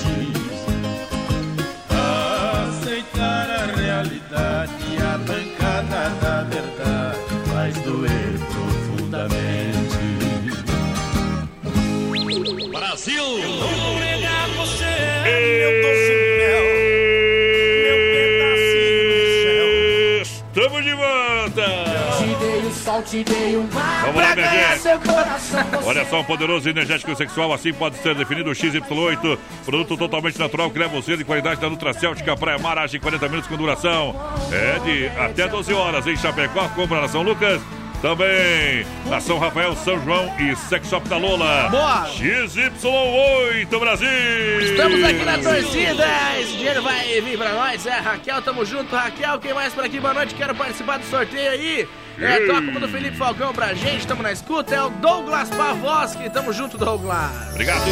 Te 23.14 23.24
dei 23.24 23.55
mar 23.72 24.05
Vamos 24.05 24.22
lá, 24.22 24.36
minha 24.36 24.47
ganhar 24.49 24.70
gente. 24.72 24.82
seu 24.82 24.99
coração. 24.99 25.59
Olha 25.86 26.05
só, 26.09 26.22
um 26.22 26.24
poderoso 26.24 26.68
energético 26.68 27.16
sexual, 27.16 27.53
assim 27.53 27.72
pode 27.72 27.97
ser 27.97 28.16
definido 28.16 28.49
o 28.49 28.53
XY8, 28.53 29.38
produto 29.64 29.95
totalmente 29.95 30.39
natural, 30.39 30.72
que 30.72 30.80
leva 30.80 30.99
você 30.99 31.16
de 31.16 31.24
qualidade 31.24 31.61
da 31.61 31.70
Nutracêutica 31.70 32.36
Praia 32.36 32.57
Mar, 32.57 32.80
age 32.80 32.97
em 32.97 32.99
40 32.99 33.30
minutos 33.30 33.47
com 33.47 33.55
duração. 33.55 34.16
É 34.51 34.80
de 34.80 35.07
até 35.20 35.47
12 35.47 35.72
horas 35.74 36.07
em 36.07 36.18
Chapecó, 36.18 36.68
compra 36.70 37.01
na 37.01 37.07
São 37.07 37.22
Lucas. 37.22 37.61
Também 38.01 38.86
na 39.05 39.22
São 39.22 39.39
Rafael, 39.39 39.74
São 39.78 40.03
João 40.03 40.30
e 40.38 40.53
Sex 40.57 40.89
Shop 40.89 41.07
da 41.07 41.16
Lola. 41.16 41.70
Boa. 41.70 42.05
XY8 42.09 43.80
Brasil! 43.80 44.59
Estamos 44.59 45.03
aqui 45.03 45.24
na 45.24 45.38
torcida, 45.38 46.05
esse 46.38 46.51
dinheiro 46.51 46.82
vai 46.82 47.22
vir 47.22 47.38
pra 47.38 47.53
nós. 47.53 47.86
É, 47.86 47.99
Raquel, 47.99 48.41
tamo 48.41 48.66
junto. 48.66 48.93
Raquel, 48.93 49.39
quem 49.39 49.53
mais 49.53 49.72
por 49.72 49.86
aqui? 49.86 50.01
Boa 50.01 50.14
noite, 50.16 50.36
quero 50.36 50.53
participar 50.53 50.97
do 50.97 51.05
sorteio 51.05 51.51
aí. 51.51 51.88
É, 52.20 52.45
toca 52.45 52.59
uma 52.61 52.80
do 52.80 52.88
Felipe 52.88 53.18
Falcão 53.18 53.53
pra 53.53 53.74
gente, 53.74 54.05
tamo 54.05 54.22
na 54.22 54.32
escuta. 54.32 54.76
É 54.76 54.82
o 54.82 54.89
Douglas 54.89 55.49
Pavoski, 55.49 56.30
tamo 56.30 56.53
junto, 56.53 56.78
Douglas. 56.78 57.49
Obrigado! 57.51 57.84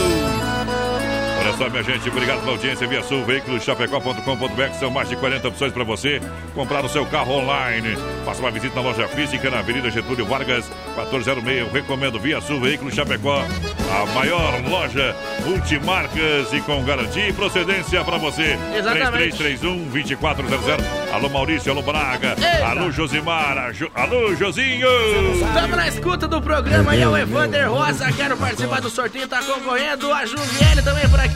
Olha 1.41 1.57
só, 1.57 1.69
minha 1.69 1.83
gente, 1.83 2.07
obrigado 2.07 2.39
pela 2.41 2.51
audiência. 2.51 2.87
Via 2.87 3.01
Sul, 3.03 3.25
veículos 3.25 3.63
chapecó.com.br. 3.63 4.73
São 4.79 4.91
mais 4.91 5.09
de 5.09 5.15
40 5.15 5.47
opções 5.47 5.71
para 5.73 5.83
você 5.83 6.21
comprar 6.53 6.85
o 6.85 6.89
seu 6.89 7.05
carro 7.05 7.33
online. 7.39 7.97
Faça 8.23 8.39
uma 8.41 8.51
visita 8.51 8.75
na 8.75 8.81
loja 8.81 9.07
física 9.07 9.49
na 9.49 9.59
Avenida 9.59 9.89
Getúlio 9.89 10.25
Vargas, 10.25 10.69
1406. 10.95 11.59
Eu 11.61 11.71
recomendo 11.71 12.19
Via 12.19 12.39
Sul, 12.41 12.59
veículos 12.61 12.93
Chapecó. 12.93 13.43
A 13.91 14.05
maior 14.13 14.61
loja 14.69 15.15
multimarcas 15.45 16.53
e 16.53 16.61
com 16.61 16.83
garantia 16.83 17.27
e 17.29 17.33
procedência 17.33 18.03
para 18.03 18.17
você. 18.17 18.57
Exatamente. 18.75 19.35
3331-2400. 19.37 20.83
Alô, 21.11 21.27
Maurício, 21.29 21.71
alô, 21.71 21.81
Braga. 21.81 22.35
Eita. 22.37 22.65
Alô, 22.67 22.91
Josimar. 22.91 23.73
Jo- 23.73 23.91
Alô, 23.95 24.33
Josinho. 24.35 24.87
Estamos 25.33 25.75
na 25.75 25.87
escuta 25.87 26.27
do 26.27 26.41
programa 26.41 26.91
aí, 26.91 27.01
é 27.01 27.07
o 27.07 27.17
Evander 27.17 27.69
Rosa. 27.69 28.11
Quero 28.13 28.37
participar 28.37 28.79
do 28.79 28.89
sorteio, 28.89 29.27
tá 29.27 29.41
concorrendo. 29.43 30.13
A 30.13 30.25
Juliane 30.25 30.81
também 30.83 31.09
por 31.09 31.19
aqui. 31.19 31.30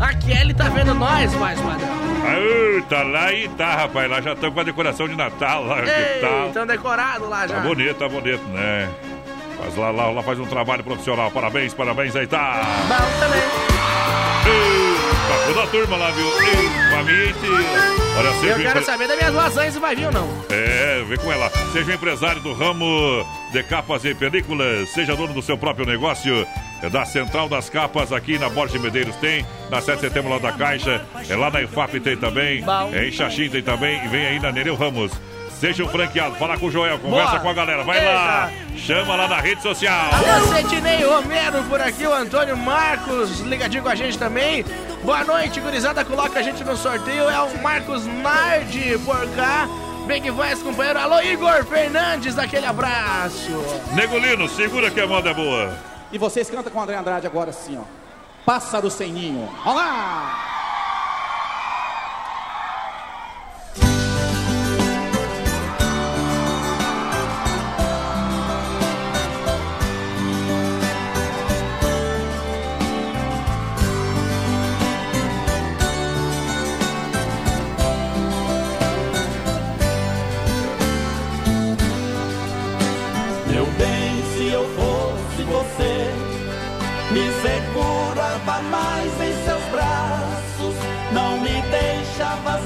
A 0.00 0.12
Kelly 0.14 0.54
tá 0.54 0.68
vendo 0.68 0.94
nós, 0.94 1.32
mais 1.34 1.60
padrão. 1.60 1.88
Aê, 2.26 2.82
tá 2.88 3.02
lá 3.02 3.32
e 3.32 3.48
tá, 3.50 3.74
rapaz. 3.76 4.10
Lá 4.10 4.20
já 4.20 4.32
estamos 4.32 4.54
com 4.54 4.60
a 4.60 4.64
decoração 4.64 5.08
de 5.08 5.14
Natal. 5.16 5.64
Lá? 5.64 5.78
Estão 6.48 6.66
decorados 6.66 7.28
lá 7.28 7.46
já. 7.46 7.54
Tá 7.56 7.60
bonito, 7.60 7.94
tá 7.94 8.08
bonito, 8.08 8.42
né? 8.48 8.88
Mas 9.62 9.76
lá, 9.76 9.90
lá, 9.90 10.10
lá 10.10 10.22
faz 10.22 10.38
um 10.38 10.46
trabalho 10.46 10.82
profissional. 10.82 11.30
Parabéns, 11.30 11.72
parabéns, 11.74 12.14
aí 12.16 12.26
tá. 12.26 12.60
Bom 12.88 13.20
também. 13.20 13.40
Ei, 14.46 14.94
Pra 15.26 15.46
toda 15.46 15.62
a 15.62 15.66
turma 15.68 15.96
lá, 15.96 16.10
viu? 16.10 16.26
Ei, 16.26 16.90
família 16.90 17.30
inteira. 17.30 17.94
Olha, 18.16 18.28
Eu 18.28 18.56
quero 18.56 18.68
empre- 18.68 18.82
saber 18.84 19.08
das 19.08 19.16
minhas 19.16 19.34
lasanhas 19.34 19.74
se 19.74 19.80
vai 19.80 19.96
vir 19.96 20.06
ou 20.06 20.12
não. 20.12 20.28
É, 20.50 21.02
vê 21.08 21.16
com 21.16 21.32
ela. 21.32 21.50
Seja 21.72 21.94
empresário 21.94 22.40
do 22.42 22.52
ramo 22.52 23.26
de 23.52 23.62
capas 23.64 24.04
e 24.04 24.14
películas, 24.14 24.88
seja 24.90 25.16
dono 25.16 25.32
do 25.32 25.42
seu 25.42 25.56
próprio 25.56 25.86
negócio. 25.86 26.46
É 26.84 26.90
da 26.90 27.02
Central 27.06 27.48
das 27.48 27.70
Capas 27.70 28.12
aqui 28.12 28.38
na 28.38 28.50
Borges 28.50 28.78
Medeiros 28.78 29.16
tem, 29.16 29.46
na 29.70 29.80
7 29.80 29.94
de 29.94 30.00
setembro 30.02 30.30
lá 30.30 30.38
da 30.38 30.52
Caixa, 30.52 31.02
é 31.30 31.34
lá 31.34 31.50
na 31.50 31.62
IFAP 31.62 31.98
tem 31.98 32.14
também, 32.14 32.62
é 32.92 33.08
em 33.08 33.10
Xaxim 33.10 33.48
tem 33.48 33.62
também 33.62 34.04
e 34.04 34.08
vem 34.08 34.26
aí 34.26 34.38
na 34.38 34.52
Nereu 34.52 34.74
Ramos. 34.74 35.10
Seja 35.58 35.82
um 35.82 35.88
franqueado, 35.88 36.34
fala 36.34 36.58
com 36.58 36.66
o 36.66 36.70
Joel, 36.70 36.98
conversa 36.98 37.30
Boa. 37.30 37.40
com 37.40 37.48
a 37.48 37.54
galera, 37.54 37.84
vai 37.84 38.04
lá, 38.04 38.52
chama 38.76 39.16
lá 39.16 39.26
na 39.26 39.40
rede 39.40 39.62
social. 39.62 40.10
Alô, 40.12 40.46
Cetinei 40.54 41.02
Romero 41.04 41.62
por 41.70 41.80
aqui, 41.80 42.06
o 42.06 42.12
Antônio 42.12 42.54
Marcos 42.54 43.40
ligadinho 43.40 43.82
com 43.82 43.88
a 43.88 43.94
gente 43.94 44.18
também. 44.18 44.62
Boa 45.02 45.24
noite, 45.24 45.60
gurizada, 45.60 46.04
coloca 46.04 46.38
a 46.38 46.42
gente 46.42 46.62
no 46.64 46.76
sorteio. 46.76 47.30
É 47.30 47.40
o 47.40 47.62
Marcos 47.62 48.04
Nardi 48.04 48.98
por 49.06 49.26
cá. 49.34 49.66
Bem 50.06 50.20
que 50.20 50.30
vai, 50.30 50.54
companheiro. 50.56 50.98
Alô, 50.98 51.18
Igor 51.22 51.64
Fernandes, 51.64 52.36
aquele 52.36 52.66
abraço. 52.66 53.64
Negolino, 53.94 54.46
segura 54.50 54.90
que 54.90 55.00
a 55.00 55.06
moda 55.06 55.30
é 55.30 55.34
boa. 55.34 55.93
E 56.14 56.18
vocês 56.18 56.48
cantam 56.48 56.72
com 56.72 56.78
o 56.78 56.82
André 56.82 56.96
Andrade 56.96 57.26
agora 57.26 57.50
assim, 57.50 57.76
ó. 57.76 57.82
Pássaro 58.46 58.88
sem 58.88 59.12
ninho. 59.12 59.50
Olá! 59.66 60.53
Meu 60.53 60.53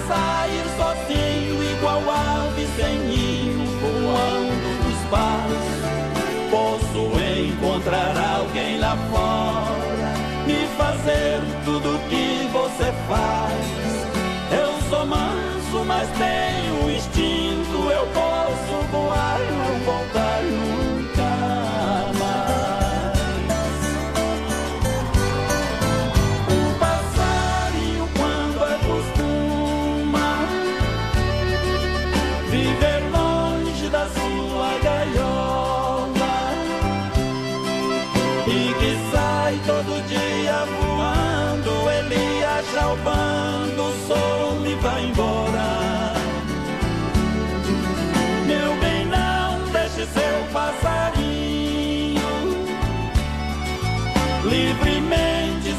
sair 0.09 0.65
sozinho, 0.77 1.63
igual 1.73 2.03
ave 2.11 2.67
sem 2.77 2.99
ninho, 3.01 3.65
voando 3.81 4.71
dos 4.85 5.01
pares. 5.11 5.69
Posso 6.51 7.01
encontrar 7.39 8.17
alguém 8.37 8.79
lá 8.79 8.97
fora 9.11 10.15
e 10.49 10.67
fazer 10.79 11.41
tudo 11.65 11.97
o 11.97 11.99
que 12.09 12.49
você 12.51 12.93
faz. 13.07 13.67
Eu 14.51 14.81
sou 14.89 15.07
manso, 15.07 15.85
mas 15.87 16.09
tenho 16.17 16.68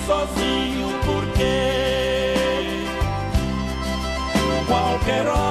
sozinho, 0.09 0.89
porque 1.05 2.33
qualquer 4.67 5.27
hora 5.27 5.48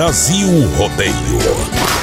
Brasil 0.00 0.66
Rodeio. 0.78 1.99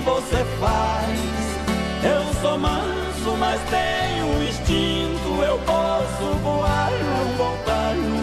Você 0.00 0.44
faz. 0.58 1.20
Eu 2.02 2.40
sou 2.40 2.58
manso, 2.58 3.36
mas 3.38 3.60
tenho 3.68 4.48
instinto. 4.48 5.42
Eu 5.42 5.58
posso 5.58 6.34
voar 6.42 6.90
não 6.90 7.36
voltar 7.36 7.94
nunca 7.94 8.19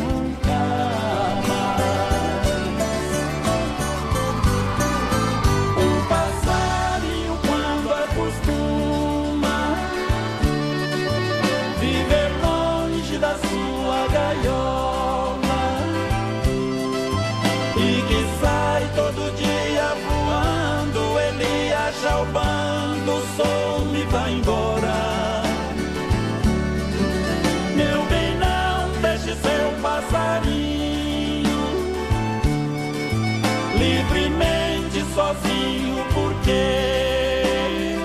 sozinho, 35.28 36.06
porque 36.14 37.96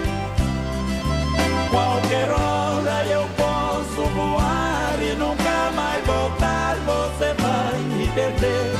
qualquer 1.70 2.30
hora 2.30 3.06
eu 3.10 3.26
posso 3.36 4.02
voar 4.10 4.98
e 5.00 5.14
nunca 5.14 5.70
mais 5.74 6.04
voltar. 6.04 6.76
Você 6.84 7.34
vai 7.40 7.78
me 7.78 8.06
perder. 8.08 8.72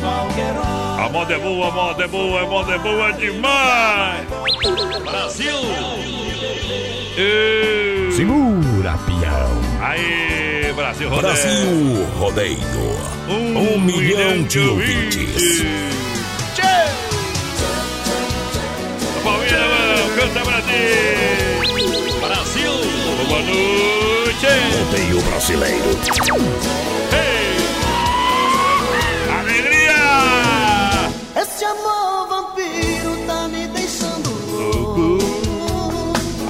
Qualquer 0.00 0.56
hora. 0.56 1.04
A 1.04 1.08
moda 1.08 1.34
é 1.34 1.38
boa, 1.38 1.68
a 1.68 1.70
moda 1.70 2.04
é 2.04 2.08
boa, 2.08 2.40
a 2.40 2.46
moda 2.46 2.74
é 2.74 2.78
boa 2.78 3.12
demais! 3.12 4.26
Brasil! 5.04 5.54
E... 7.16 8.12
Segura, 8.12 8.98
peão. 9.06 9.60
Aí, 9.80 10.72
Brasil 10.74 11.08
Rodeio! 11.08 11.32
Brasil 11.32 12.06
Rodeio. 12.18 12.58
Um, 13.28 13.80
milhão 13.80 14.42
de 14.42 14.58
ouvintes. 14.60 15.56
Palmeira, 15.56 16.15
Brasil! 20.32 22.20
Brasil! 22.20 22.72
Boa 23.28 23.40
noite! 23.42 24.46
Rodeio 24.76 25.22
brasileiro. 25.22 25.90
Ei! 27.12 27.56
Alegria! 29.38 31.10
Esse 31.40 31.64
amor 31.64 32.28
vampiro 32.28 33.16
tá 33.26 33.48
me 33.48 33.68
deixando 33.68 34.30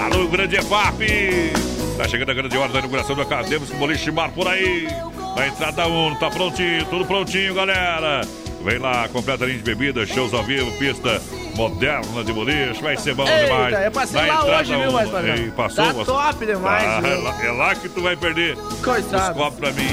Alô, 0.02 0.26
grande 0.28 0.56
EFAP! 0.56 1.52
Tá 1.98 2.08
chegando 2.08 2.30
a 2.30 2.34
grande 2.34 2.56
hora 2.56 2.72
da 2.72 2.78
inauguração 2.78 3.14
do 3.14 3.22
Acadêmico 3.22 3.76
Boliche 3.76 4.10
Mar 4.10 4.30
por 4.32 4.48
aí. 4.48 4.88
Na 5.36 5.46
entrada 5.46 5.86
1, 5.86 6.14
tá 6.16 6.30
prontinho, 6.30 6.84
tudo 6.86 7.04
prontinho, 7.04 7.54
galera. 7.54 8.22
Vem 8.64 8.78
lá, 8.78 9.06
completa 9.08 9.44
a 9.44 9.46
linha 9.46 9.58
de 9.58 9.64
bebidas, 9.64 10.08
shows 10.08 10.32
ao 10.32 10.42
vivo, 10.42 10.70
pista 10.78 11.20
moderna 11.56 12.22
de 12.24 12.32
boliche, 12.32 12.82
vai 12.82 12.96
ser 12.96 13.14
bom 13.14 13.26
Eita, 13.26 13.44
demais. 13.46 13.84
eu 13.84 13.90
passei 13.90 14.20
Na 14.20 14.26
lá 14.26 14.34
entrada 14.40 14.60
hoje, 14.60 14.76
viu, 14.76 14.92
mais 14.92 15.10
padrão? 15.10 15.34
Ei, 15.34 15.50
Passou? 15.50 15.84
Tá 15.94 16.04
top 16.04 16.46
demais, 16.46 17.02
viu? 17.04 17.12
é, 17.12 17.16
lá, 17.16 17.44
é 17.46 17.50
lá 17.50 17.74
que 17.74 17.88
tu 17.88 18.02
vai 18.02 18.16
perder 18.16 18.56
Coitado. 18.84 19.30
os 19.32 19.36
copos 19.36 19.58
pra 19.58 19.72
mim. 19.72 19.88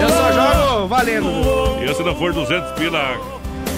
Eu 0.00 0.08
só 0.08 0.32
jogo 0.32 0.88
valendo. 0.88 1.28
E 1.84 1.94
se 1.94 2.02
não 2.02 2.14
for 2.16 2.32
200 2.32 2.72
pila, 2.72 3.00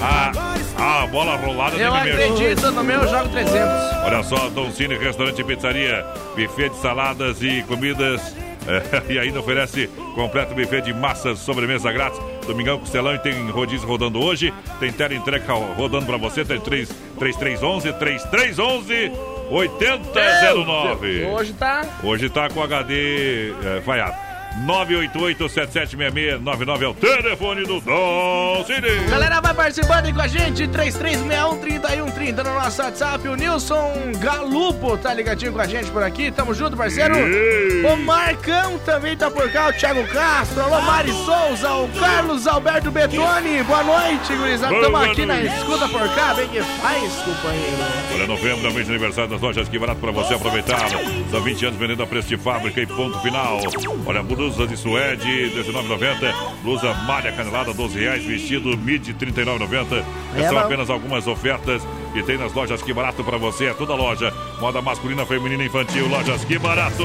a, 0.01 1.03
a 1.03 1.07
bola 1.09 1.37
rolada 1.37 1.77
Eu 1.77 1.93
mexe. 1.93 2.11
acredito, 2.12 2.71
no 2.71 2.85
meu 2.85 3.01
eu 3.03 3.09
jogo 3.09 3.29
300. 3.31 3.59
Olha 4.05 4.23
só, 4.23 4.49
Dom 4.51 4.71
Cine 4.71 4.97
Restaurante 4.97 5.41
e 5.41 5.45
Pizzaria, 5.45 6.05
buffet 6.37 6.69
de 6.71 6.77
saladas 6.77 7.43
e 7.43 7.62
comidas. 7.66 8.21
é, 8.66 9.03
e 9.12 9.19
ainda 9.19 9.41
oferece 9.41 9.89
completo 10.14 10.55
buffet 10.55 10.83
de 10.83 10.95
massas, 10.95 11.39
sobremesa 11.41 11.91
grátis. 11.91 12.21
Domingão 12.49 12.79
Costelão 12.79 13.15
e 13.15 13.19
tem 13.19 13.51
rodízio 13.51 13.87
rodando 13.87 14.19
hoje. 14.21 14.53
Tem 14.81 14.91
tela 14.91 15.15
entrega 15.15 15.53
rodando 15.53 16.07
pra 16.07 16.17
você. 16.17 16.45
Tem 16.45 16.59
3, 16.59 16.89
3311 17.19 17.93
3311 17.93 19.13
8009. 19.51 21.25
Hoje 21.27 21.53
tá. 21.53 21.87
Hoje 22.03 22.29
tá 22.31 22.49
com 22.49 22.63
HD 22.63 23.53
é, 23.63 23.81
falhado. 23.83 24.28
988-7766-99 24.67 26.83
é 26.83 26.89
o 26.89 26.95
telefone 26.95 27.65
do 27.65 27.81
Dom 27.81 28.65
Cine. 28.67 29.09
Galera, 29.09 29.41
vai 29.41 29.55
participando 29.55 30.07
aí 30.07 30.13
com 30.13 30.21
a 30.21 30.27
gente, 30.27 30.67
3361-3130 30.69 32.45
no 32.45 32.55
nosso 32.55 32.83
WhatsApp. 32.83 33.29
O 33.29 33.37
Nilson 33.37 33.93
Galupo 34.19 34.97
tá 34.99 35.15
ligadinho 35.15 35.53
com 35.53 35.61
a 35.61 35.67
gente 35.67 35.91
por 35.91 36.03
aqui. 36.03 36.31
Tamo 36.31 36.53
junto, 36.55 36.77
parceiro. 36.77 37.17
Ei. 37.17 37.85
O 37.85 37.97
Marcão 37.99 38.79
também 38.81 39.17
tá 39.17 39.31
por 39.31 39.51
cá, 39.51 39.69
o 39.69 39.73
Thiago 39.73 40.07
Castro, 40.09 40.63
alô 40.63 40.81
Mari 40.83 41.13
Souza, 41.13 41.73
o 41.75 41.89
Carlos 41.99 42.47
Alberto 42.47 42.91
Betoni. 42.91 43.63
Boa 43.63 43.83
noite, 43.83 44.35
gurizada. 44.35 44.81
Tamo 44.81 44.97
aqui 44.97 45.27
na 45.27 45.37
noite. 45.37 45.55
escuta 45.55 45.89
por 45.89 46.09
cá. 46.15 46.35
Bem 46.35 46.49
que 46.49 46.63
faz, 46.63 47.13
companheiro. 47.23 47.77
Olha, 48.15 48.27
novembro 48.27 48.67
é 48.67 48.71
o 48.71 48.75
mês 48.75 48.87
de 48.87 48.93
aniversário 48.93 49.31
das 49.31 49.41
lojas 49.41 49.69
Que 49.69 49.79
Barato 49.79 50.01
para 50.01 50.11
você 50.13 50.35
aproveitar. 50.35 50.89
São 51.31 51.41
20 51.43 51.67
anos 51.67 51.79
vendendo 51.79 52.03
a 52.03 52.07
preço 52.07 52.29
de 52.29 52.37
fábrica 52.37 52.81
e 52.81 52.87
ponto 52.87 53.19
final. 53.21 53.61
Olha, 54.07 54.23
blusa 54.39 54.68
de 54.68 54.76
suede, 54.76 55.26
R$19,90. 55.26 56.32
Blusa 56.62 56.95
malha 56.95 57.32
canelada, 57.32 57.74
12,00 57.74 57.95
reais. 57.99 58.24
Vestido 58.24 58.78
mid, 58.78 59.05
R$39,90. 59.09 60.05
É, 60.36 60.49
São 60.49 60.59
apenas 60.59 60.89
algumas 60.89 61.26
ofertas 61.26 61.82
que 62.12 62.22
tem 62.22 62.39
nas 62.39 62.53
lojas 62.53 62.80
Que 62.80 62.95
Barato 62.95 63.24
para 63.24 63.36
você. 63.36 63.66
É 63.66 63.74
toda 63.74 63.95
loja. 63.95 64.32
Moda 64.61 64.80
masculina, 64.80 65.26
feminina 65.26 65.64
e 65.64 65.66
infantil. 65.66 66.07
Lojas 66.07 66.45
Que 66.45 66.57
Barato. 66.57 67.03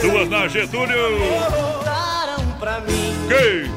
Duas 0.00 0.28
na 0.30 0.46
Getúlio. 0.46 1.18
Pra. 2.60 2.80
Quem? 3.28 3.70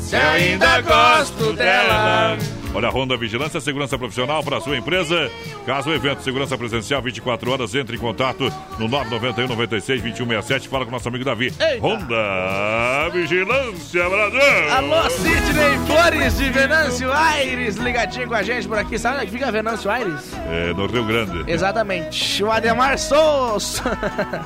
Se 0.00 0.16
ainda 0.16 0.80
gosto 0.80 1.52
dela. 1.52 2.38
Olha, 2.74 2.88
a 2.88 2.90
Honda 2.90 3.16
Vigilância, 3.16 3.60
segurança 3.60 3.96
profissional 3.96 4.42
para 4.42 4.56
a 4.56 4.60
sua 4.60 4.76
empresa. 4.76 5.30
Caso 5.64 5.90
o 5.90 5.94
evento 5.94 6.22
segurança 6.22 6.58
presencial 6.58 7.00
24 7.00 7.50
horas, 7.52 7.72
entre 7.74 7.96
em 7.96 8.00
contato 8.00 8.52
no 8.80 8.88
991 8.88 9.46
96 9.46 10.02
2167. 10.02 10.68
Fala 10.68 10.84
com 10.84 10.90
nosso 10.90 11.06
amigo 11.08 11.24
Davi. 11.24 11.52
Honda 11.80 13.08
Vigilância 13.12 14.08
Brasil. 14.08 14.72
Alô, 14.72 15.08
Sidney 15.10 15.78
Flores 15.86 16.36
de 16.36 16.50
Venâncio 16.50 17.12
Aires, 17.12 17.76
ligadinho 17.76 18.26
com 18.26 18.34
a 18.34 18.42
gente 18.42 18.66
por 18.66 18.76
aqui. 18.76 18.98
Sabe 18.98 19.18
onde 19.22 19.30
fica 19.30 19.52
Venâncio 19.52 19.88
Aires? 19.88 20.34
É, 20.50 20.74
no 20.74 20.86
Rio 20.86 21.04
Grande. 21.04 21.44
Exatamente. 21.46 22.42
O 22.42 22.50
Ademar 22.50 22.98
Souza. 22.98 23.82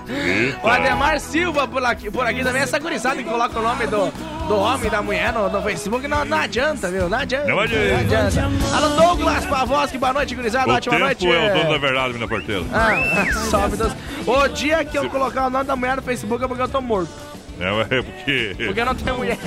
Eita. 0.07 0.67
O 0.67 0.69
Ademar 0.69 1.19
Silva 1.19 1.67
por 1.67 1.83
aqui, 1.83 2.11
por 2.11 2.27
aqui 2.27 2.43
também. 2.45 2.61
Essa 2.61 2.79
gurizada 2.79 3.17
que 3.23 3.29
coloca 3.29 3.59
o 3.59 3.63
nome 3.63 3.87
do, 3.87 4.13
do 4.49 4.57
homem 4.57 4.87
e 4.87 4.91
da 4.91 5.03
mulher 5.03 5.33
no, 5.33 5.49
no 5.51 5.63
Facebook 5.63 6.09
não, 6.09 6.25
não 6.25 6.39
adianta, 6.39 6.91
viu? 6.91 7.09
Não 7.09 7.19
adianta. 7.19 7.47
Não 7.47 7.59
adianta. 7.61 8.41
Alô, 8.75 8.89
Douglas 8.97 9.45
Pavoski, 9.45 9.99
boa 9.99 10.13
noite, 10.15 10.35
gurizada. 10.35 10.73
O 10.73 10.75
Ótima 10.75 10.93
tempo 10.95 11.05
noite. 11.05 11.27
é 11.27 11.53
o 11.53 11.59
dono 11.59 11.71
da 11.71 11.79
verdade, 11.79 12.15
minha 12.15 12.27
porteira. 12.29 12.65
Ah, 12.73 13.33
sobe 13.51 13.77
Deus. 13.77 13.93
O 14.27 14.49
dia 14.49 14.85
que 14.85 14.97
eu 14.99 15.09
colocar 15.11 15.47
o 15.47 15.51
nome 15.51 15.65
da 15.65 15.77
mulher 15.77 15.97
no 15.97 16.03
Facebook 16.03 16.43
é 16.43 16.49
porque 16.49 16.63
eu 16.63 16.69
tô 16.69 16.81
morto. 16.81 17.11
É, 17.61 17.97
é 17.97 18.03
porque. 18.03 18.55
Porque 18.57 18.81
eu 18.81 18.87
não 18.87 18.95
tenho 18.95 19.17
mulher. 19.17 19.39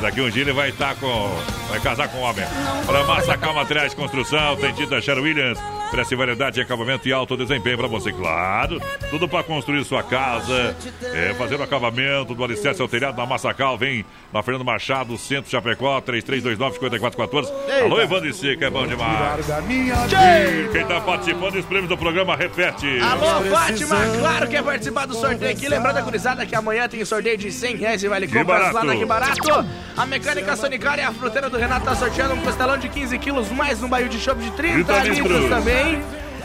Daqui 0.00 0.20
um 0.20 0.30
dia 0.30 0.42
ele 0.42 0.52
vai 0.52 0.70
estar 0.70 0.94
com. 0.96 1.30
Vai 1.68 1.80
casar 1.80 2.08
com 2.08 2.18
um 2.18 2.22
homem. 2.22 2.44
Para 2.84 3.04
Massacal 3.04 3.54
Materiais 3.54 3.90
de 3.90 3.96
Construção, 3.96 4.56
tem 4.56 4.72
tinta 4.74 5.00
Sher 5.00 5.18
Williams. 5.18 5.58
Oferece 5.92 6.16
variedade 6.16 6.54
de 6.54 6.62
acabamento 6.62 7.06
e 7.06 7.12
alto 7.12 7.36
desempenho 7.36 7.76
para 7.76 7.86
você, 7.86 8.10
claro. 8.12 8.80
Tudo 9.10 9.28
para 9.28 9.44
construir 9.44 9.84
sua 9.84 10.02
casa, 10.02 10.74
é, 11.02 11.34
fazer 11.34 11.60
o 11.60 11.62
acabamento 11.62 12.34
do 12.34 12.42
alicerce 12.42 12.80
ao 12.80 12.88
telhado 12.88 13.16
na 13.18 13.26
Massacal. 13.26 13.76
Vem 13.76 14.02
na 14.32 14.42
Fernando 14.42 14.64
Machado, 14.64 15.18
Centro 15.18 15.50
Chapecó, 15.50 16.00
3329-5414. 16.00 17.52
Alô, 17.82 18.00
Evandro 18.00 18.32
Seca, 18.32 18.66
é 18.66 18.70
bom 18.70 18.86
demais. 18.86 19.46
E 19.70 20.68
quem 20.72 20.86
tá 20.86 20.98
participando 21.02 21.52
dos 21.52 21.66
prêmios 21.66 21.90
do 21.90 21.98
programa, 21.98 22.36
repete. 22.36 22.98
Alô, 23.00 23.42
Fátima, 23.54 23.96
claro 24.18 24.48
que 24.48 24.56
é 24.56 24.62
participar 24.62 25.06
do 25.06 25.14
sorteio 25.14 25.52
aqui. 25.52 25.68
Lembrando 25.68 25.98
a 25.98 26.00
gurizada 26.00 26.46
que 26.46 26.54
amanhã 26.54 26.71
tem 26.88 27.04
sorteio 27.04 27.36
de 27.38 27.50
100 27.52 27.76
reais 27.76 28.02
e 28.02 28.08
vale 28.08 28.26
compras 28.26 28.46
lá 28.46 28.72
barato. 28.72 28.86
na 28.86 28.96
Que 28.96 29.04
Barato. 29.04 29.66
A 29.96 30.06
mecânica 30.06 30.56
Sonicária 30.56 31.02
e 31.02 31.04
a 31.04 31.12
fruteira 31.12 31.48
do 31.50 31.56
Renato 31.56 31.84
tá 31.84 31.94
sorteando 31.94 32.34
um 32.34 32.40
costelão 32.42 32.76
de 32.78 32.88
15 32.88 33.18
quilos, 33.18 33.50
mais 33.50 33.82
um 33.82 33.88
baio 33.88 34.08
de 34.08 34.18
chope 34.18 34.42
de 34.42 34.50
30 34.52 34.84
30 34.84 35.08
litros 35.10 35.48
também. 35.48 36.02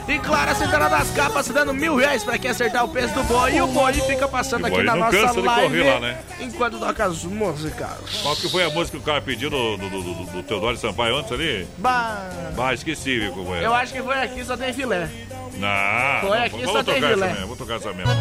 E 0.07 0.17
claro, 0.19 0.51
a 0.51 0.55
Central 0.55 0.89
das 0.89 1.11
Capas 1.11 1.49
dando 1.49 1.73
mil 1.73 1.97
reais 1.97 2.23
pra 2.23 2.37
quem 2.37 2.49
acertar 2.49 2.85
o 2.85 2.87
peso 2.87 3.13
do 3.13 3.23
boi. 3.23 3.55
E 3.55 3.61
o 3.61 3.67
boi 3.67 3.91
fica 3.91 4.25
passando 4.25 4.65
aqui 4.65 4.81
na 4.81 4.95
nossa 4.95 5.17
live 5.41 5.83
lá, 5.83 5.99
né? 5.99 6.17
enquanto 6.39 6.79
toca 6.79 7.03
as 7.03 7.25
músicas. 7.25 8.21
Qual 8.23 8.33
que 8.37 8.49
foi 8.49 8.63
a 8.63 8.69
música 8.69 8.97
que 8.97 9.03
o 9.03 9.05
cara 9.05 9.19
pediu 9.19 9.49
do, 9.49 9.75
do, 9.75 9.89
do, 9.89 10.01
do, 10.03 10.23
do 10.31 10.43
Teodoro 10.43 10.77
Sampaio 10.77 11.17
antes 11.17 11.29
ali? 11.33 11.67
Bah, 11.77 12.21
Bah, 12.55 12.73
esqueci, 12.73 13.19
viu, 13.19 13.33
como 13.33 13.53
é. 13.53 13.65
eu 13.65 13.73
acho 13.73 13.91
que 13.91 14.01
foi 14.01 14.15
aqui, 14.21 14.45
só 14.45 14.55
tem 14.55 14.71
filé. 14.71 15.09
Não, 15.57 16.21
Foi 16.21 16.37
não, 16.37 16.45
aqui, 16.45 16.63
só 16.65 16.83
tem 16.83 16.95
filé. 17.01 17.27
mesmo, 17.33 17.47
vou 17.47 17.55
tocar 17.57 17.75
essa 17.75 17.91
mesmo. 17.91 18.11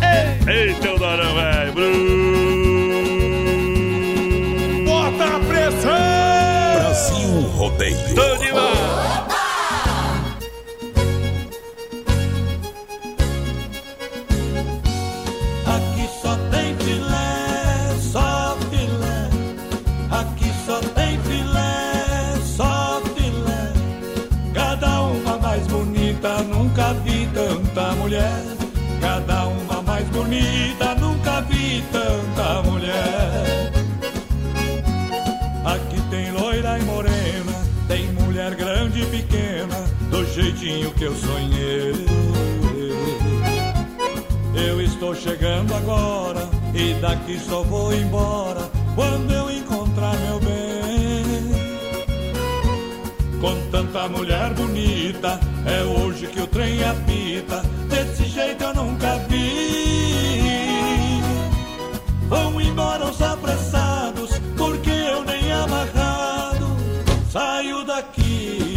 Ei, 0.00 0.37
Teodorão, 0.80 1.34
velho. 1.34 1.72
Bru- 1.74 1.84
Bota 4.86 5.24
a 5.24 5.40
pressão! 5.40 5.90
Brasil 6.74 7.40
Rodeio. 7.54 8.14
Tô 8.14 8.36
demais. 8.36 8.78
Aqui 15.66 16.08
só 16.22 16.36
tem 16.50 16.76
filé, 16.78 17.94
só 18.00 18.56
filé. 18.70 19.28
Aqui 20.10 20.50
só 20.66 20.80
tem 20.94 21.18
filé, 21.20 22.36
só 22.44 23.00
filé. 23.14 23.72
Cada 24.54 25.02
uma 25.02 25.36
mais 25.38 25.66
bonita, 25.66 26.42
nunca 26.44 26.92
vi 27.04 27.26
tanta 27.34 27.92
mulher. 27.96 28.57
Nunca 31.00 31.40
vi 31.42 31.82
tanta 31.90 32.62
mulher. 32.62 33.72
Aqui 35.64 36.00
tem 36.10 36.30
loira 36.32 36.78
e 36.78 36.82
morena, 36.82 37.66
tem 37.86 38.12
mulher 38.12 38.54
grande 38.54 39.00
e 39.00 39.06
pequena, 39.06 39.76
do 40.10 40.24
jeitinho 40.34 40.90
que 40.92 41.04
eu 41.04 41.14
sonhei. 41.14 41.92
Eu 44.54 44.82
estou 44.82 45.14
chegando 45.14 45.74
agora 45.74 46.48
e 46.74 46.94
daqui 47.00 47.38
só 47.38 47.62
vou 47.62 47.94
embora 47.94 48.68
quando 48.94 49.32
eu 49.32 49.50
encontrar 49.50 50.14
meu 50.18 50.40
bem. 50.40 51.48
Com 53.40 53.70
tanta 53.70 54.08
mulher 54.08 54.52
bonita, 54.52 55.40
é 55.64 55.82
hoje 55.84 56.26
que 56.26 56.40
o 56.40 56.46
trem 56.46 56.84
apita. 56.84 57.62
Desse 57.88 58.24
jeito 58.26 58.62
eu 58.62 58.74
nunca 58.74 59.16
vi. 59.28 59.87
Embora 62.78 63.06
os 63.06 63.20
apressados, 63.20 64.30
porque 64.56 64.88
eu 64.88 65.24
nem 65.24 65.50
amarrado 65.50 66.76
saio 67.28 67.84
daqui. 67.84 68.67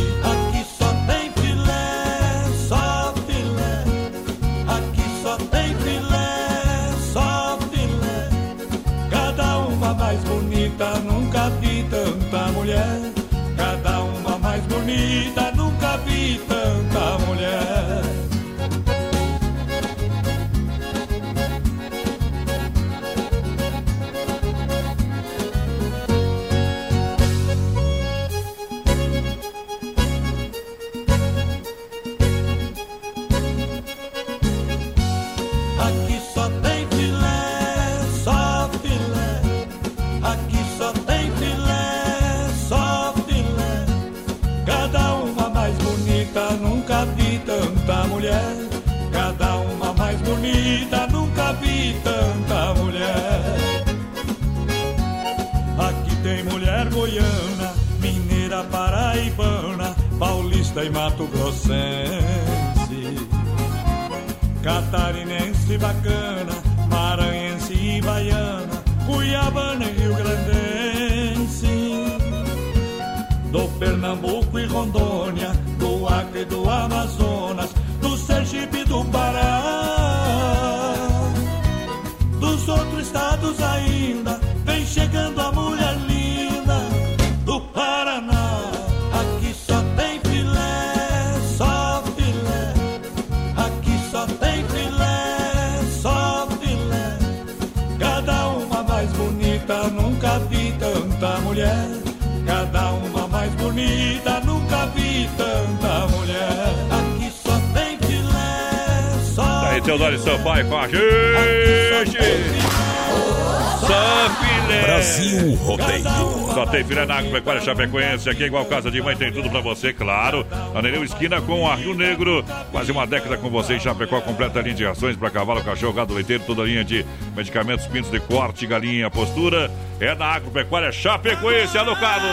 Aqui 118.32 118.44
é 118.44 118.48
igual 118.48 118.64
casa 118.64 118.90
de 118.90 119.02
mãe, 119.02 119.14
tem 119.14 119.30
tudo 119.30 119.50
pra 119.50 119.60
você, 119.60 119.92
claro. 119.92 120.48
A 120.74 120.82
Nereu 120.82 121.04
Esquina 121.04 121.42
com 121.42 121.70
a 121.70 121.76
Rio 121.76 121.94
Negro. 121.94 122.46
Quase 122.72 122.90
uma 122.90 123.06
década 123.06 123.36
com 123.36 123.50
você 123.50 123.74
em 123.74 123.80
Chapecó. 123.80 124.22
Completa 124.22 124.60
a 124.60 124.62
linha 124.62 124.74
de 124.74 124.86
rações 124.86 125.18
para 125.18 125.30
cavalo, 125.30 125.62
cachorro, 125.62 125.92
gado 125.92 126.14
leiteiro. 126.14 126.42
Toda 126.48 126.62
a 126.62 126.66
linha 126.66 126.82
de 126.86 127.06
medicamentos, 127.36 127.86
pintos 127.88 128.10
de 128.10 128.22
corte, 128.22 128.66
galinha, 128.66 129.10
postura. 129.12 129.70
É 130.00 130.16
na 130.16 130.28
Agropecuária 130.28 130.94
Chapecoense. 130.94 131.78
Alô, 131.78 131.94
Carlos. 131.98 132.32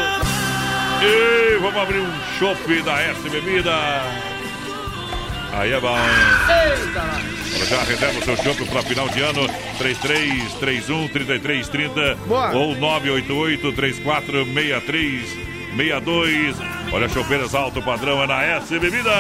E 1.03 1.59
vamos 1.59 1.83
abrir 1.83 1.99
um 1.99 2.13
chopp 2.39 2.83
da 2.83 3.01
S 3.01 3.29
Bebida. 3.29 3.75
Aí 5.53 5.73
é 5.73 5.81
bom. 5.81 5.89
Olha, 5.99 6.77
Já 7.67 7.83
reserva 7.83 8.21
o 8.21 8.23
seu 8.23 8.37
chopp 8.37 8.65
para 8.67 8.83
final 8.83 9.09
de 9.09 9.21
ano. 9.21 9.49
3331 9.79 11.09
3330 11.09 12.15
Boa. 12.27 12.53
ou 12.53 12.77
988 12.77 13.73
3463 13.73 15.48
62. 15.77 16.57
Olha, 16.91 17.09
chopeiras 17.09 17.55
alto 17.55 17.83
padrão 17.83 18.23
é 18.23 18.27
na 18.27 18.43
S 18.43 18.79
Bebida. 18.79 19.11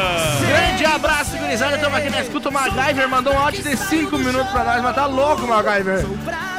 Grande 0.49 0.85
abraço, 0.87 1.37
gurizada. 1.37 1.77
Estamos 1.77 1.99
aqui 1.99 2.09
na 2.11 2.21
escuta. 2.23 2.49
O 2.49 2.53
MacGyver 2.53 3.09
mandou 3.09 3.35
um 3.35 3.39
áudio 3.39 3.63
de 3.63 3.77
5 3.77 4.19
minutos 4.19 4.51
pra 4.51 4.65
nós, 4.65 4.83
mas 4.83 4.95
tá 4.95 5.07
louco, 5.07 5.47
MacGyver. 5.47 6.07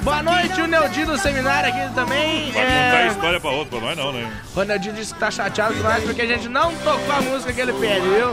Boa 0.04 0.24
noite, 0.24 0.62
o 0.62 0.68
Neudi 0.68 1.04
do 1.06 1.18
seminário 1.18 1.70
aqui 1.70 1.94
também. 1.94 2.52
Vai 2.52 2.64
contar 2.64 3.02
É... 3.02 3.08
história 3.08 3.40
pra 3.40 3.50
outro, 3.52 3.80
pra 3.80 3.88
nós 3.90 3.98
não, 3.98 4.14
né? 4.14 4.32
O 4.56 4.64
Neudi 4.64 4.92
disse 4.92 5.14
que 5.14 5.20
tá 5.20 5.30
chateado 5.32 5.76
nós 5.82 6.04
porque 6.04 6.22
a 6.22 6.28
gente 6.28 6.48
não 6.48 6.74
tocou 6.76 7.16
a 7.16 7.22
música 7.22 7.52
que 7.52 7.60
ele 7.62 7.74
pediu. 7.74 8.30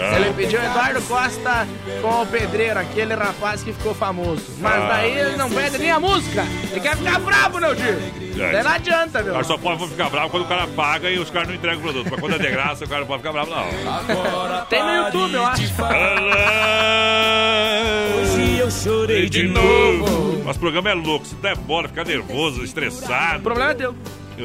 Ah. 0.00 0.16
Ele 0.16 0.32
pediu 0.32 0.62
Eduardo 0.62 1.02
Costa 1.02 1.66
com 2.00 2.22
o 2.22 2.26
Pedreiro, 2.26 2.78
aquele 2.78 3.14
rapaz 3.14 3.62
que 3.62 3.72
ficou 3.72 3.94
famoso. 3.94 4.44
Mas 4.58 4.74
Ah. 4.82 4.88
daí 4.88 5.18
ele 5.18 5.36
não 5.36 5.50
pede 5.50 5.78
nem 5.78 5.90
a 5.90 6.00
música. 6.00 6.44
Ele 6.70 6.80
quer 6.80 6.96
ficar 6.96 7.18
bravo, 7.20 7.58
Neudi. 7.58 7.82
É. 7.82 8.52
Daí 8.52 8.62
não 8.62 8.70
adianta, 8.70 9.22
viu? 9.22 9.34
Nós 9.34 9.46
só 9.46 9.58
podemos 9.58 9.90
ficar 9.90 10.08
bravo 10.08 10.30
quando 10.30 10.44
o 10.44 10.48
cara 10.48 10.66
paga 10.68 11.10
e 11.10 11.18
os 11.18 11.28
caras 11.30 11.48
não 11.48 11.54
entregam 11.56 11.78
o 11.80 11.82
produto. 11.82 12.08
Mas 12.10 12.20
quando 12.20 12.34
é 12.36 12.38
de 12.38 12.50
graça, 12.50 12.84
o 12.84 12.88
cara 12.88 13.00
não 13.00 13.06
pode 13.08 13.18
ficar 13.22 13.32
bravo, 13.32 13.50
não. 13.50 14.64
Tem 14.66 14.82
no 14.82 14.92
YouTube, 15.04 15.34
eu 15.34 15.44
acho. 15.46 15.62
Hoje 18.20 18.58
eu 18.58 18.70
chorei 18.70 19.28
de 19.28 19.42
novo. 19.48 20.42
Nosso 20.44 20.58
programa 20.58 20.90
é 20.90 20.94
louco. 20.94 21.26
Você 21.26 21.36
tá 21.36 21.54
bola, 21.54 21.88
fica 21.88 22.04
nervoso, 22.04 22.62
estressado. 22.64 23.38
O 23.40 23.42
problema 23.42 23.72
é 23.72 23.74
teu. 23.74 23.94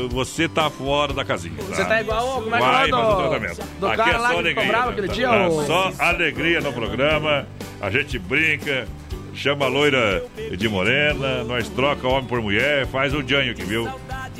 Você 0.09 0.47
tá 0.47 0.69
fora 0.69 1.13
da 1.13 1.23
casinha. 1.23 1.55
Você 1.69 1.83
tá 1.85 2.01
igual 2.01 2.19
ao- 2.27 2.41
como 2.41 2.55
é 2.55 2.59
que 2.59 2.65
Vai 2.65 2.89
é 2.89 2.93
o 2.93 2.97
fazer 2.97 3.11
o 3.11 3.15
tratamento. 3.29 3.63
do 3.79 3.87
Aqui 3.87 3.97
cara 3.97 4.11
é 4.11 4.17
lá 4.17 4.29
só 4.29 4.41
que 4.41 4.47
ficou 4.49 4.63
alegria. 4.63 4.67
bravo 4.67 4.89
aquele 4.89 5.07
dia, 5.07 5.27
É 5.27 5.49
Só 5.67 5.91
alegria 5.99 6.61
no 6.61 6.73
programa. 6.73 7.47
A 7.81 7.89
gente 7.89 8.17
brinca, 8.17 8.87
chama 9.35 9.65
a 9.65 9.67
loira 9.69 10.23
de 10.57 10.69
morena, 10.69 11.43
nós 11.43 11.67
troca 11.69 12.07
homem 12.07 12.25
por 12.25 12.41
mulher, 12.41 12.87
faz 12.87 13.13
o 13.13 13.21
Janho 13.27 13.53
que 13.53 13.63
viu. 13.63 13.87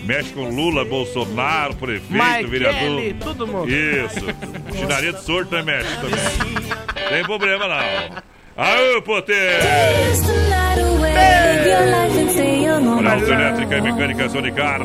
Mexe 0.06 0.34
com 0.34 0.50
Lula, 0.50 0.84
Bolsonaro, 0.84 1.76
prefeito, 1.76 2.12
Mike 2.12 2.50
vereador. 2.50 2.80
Kelly, 2.80 3.14
todo 3.24 3.48
mundo. 3.48 3.70
Isso. 3.70 4.78
Chinaria 4.78 5.14
de 5.14 5.24
sorto 5.24 5.50
também 5.50 5.78
mexe 5.78 5.96
também. 5.98 7.10
Tem 7.10 7.24
problema 7.24 7.68
não. 7.68 8.24
Aô, 8.56 9.02
Potê! 9.02 9.34
Olha, 12.98 13.14
Autoelétrica 13.14 13.78
e 13.78 13.82
Mecânica 13.82 14.30
Sonicar 14.30 14.82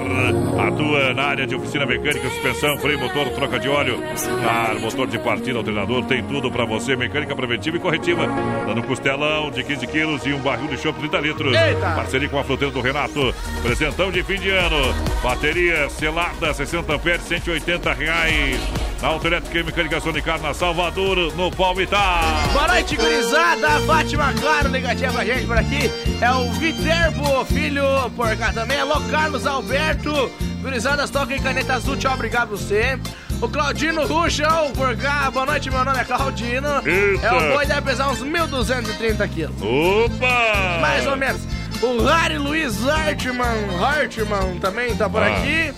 atua 0.67 1.15
na 1.15 1.23
área 1.25 1.47
de 1.47 1.55
oficina 1.55 1.87
mecânica, 1.87 2.29
suspensão, 2.29 2.77
freio, 2.79 2.99
motor, 2.99 3.29
troca 3.31 3.59
de 3.59 3.69
óleo, 3.69 4.03
ar, 4.49 4.75
motor 4.77 5.07
de 5.07 5.19
partida, 5.19 5.59
alternador, 5.59 6.05
tem 6.05 6.23
tudo 6.25 6.51
pra 6.51 6.65
você, 6.65 6.97
mecânica 6.97 7.35
preventiva 7.35 7.77
e 7.77 7.81
corretiva. 7.81 8.27
Dando 8.67 8.83
costelão 8.83 9.51
de 9.51 9.63
15 9.63 9.87
quilos 9.87 10.27
e 10.27 10.33
um 10.33 10.39
barril 10.39 10.69
de 10.69 10.77
chopp 10.79 10.99
30 10.99 11.19
litros. 11.21 11.57
Eita! 11.57 11.95
Parceria 11.95 12.29
com 12.29 12.39
a 12.39 12.45
fruteira 12.45 12.73
do 12.73 12.81
Renato. 12.81 13.35
Presentão 13.63 14.11
de 14.11 14.23
fim 14.23 14.37
de 14.37 14.51
ano. 14.51 14.95
Bateria 15.23 15.89
selada, 15.91 16.53
60 16.53 16.93
amperes, 16.93 17.23
180 17.23 17.93
reais. 17.93 18.61
Na 19.01 19.09
Autoelétrica 19.09 19.59
e 19.59 19.63
Mecânica 19.63 20.01
Sonicar, 20.01 20.41
na 20.41 20.53
Salvador, 20.53 21.17
no 21.37 21.51
Palmitar. 21.53 22.49
Boa 22.53 22.67
noite, 22.67 22.97
gurizada. 22.97 23.79
Fátima 23.87 24.33
Claro, 24.41 24.69
ligadinha 24.71 25.13
com 25.13 25.19
a 25.19 25.25
gente 25.25 25.47
por 25.47 25.57
aqui. 25.57 25.89
É 26.21 26.31
o 26.33 26.51
Viterbo, 26.55 27.45
filho 27.45 27.85
por 28.17 28.37
cá 28.37 28.53
também. 28.53 28.81
Alô, 28.81 29.01
Carlos 29.09 29.47
Alberto. 29.47 30.29
Gurizadas, 30.63 31.11
toca 31.11 31.33
em 31.33 31.41
caneta 31.41 31.75
azul. 31.75 31.97
Tchau, 31.97 32.13
obrigado 32.15 32.49
você. 32.51 32.99
O 33.41 33.49
Claudino 33.49 34.05
Ruxão 34.05 34.73
por 34.73 34.97
cá. 34.97 35.31
Boa 35.31 35.47
noite, 35.47 35.71
meu 35.71 35.85
nome 35.85 36.01
é 36.01 36.05
Claudino. 36.05 36.69
Eita. 36.85 37.27
É 37.29 37.33
o 37.33 37.53
boi, 37.55 37.67
deve 37.67 37.83
pesar 37.83 38.09
uns 38.11 38.19
1.230 38.21 39.29
quilos. 39.29 39.63
Opa! 39.63 40.79
Mais 40.81 41.07
ou 41.07 41.17
menos. 41.17 41.41
O 41.81 42.03
Harry 42.05 42.37
Luiz 42.39 42.77
Hartmann, 42.89 43.69
Hartmann 43.81 44.59
também 44.59 44.97
tá 44.97 45.09
por 45.09 45.23
Ah. 45.23 45.29
aqui. 45.29 45.73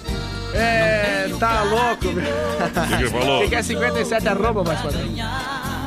É, 0.54 1.28
tá 1.38 1.62
louco. 1.62 2.08
O 2.08 2.88
que 2.88 2.96
que 3.04 3.10
falou? 3.10 3.48
que 3.48 3.54
é 3.54 3.62
57 3.62 4.28
arroba, 4.28 4.64
mais 4.64 4.80
padrão? 4.80 5.00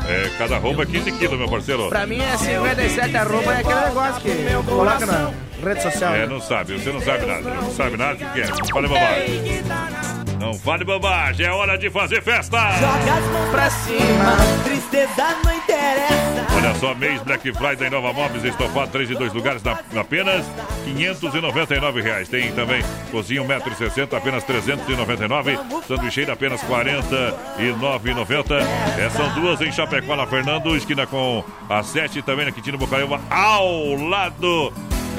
É, 0.07 0.29
cada 0.37 0.57
roupa 0.57 0.83
é 0.83 0.85
15 0.85 1.11
quilos, 1.13 1.37
meu 1.37 1.49
parceiro. 1.49 1.89
Pra 1.89 2.05
mim 2.05 2.19
é 2.19 2.37
57 2.37 3.15
arroba, 3.15 3.53
é 3.53 3.59
aquele 3.59 3.79
negócio 3.81 4.21
que 4.21 4.69
coloca 4.69 5.05
na 5.05 5.31
rede 5.63 5.81
social. 5.81 6.13
É, 6.15 6.27
não 6.27 6.41
sabe, 6.41 6.73
você 6.77 6.91
não 6.91 7.01
sabe 7.01 7.25
nada. 7.25 7.41
Não 7.41 7.71
sabe 7.71 7.97
nada, 7.97 8.13
o 8.13 8.33
que 8.33 8.41
é? 8.41 8.47
Bobagem. 8.73 10.22
Não 10.43 10.53
fale 10.53 10.83
bobagem, 10.83 11.45
é 11.45 11.51
hora 11.51 11.77
de 11.77 11.89
fazer 11.89 12.21
festa! 12.21 12.57
Joga 12.73 13.13
as 13.13 13.25
mãos 13.31 13.49
pra 13.49 13.69
cima, 13.69 14.35
tristeza 14.65 15.37
não 15.41 15.53
interessa. 15.53 16.47
Olha 16.53 16.75
só, 16.75 16.93
mês 16.93 17.21
Black 17.21 17.49
Friday 17.53 17.89
Nova 17.89 18.11
Móveis, 18.11 18.43
estofado 18.43 18.91
3 18.91 19.11
em 19.11 19.13
2 19.13 19.33
lugares, 19.33 19.63
na, 19.63 19.79
apenas 19.97 20.45
599 20.83 22.01
reais. 22.01 22.27
Tem 22.27 22.51
também 22.51 22.83
cozinha 23.09 23.41
1,60m, 23.41 24.17
apenas 24.17 24.43
399 24.43 25.57
Sanduicheira, 25.87 26.33
apenas 26.33 26.61
R$ 26.61 26.67
49,90 26.67 28.67
é, 28.99 29.09
São 29.11 29.33
duas 29.35 29.61
em 29.61 29.71
Chapecó, 29.71 30.17
na 30.17 30.27
Fernando, 30.27 30.75
esquina 30.75 31.07
com 31.07 31.41
a 31.69 31.81
7 31.81 32.21
também 32.21 32.45
na 32.45 32.51
Quintino 32.51 32.77
Bocaiúva, 32.77 33.21
ao 33.29 33.95
lado, 33.95 34.73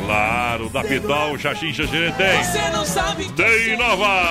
claro, 0.05 0.69
da 0.69 0.83
Pitol, 0.83 1.39
Xaxim, 1.39 1.73
Xaxim 1.73 2.13
tem. 2.17 2.43
Você 2.45 2.69
não 2.71 2.85
sabe 2.85 3.31
Tem 3.33 3.77
Nova! 3.77 4.23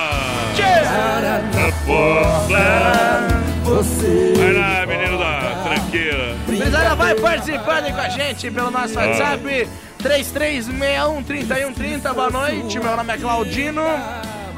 Você. 3.64 4.34
Vai 4.36 4.52
lá, 4.52 4.86
menino 4.86 5.18
da 5.18 5.40
tranqueira. 5.64 6.36
Gurizada, 6.46 6.94
vai 6.94 7.14
participando 7.14 7.90
com 7.94 8.00
a 8.00 8.08
gente 8.10 8.50
pelo 8.50 8.70
nosso 8.70 8.98
Ah. 8.98 9.06
WhatsApp 9.06 9.68
3361-3130. 10.02 12.12
Boa 12.12 12.30
noite, 12.30 12.78
meu 12.78 12.94
nome 12.96 13.14
é 13.14 13.16
Claudino. 13.16 13.82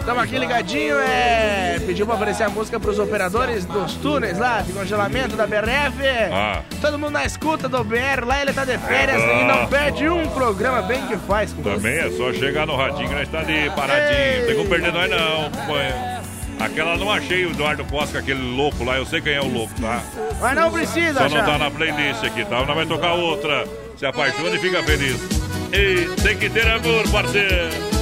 Estamos 0.06 0.22
aqui 0.22 0.38
ligadinho, 0.38 1.00
é... 1.00 1.80
pediu 1.84 2.06
pra 2.06 2.14
aparecer 2.14 2.44
a 2.44 2.48
música 2.48 2.78
pros 2.78 2.96
operadores 2.96 3.64
dos 3.64 3.94
túneis 3.94 4.38
lá, 4.38 4.60
de 4.62 4.72
congelamento 4.72 5.34
da 5.34 5.48
BRF. 5.48 6.00
Ah. 6.32 6.62
Todo 6.80 6.96
mundo 6.96 7.10
na 7.10 7.24
escuta 7.24 7.68
do 7.68 7.82
BR, 7.82 8.24
lá 8.24 8.40
ele 8.40 8.52
tá 8.52 8.64
de 8.64 8.78
férias 8.78 9.20
É 9.20 9.40
e 9.40 9.44
não 9.44 9.66
perde 9.66 10.08
um 10.08 10.28
programa 10.28 10.80
bem 10.82 11.04
que 11.08 11.16
faz. 11.16 11.52
com 11.52 11.60
Também 11.60 11.98
é 11.98 12.08
só 12.12 12.32
chegar 12.32 12.68
no 12.68 12.76
radinho 12.76 13.08
que 13.08 13.14
nós 13.16 13.28
tá 13.28 13.40
ali 13.40 13.68
paradinho. 13.70 14.38
Não 14.38 14.46
tem 14.46 14.56
como 14.56 14.68
perder 14.68 14.92
nós 14.92 15.10
não. 15.10 15.50
Põe. 15.66 16.64
Aquela 16.64 16.96
não 16.96 17.10
achei 17.10 17.44
o 17.44 17.50
Eduardo 17.50 17.84
Posca, 17.86 18.20
aquele 18.20 18.54
louco 18.54 18.84
lá. 18.84 18.98
Eu 18.98 19.06
sei 19.06 19.20
quem 19.20 19.32
é 19.32 19.40
o 19.40 19.52
louco, 19.52 19.74
tá? 19.80 20.04
Mas 20.40 20.54
não 20.54 20.70
precisa, 20.70 21.28
Só 21.28 21.36
não 21.36 21.44
tá 21.44 21.58
na 21.58 21.68
playlist 21.68 22.22
aqui, 22.22 22.44
tá? 22.44 22.64
Nós 22.64 22.76
vai 22.76 22.86
tocar 22.86 23.14
outra. 23.14 23.66
Se 23.96 24.06
apaixona 24.06 24.54
e 24.54 24.58
fica 24.60 24.80
feliz. 24.84 25.20
E 25.72 26.22
tem 26.22 26.36
que 26.36 26.48
ter 26.48 26.68
amor, 26.68 27.10
parceiro. 27.10 27.95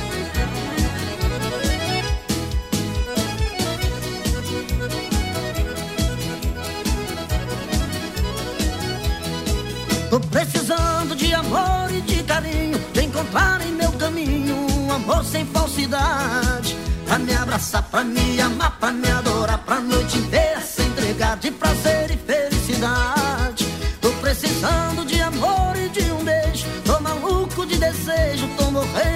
Tô 10.15 10.21
precisando 10.21 11.17
de 11.17 11.35
amor 11.35 11.91
e 11.91 12.01
de 12.03 12.23
carinho, 12.23 12.79
de 12.93 13.03
encontrar 13.03 13.61
em 13.67 13.73
meu 13.73 13.91
caminho 13.95 14.55
um 14.55 14.93
amor 14.93 15.25
sem 15.25 15.45
falsidade. 15.47 16.79
Pra 17.05 17.19
me 17.19 17.35
abraçar, 17.35 17.83
pra 17.83 18.05
me 18.05 18.41
amar, 18.41 18.79
pra 18.79 18.93
me 18.93 19.11
adorar, 19.11 19.59
pra 19.65 19.81
noite 19.81 20.19
inteira 20.19 20.61
se 20.61 20.83
entregar 20.83 21.37
de 21.39 21.51
prazer 21.51 22.13
e 22.13 22.17
felicidade. 22.17 23.67
Tô 24.01 24.13
precisando 24.21 25.05
de 25.05 25.21
amor 25.21 25.77
e 25.77 25.89
de 25.89 26.09
um 26.13 26.23
beijo, 26.23 26.65
tô 26.85 27.01
maluco 27.01 27.67
de 27.67 27.77
desejo, 27.77 28.47
tô 28.57 28.71
morrendo 28.71 29.14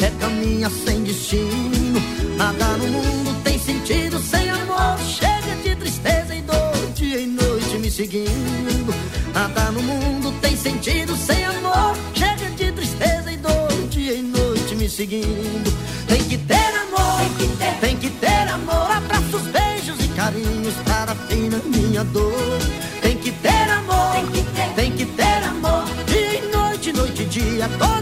é 0.00 0.10
caminha 0.20 0.68
sem 0.68 1.02
destino. 1.02 2.00
Nada 2.36 2.76
no 2.76 2.88
mundo 2.88 3.42
tem 3.42 3.58
sentido 3.58 4.18
sem 4.20 4.50
amor. 4.50 4.98
Chega 5.00 5.56
de 5.62 5.76
tristeza 5.76 6.34
e 6.34 6.42
dor, 6.42 6.92
dia 6.94 7.20
e 7.20 7.26
noite 7.26 7.78
me 7.78 7.90
seguindo. 7.90 8.94
Nada 9.32 9.70
no 9.70 9.82
mundo 9.82 10.32
tem 10.40 10.56
sentido 10.56 11.16
sem 11.16 11.44
amor. 11.44 11.96
Chega 12.14 12.50
de 12.50 12.72
tristeza 12.72 13.32
e 13.32 13.36
dor, 13.36 13.88
dia 13.90 14.14
e 14.14 14.22
noite 14.22 14.74
me 14.74 14.88
seguindo. 14.88 15.72
Tem 16.06 16.22
que 16.24 16.36
ter 16.38 16.54
amor, 16.54 17.20
tem 17.80 17.96
que 17.96 18.10
ter, 18.10 18.48
amor. 18.48 18.90
Abraços, 18.90 19.42
beijos 19.42 20.04
e 20.04 20.08
carinhos 20.08 20.74
para 20.84 21.14
fina 21.14 21.60
minha 21.64 22.04
dor. 22.04 22.58
Tem 23.00 23.16
que 23.16 23.32
ter 23.32 23.70
amor, 23.70 24.14
tem 24.76 24.92
que 24.92 25.06
ter, 25.06 25.44
amor. 25.44 25.84
Dia 26.06 26.38
e 26.38 26.48
noite, 26.54 26.92
noite 26.92 27.22
e 27.22 27.26
dia, 27.26 27.68
toda 27.78 28.01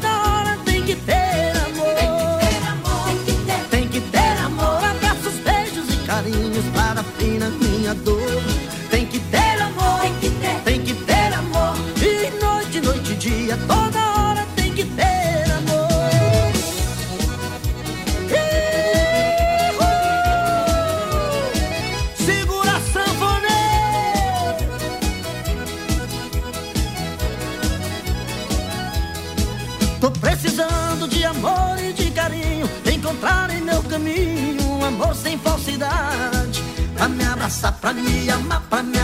abraçar, 37.81 37.81
pra 37.81 37.93
me 37.93 38.31
amar, 38.31 38.61
pra 38.69 38.83
me 38.83 38.99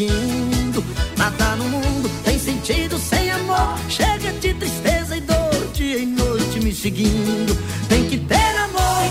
seguindo. 0.00 0.82
Nada 1.18 1.56
no 1.56 1.64
mundo 1.64 2.10
tem 2.24 2.38
sentido 2.38 2.98
sem 2.98 3.30
amor, 3.30 3.78
chega 3.88 4.32
de 4.32 4.54
tristeza 4.54 5.16
e 5.16 5.20
dor, 5.20 5.72
dia 5.74 5.98
e 5.98 6.06
noite 6.06 6.60
me 6.60 6.72
seguindo. 6.72 7.56
Tem 7.88 8.08
que 8.08 8.18
ter 8.18 8.56
amor, 8.56 9.10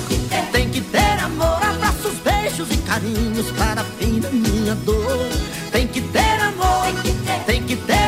tem 0.52 0.70
que 0.70 0.82
ter 0.82 1.20
amor, 1.24 1.62
abraços, 1.62 2.14
beijos 2.24 2.72
e 2.72 2.78
carinhos 2.78 3.52
para 3.52 3.84
fim 3.84 4.20
da 4.20 4.30
minha 4.32 4.76
dor. 4.76 5.30
Tem 5.72 5.88
que 5.88 6.02
ter 6.02 6.42
amor, 6.42 6.86
tem 7.46 7.64
que 7.64 7.76
ter 7.76 7.94
amor, 7.94 7.99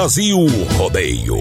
Brasil 0.00 0.46
Rodeio. 0.78 1.36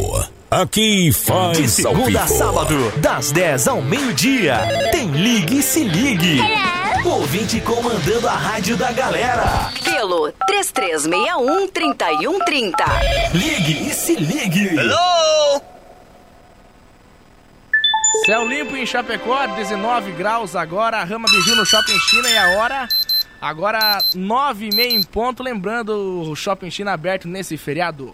Aqui 0.51 1.13
faz 1.13 1.57
De 1.57 1.63
ao 1.87 1.95
segunda 1.95 2.23
a 2.23 2.27
sábado, 2.27 2.91
das 2.97 3.31
10 3.31 3.69
ao 3.69 3.81
meio-dia, 3.81 4.57
tem 4.91 5.07
Ligue 5.11 5.59
e 5.59 5.63
Se 5.63 5.81
Ligue. 5.81 6.41
Ouvinte 7.05 7.61
comandando 7.61 8.27
a 8.27 8.33
rádio 8.33 8.75
da 8.75 8.91
galera. 8.91 9.71
Pelo 9.81 10.33
3361-3130. 10.51 12.73
Ligue 13.33 13.89
e 13.89 13.93
Se 13.93 14.17
Ligue. 14.17 14.71
Céu 18.25 18.45
limpo 18.45 18.75
em 18.75 18.85
Chapecó, 18.85 19.47
19 19.55 20.11
graus 20.11 20.53
agora, 20.53 21.01
Rama 21.05 21.27
Biju 21.31 21.55
no 21.55 21.65
Shopping 21.65 21.97
China 22.09 22.29
e 22.29 22.37
a 22.37 22.59
hora... 22.59 22.89
Agora, 23.39 23.99
9 24.13 24.67
e 24.67 24.75
meia 24.75 24.93
em 24.93 25.01
ponto, 25.01 25.41
lembrando 25.41 26.29
o 26.29 26.35
Shopping 26.35 26.69
China 26.69 26.91
aberto 26.91 27.25
nesse 27.25 27.55
feriado. 27.55 28.13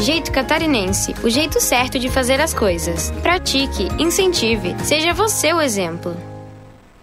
Jeito 0.00 0.32
catarinense, 0.32 1.14
o 1.22 1.28
jeito 1.28 1.60
certo 1.60 1.98
de 1.98 2.08
fazer 2.08 2.40
as 2.40 2.54
coisas. 2.54 3.10
Pratique, 3.22 3.88
incentive, 3.98 4.74
seja 4.82 5.12
você 5.12 5.52
o 5.52 5.60
exemplo. 5.60 6.16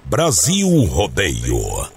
Brasil 0.04 0.68
Rodeio. 0.86 1.97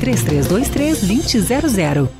3323-2000. 0.00 2.19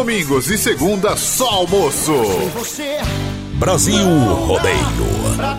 Domingos 0.01 0.49
e 0.49 0.57
segunda 0.57 1.15
só 1.15 1.47
almoço. 1.47 2.11
Brasil 3.53 4.03
Rodeio. 4.47 4.75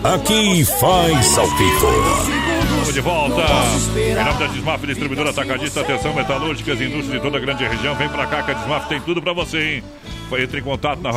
Aqui 0.03 0.65
faz 0.65 1.37
ao 1.37 1.47
vivo. 1.47 1.87
Estamos 2.61 2.93
de 2.93 2.99
volta. 2.99 3.41
Em 3.95 4.13
nome 4.13 4.39
da 4.39 4.47
Desmaf, 4.47 4.85
distribuidora 4.85 5.29
atacadista, 5.29 5.79
atenção, 5.79 6.13
metalúrgicas, 6.13 6.81
indústrias 6.81 7.13
de 7.13 7.21
toda 7.21 7.37
a 7.37 7.39
grande 7.39 7.63
região. 7.63 7.95
Vem 7.95 8.09
pra 8.09 8.27
cá 8.27 8.43
que 8.43 8.51
a 8.51 8.53
Desmaf 8.55 8.89
tem 8.89 8.99
tudo 8.99 9.21
pra 9.21 9.31
você, 9.31 9.75
hein? 9.75 9.83
Entre 10.37 10.59
em 10.59 10.63
contato 10.63 11.01
na, 11.01 11.11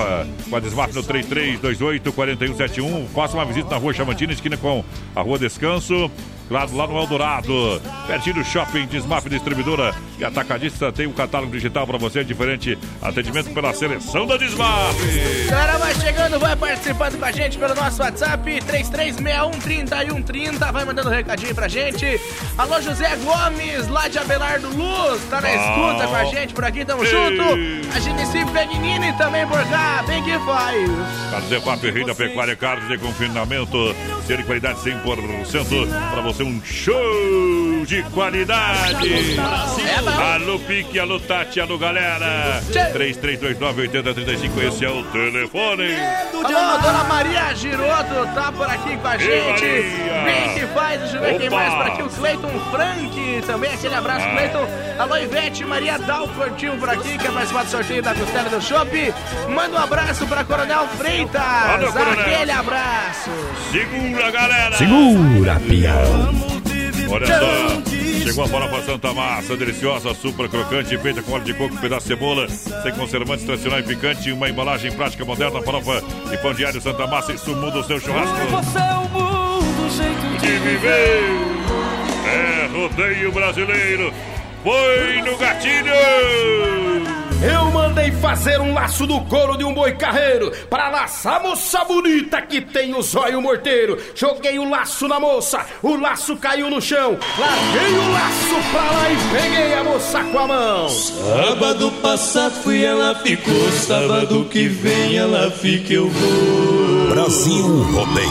com 0.48 0.56
a 0.56 0.60
Desmaf 0.60 0.94
no 0.94 1.02
3328-4171. 1.02 3.08
Faça 3.08 3.36
uma 3.36 3.44
visita 3.44 3.70
na 3.70 3.76
rua 3.76 3.92
Chamantina, 3.92 4.32
esquina 4.32 4.56
com 4.56 4.82
a 5.14 5.20
rua 5.22 5.38
Descanso. 5.38 6.10
Claro, 6.48 6.76
lá 6.76 6.86
no 6.86 6.96
Eldorado, 6.96 7.82
pertinho 8.06 8.36
do 8.36 8.44
shopping 8.44 8.86
Desmaf 8.86 9.28
Distribuidora 9.28 9.92
e 10.16 10.24
Atacadista 10.24 10.92
tem 10.92 11.08
um 11.08 11.12
catálogo 11.12 11.50
digital 11.50 11.84
para 11.84 11.98
você, 11.98 12.22
diferente 12.22 12.78
atendimento 13.02 13.52
pela 13.52 13.74
seleção 13.74 14.28
da 14.28 14.36
Desmaf. 14.36 14.94
Galera, 15.50 15.76
vai 15.78 15.92
chegando, 15.96 16.38
vai 16.38 16.54
participando 16.54 17.18
com 17.18 17.24
a 17.24 17.32
gente 17.32 17.58
pelo 17.58 17.74
nosso 17.74 18.00
WhatsApp 18.00 18.48
33613130, 18.60 20.72
vai 20.72 20.84
mandando 20.84 21.08
um 21.08 21.12
recadinho 21.12 21.52
pra 21.52 21.66
gente. 21.66 22.20
Alô, 22.56 22.80
José 22.80 23.16
Gomes, 23.16 23.88
lá 23.88 24.06
de 24.06 24.18
Abelardo 24.18 24.68
Luz, 24.68 25.20
tá 25.28 25.40
na 25.40 25.52
escuta 25.52 26.06
com 26.06 26.14
a 26.14 26.24
gente 26.26 26.54
por 26.54 26.64
aqui, 26.64 26.84
tamo 26.84 27.04
junto. 27.04 27.42
A 27.92 27.98
Genesi 27.98 28.46
Pegnini 28.52 29.05
também 29.14 29.46
por 29.46 29.62
cá, 29.68 30.04
bem 30.06 30.22
que 30.22 30.38
faz. 30.40 30.90
Carlos 31.30 31.48
Zefap, 31.48 31.90
rei 31.90 32.04
da 32.04 32.14
pecuária, 32.14 32.56
carne 32.56 32.88
de 32.88 32.98
confinamento, 32.98 33.94
de 34.26 34.42
qualidade 34.44 34.80
100% 34.80 36.10
para 36.12 36.20
você, 36.22 36.42
um 36.42 36.60
show 36.62 36.94
de 37.84 38.02
qualidade. 38.04 39.36
Alô 40.34 40.58
Pique, 40.60 40.98
alô 40.98 41.18
Tati, 41.20 41.60
alô 41.60 41.76
galera. 41.78 42.60
3329-8035, 42.94 44.62
esse 44.68 44.84
é 44.84 44.90
o 44.90 45.02
telefone. 45.04 45.94
Alô, 46.32 46.42
Dona 46.78 47.04
Maria 47.04 47.54
Giroto 47.54 48.26
tá 48.34 48.52
por 48.52 48.66
aqui 48.68 48.96
com 48.96 49.08
a 49.08 49.16
gente. 49.18 49.64
Bem 50.24 50.54
que 50.54 50.66
faz, 50.74 51.00
deixa 51.00 51.16
eu 51.16 51.20
ver 51.22 51.38
quem 51.38 51.50
mais 51.50 51.74
por 51.74 51.86
aqui. 51.86 52.02
O 52.02 52.08
Cleiton 52.08 52.60
Frank, 52.70 53.42
também 53.46 53.72
aquele 53.72 53.94
abraço, 53.94 54.26
Ah. 54.26 54.30
Cleiton. 54.36 54.68
Alô, 54.98 55.16
Ivete, 55.16 55.64
Maria 55.64 55.98
Dalfortinho 55.98 56.76
por 56.78 56.88
aqui, 56.88 57.18
quer 57.18 57.30
participar 57.32 57.64
do 57.64 57.70
sorteio 57.70 58.02
da 58.02 58.14
costela 58.14 58.48
do 58.48 58.60
Shopping. 58.62 59.12
Manda 59.48 59.76
um 59.76 59.82
abraço 59.82 60.26
pra 60.26 60.44
Coronel 60.44 60.86
Freitas. 60.96 61.42
Alô, 61.42 61.92
Coronel. 61.92 62.20
Aquele 62.20 62.50
abraço. 62.52 63.30
Segura, 63.72 64.30
galera. 64.30 64.76
Segura, 64.76 65.60
pião. 65.60 66.55
Olha 67.08 67.26
só, 67.26 67.82
chegou 68.24 68.44
a 68.44 68.48
farofa 68.48 68.82
Santa 68.82 69.12
Massa, 69.12 69.56
deliciosa, 69.56 70.14
super 70.14 70.48
crocante, 70.48 70.98
feita 70.98 71.22
com 71.22 71.32
óleo 71.32 71.44
de 71.44 71.54
coco, 71.54 71.76
pedaço 71.78 72.08
de 72.08 72.14
cebola, 72.14 72.48
sem 72.48 72.92
conservantes, 72.94 73.44
tradicional 73.44 73.80
e 73.80 73.82
picante, 73.82 74.32
uma 74.32 74.48
embalagem 74.48 74.90
prática 74.92 75.24
moderna, 75.24 75.62
farofa 75.62 76.02
e 76.32 76.36
pão 76.38 76.52
diário 76.52 76.80
Santa 76.80 77.06
Massa, 77.06 77.32
isso 77.32 77.54
muda 77.54 77.78
o 77.78 77.84
seu 77.84 78.00
churrasco. 78.00 78.34
Você 78.50 78.78
é 78.78 78.94
o 78.94 79.08
mundo, 79.08 79.90
jeito 79.90 80.40
de 80.40 80.58
viver. 80.58 81.22
É 82.26 82.68
rodeio 82.72 83.32
brasileiro, 83.32 84.12
foi 84.62 85.22
no 85.22 85.36
gatilho. 85.38 87.25
Eu 87.42 87.70
mandei 87.70 88.10
fazer 88.12 88.60
um 88.60 88.72
laço 88.72 89.06
do 89.06 89.20
couro 89.22 89.56
de 89.58 89.64
um 89.64 89.74
boi 89.74 89.92
carreiro 89.92 90.50
Pra 90.70 90.88
laçar 90.88 91.36
a 91.36 91.40
moça 91.40 91.84
bonita 91.84 92.40
que 92.42 92.60
tem 92.60 92.94
o 92.94 93.02
zóio 93.02 93.42
morteiro 93.42 93.98
Joguei 94.14 94.58
o 94.58 94.68
laço 94.68 95.06
na 95.06 95.20
moça, 95.20 95.64
o 95.82 95.96
laço 95.96 96.36
caiu 96.36 96.70
no 96.70 96.80
chão 96.80 97.18
Larguei 97.38 97.98
o 97.98 98.12
laço 98.12 98.70
pra 98.72 98.90
lá 98.90 99.10
e 99.10 99.16
peguei 99.32 99.74
a 99.74 99.84
moça 99.84 100.24
com 100.24 100.38
a 100.38 100.46
mão 100.46 100.88
Sábado 100.88 101.90
passado 102.02 102.54
fui, 102.62 102.84
ela 102.84 103.14
ficou. 103.16 103.70
Sábado 103.72 104.44
que 104.50 104.68
vem 104.68 105.16
ela 105.16 105.50
fica, 105.50 105.92
eu 105.92 106.08
vou. 106.08 107.08
Brasil 107.08 107.82
Rodeio. 107.92 108.28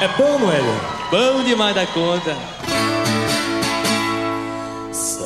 É 0.00 0.08
bom, 0.08 0.38
Noélio? 0.38 0.80
Bom 1.10 1.44
demais 1.44 1.74
da 1.74 1.86
conta. 1.86 2.36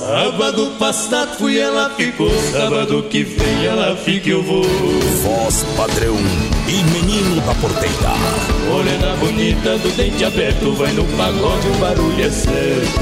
Sábado 0.09 0.73
passado 0.79 1.37
fui, 1.37 1.59
ela 1.59 1.91
ficou. 1.91 2.31
Sábado 2.51 3.03
que 3.11 3.25
vem 3.25 3.67
ela 3.67 3.95
fica, 3.95 4.31
eu 4.31 4.43
vou. 4.43 4.63
Voz 4.63 5.67
padrão 5.77 6.17
e 6.67 6.83
menino 6.95 7.39
da 7.43 7.55
porteira. 7.57 8.15
Morena 8.71 9.15
bonita 9.17 9.77
do 9.77 9.95
dente 9.95 10.25
aberto, 10.25 10.73
vai 10.73 10.93
no 10.93 11.05
pagode, 11.05 11.69
o 11.69 11.75
barulho 11.75 12.25
é 12.25 12.31
certo. 12.31 13.01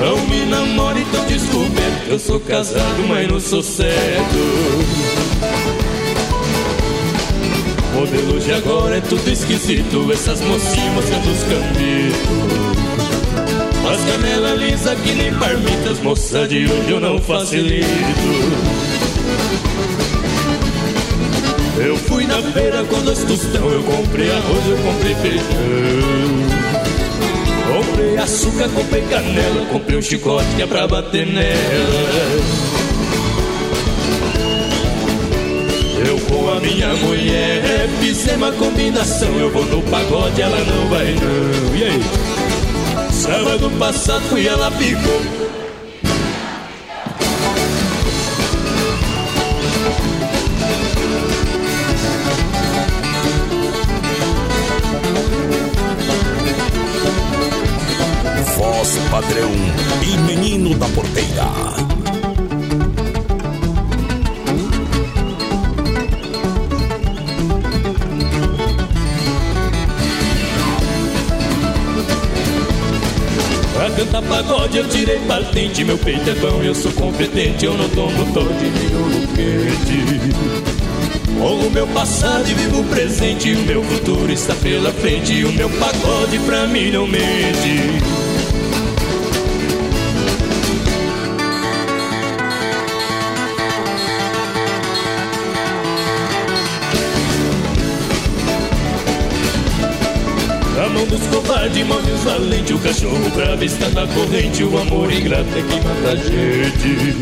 Não 0.00 0.26
me 0.28 0.46
namore 0.46 1.04
tão 1.12 1.26
descoberto, 1.26 2.08
eu 2.08 2.18
sou 2.18 2.40
casado, 2.40 3.06
mas 3.06 3.28
não 3.30 3.38
sou 3.38 3.62
certo. 3.62 4.38
Modelo 7.94 8.40
de 8.40 8.50
agora 8.50 8.96
é 8.96 9.00
tudo 9.02 9.30
esquisito, 9.30 10.10
essas 10.10 10.40
mocinhas 10.40 10.94
mostrando 10.94 11.30
os 11.30 11.42
cambitos. 11.42 12.63
As 13.86 14.02
canela 14.04 14.54
lisa 14.54 14.96
que 14.96 15.12
nem 15.12 15.32
parmitas, 15.34 16.00
moça 16.00 16.48
de 16.48 16.64
hoje 16.66 16.90
eu 16.90 17.00
não 17.00 17.20
facilito. 17.20 17.86
Eu 21.76 21.96
fui 21.96 22.24
na 22.24 22.40
feira 22.40 22.82
com 22.84 23.00
dois 23.02 23.22
tostão, 23.24 23.68
eu 23.68 23.82
comprei 23.82 24.30
arroz, 24.30 24.66
eu 24.68 24.76
comprei 24.78 25.14
feijão. 25.16 25.44
Comprei 27.74 28.16
açúcar, 28.16 28.68
comprei 28.70 29.02
canela, 29.02 29.66
comprei 29.70 29.98
um 29.98 30.02
chicote 30.02 30.46
que 30.56 30.62
é 30.62 30.66
pra 30.66 30.86
bater 30.88 31.26
nela. 31.26 31.52
Eu 36.06 36.18
com 36.20 36.50
a 36.50 36.60
minha 36.60 36.94
mulher 36.96 37.88
fizemos 38.00 38.36
uma 38.36 38.52
combinação, 38.52 39.28
eu 39.38 39.50
vou 39.50 39.64
no 39.66 39.82
pagode, 39.82 40.40
ela 40.40 40.58
não 40.58 40.88
vai 40.88 41.14
não. 41.14 41.76
E 41.76 41.84
aí? 41.84 42.23
Sábado 43.24 43.70
passado 43.78 44.20
fui, 44.28 44.46
ela 44.46 44.70
ficou. 44.72 45.22
Voz 58.58 58.98
padrão 59.10 59.50
e 60.02 60.18
menino 60.18 60.74
da 60.74 60.86
porteira. 60.88 61.83
Pagode 74.34 74.78
eu 74.78 74.88
tirei 74.88 75.18
patente. 75.20 75.84
Meu 75.84 75.96
peito 75.96 76.28
é 76.28 76.34
bom, 76.34 76.62
eu 76.62 76.74
sou 76.74 76.90
competente 76.92 77.64
Eu 77.64 77.74
não 77.74 77.88
tomo 77.90 78.32
todo 78.32 78.52
de 78.58 78.68
vinho 78.70 79.28
quente 79.34 79.94
o 81.44 81.70
meu 81.70 81.86
passado 81.88 82.48
e 82.48 82.54
vivo 82.54 82.80
o 82.80 82.84
presente 82.84 83.52
O 83.52 83.58
meu 83.60 83.82
futuro 83.84 84.32
está 84.32 84.54
pela 84.54 84.92
frente. 84.92 85.32
E 85.32 85.44
o 85.44 85.52
meu 85.52 85.68
pagode 85.70 86.38
pra 86.40 86.66
mim 86.66 86.90
não 86.90 87.06
mente 87.06 88.23
saudade, 101.18 101.84
morde 101.84 102.10
os 102.10 102.24
valente, 102.24 102.72
o 102.72 102.78
cachorro 102.78 103.30
bravo 103.34 103.64
está 103.64 103.88
na 103.90 104.06
corrente, 104.06 104.64
o 104.64 104.78
amor 104.78 105.12
ingrato 105.12 105.48
é 105.50 105.62
quem 105.62 105.80
mata 105.82 106.10
a 106.12 106.16
gente. 106.16 107.16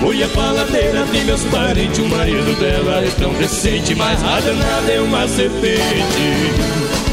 Foi 0.00 0.22
a 0.22 0.28
faladeira 0.28 1.04
de 1.06 1.24
meus 1.24 1.42
parentes, 1.44 1.98
o 1.98 2.08
marido 2.08 2.58
dela 2.58 3.04
é 3.04 3.10
tão 3.18 3.32
recente, 3.34 3.94
mas 3.94 4.22
a 4.22 4.40
danada 4.40 4.92
é 4.92 5.00
uma 5.00 5.26
serpente. 5.28 7.03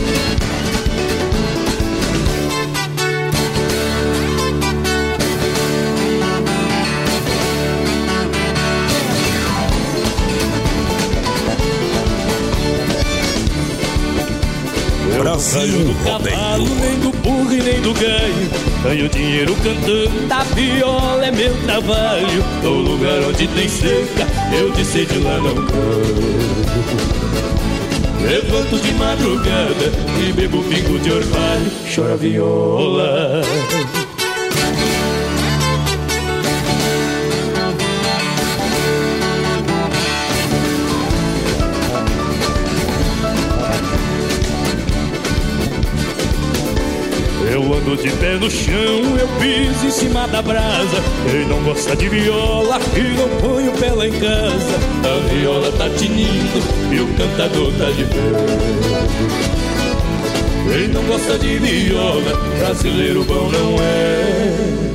Brasil 15.51 15.83
do 15.83 15.93
cavalo, 16.05 16.65
nem 16.79 16.99
do 16.99 17.11
burro 17.17 17.51
e 17.51 17.61
nem 17.61 17.81
do 17.81 17.93
ganho. 17.93 18.49
Ganho 18.83 19.09
dinheiro 19.09 19.53
cantando, 19.57 20.27
da 20.27 20.43
viola 20.43 21.25
é 21.25 21.31
meu 21.31 21.53
trabalho. 21.63 22.43
No 22.63 22.69
lugar 22.75 23.19
onde 23.27 23.47
tem 23.49 23.67
seca, 23.67 24.25
eu 24.57 24.71
de 24.71 24.85
sede 24.85 25.17
lá 25.17 25.37
não 25.39 25.55
canto. 25.55 26.71
Levanto 28.21 28.79
de 28.79 28.93
madrugada 28.93 29.91
e 30.25 30.31
bebo 30.31 30.63
pingo 30.63 30.97
de 30.99 31.11
orvalho. 31.11 31.71
Chora 31.93 32.15
viola. 32.15 33.41
Eu 47.81 47.93
ando 47.93 47.97
de 47.97 48.11
pé 48.11 48.35
no 48.35 48.49
chão, 48.49 49.17
eu 49.17 49.27
piso 49.39 49.87
em 49.87 49.91
cima 49.91 50.27
da 50.27 50.41
brasa. 50.41 51.01
Quem 51.29 51.45
não 51.47 51.61
gosta 51.63 51.95
de 51.95 52.09
viola, 52.09 52.79
que 52.79 53.01
não 53.01 53.29
põe 53.39 53.67
o 53.67 53.71
pé 53.73 53.91
lá 53.91 54.07
em 54.07 54.11
casa. 54.11 54.79
A 55.03 55.27
viola 55.33 55.71
tá 55.71 55.89
tinindo 55.89 56.59
e 56.91 56.99
o 56.99 57.07
cantador 57.15 57.71
tá 57.73 57.89
de 57.91 58.05
pé. 58.05 58.21
Quem 60.71 60.87
não 60.89 61.03
gosta 61.03 61.37
de 61.39 61.57
viola, 61.57 62.39
brasileiro 62.59 63.23
bom 63.23 63.49
não 63.51 63.75
é. 63.81 64.90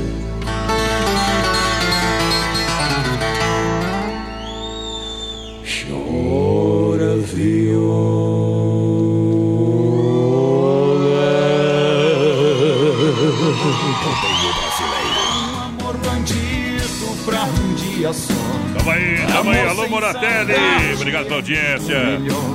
Pela 21.26 21.36
audiência. 21.36 21.96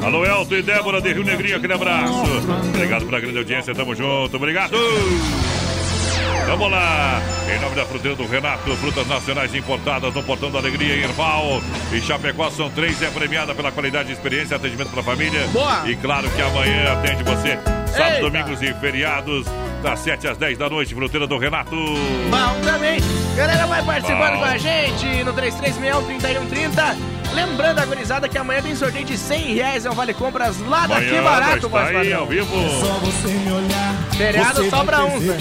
Alô, 0.03 0.25
Elton 0.25 0.55
e 0.55 0.61
Débora 0.61 1.01
de 1.01 1.13
Rio 1.13 1.23
Negrinho, 1.23 1.57
aquele 1.57 1.73
abraço. 1.73 2.23
Obrigado 2.73 3.05
pela 3.05 3.19
grande 3.19 3.37
audiência, 3.37 3.75
tamo 3.75 3.93
junto. 3.93 4.35
Obrigado. 4.37 4.71
Vamos 6.47 6.71
lá! 6.71 7.21
Em 7.53 7.59
nome 7.61 7.75
da 7.75 7.85
fruteira 7.85 8.15
do 8.17 8.25
Renato, 8.25 8.75
frutas 8.77 9.07
nacionais 9.07 9.53
importadas 9.55 10.13
no 10.13 10.23
Portão 10.23 10.51
da 10.51 10.59
Alegria 10.59 10.95
em 10.95 11.03
Erval. 11.03 11.61
E 11.93 12.01
Chapecó 12.01 12.49
são 12.49 12.69
três, 12.69 13.01
é 13.01 13.09
premiada 13.09 13.53
pela 13.53 13.71
qualidade 13.71 14.07
de 14.07 14.13
experiência 14.13 14.55
e 14.55 14.57
atendimento 14.57 14.89
para 14.89 15.01
a 15.01 15.03
família. 15.03 15.47
Boa! 15.53 15.83
E 15.85 15.95
claro 15.95 16.29
que 16.29 16.41
amanhã 16.41 16.93
atende 16.93 17.23
você, 17.23 17.57
sábado, 17.87 18.13
Eita! 18.15 18.21
domingos 18.21 18.61
e 18.61 18.73
feriados, 18.75 19.45
das 19.83 19.99
7 19.99 20.27
às 20.27 20.37
10 20.37 20.57
da 20.57 20.69
noite, 20.69 20.93
fruteira 20.95 21.27
do 21.27 21.37
Renato. 21.37 21.75
Bom 21.75 22.61
também. 22.65 22.99
Galera, 23.35 23.65
vai 23.67 23.83
participando 23.83 24.33
Bom. 24.33 24.39
com 24.39 24.45
a 24.45 24.57
gente 24.57 25.23
no 25.23 25.33
3361-3130. 25.33 27.20
Lembrando 27.33 27.79
a 27.79 27.85
gurizada 27.85 28.27
que 28.27 28.37
amanhã 28.37 28.61
tem 28.61 28.75
sorteio 28.75 29.05
de 29.05 29.17
100 29.17 29.53
reais, 29.55 29.85
é 29.85 29.89
um 29.89 29.93
vale 29.93 30.13
compras 30.13 30.59
lá 30.59 30.85
daqui 30.87 31.07
Amanhã 31.09 31.23
barato, 31.23 31.51
nós 31.51 31.61
tá 31.61 31.67
voz 31.67 31.87
aí 31.87 31.93
padrão. 31.93 32.19
ao 32.19 32.27
vivo. 32.27 32.45
você 32.99 33.27
me 33.27 33.51
olhar. 33.51 33.95
Feriado 34.17 34.69
só 34.69 34.83
pra 34.83 35.05
uns, 35.05 35.21
né? 35.23 35.37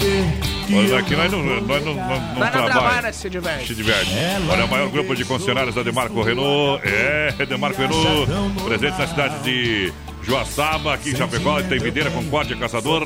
Mas 0.69 0.93
aqui 0.93 1.15
nós 1.17 1.29
não, 1.31 1.43
nós 1.43 1.83
não, 1.83 1.93
não, 1.93 1.93
não 1.93 2.33
trabalhamos. 2.35 2.71
trabalha, 2.71 3.11
se 3.13 3.29
diverte. 3.29 3.67
Se 3.67 3.75
diverte. 3.75 4.11
Olha, 4.49 4.63
o 4.65 4.69
maior 4.69 4.89
grupo 4.89 5.13
de 5.15 5.25
concessionários 5.25 5.75
da 5.75 5.83
Demarco 5.83 6.21
Renault. 6.21 6.81
É, 6.87 7.45
Demarco 7.45 7.81
Renault. 7.81 8.31
Presentes 8.63 8.97
na 8.97 9.07
cidade 9.07 9.39
de 9.43 9.93
Joaçaba, 10.23 10.93
aqui 10.93 11.11
em 11.11 11.15
Chapecó. 11.15 11.61
Tem 11.63 11.79
Videira, 11.79 12.09
Concórdia, 12.11 12.55
Caçador. 12.55 13.03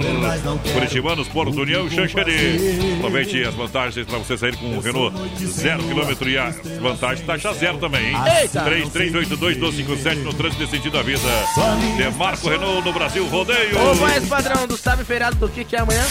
Curitibanos, 0.74 1.28
Porto 1.28 1.62
União 1.62 1.88
e 1.88 1.92
Xanxerê. 1.92 2.58
Aproveite 2.98 3.44
as 3.44 3.54
vantagens 3.56 4.06
para 4.06 4.18
você 4.20 4.38
sair 4.38 4.56
com 4.58 4.78
o 4.78 4.80
Renault 4.80 5.16
zero 5.46 5.84
quilômetro 5.84 6.30
e 6.30 6.38
as 6.38 6.56
vantagens 6.82 7.26
taxa 7.26 7.54
zero 7.54 7.78
também, 7.78 8.10
hein? 8.10 8.16
Eita! 8.42 8.64
3382-1257 8.66 10.16
no 10.24 10.34
trânsito 10.34 10.66
de 10.66 10.72
sentido 10.72 10.94
da 10.94 11.02
vida. 11.02 11.22
Demarco 11.98 12.50
Renault 12.50 12.86
no 12.86 12.94
Brasil 12.94 13.26
Rodeio. 13.28 13.80
Ô, 13.80 13.94
voz 13.96 14.28
padrão, 14.28 14.68
do 14.68 14.78
sabe 14.78 15.04
feriado 15.04 15.36
do 15.38 15.50
que 15.50 15.64
que 15.64 15.76
é 15.76 15.80
amanhã? 15.80 16.06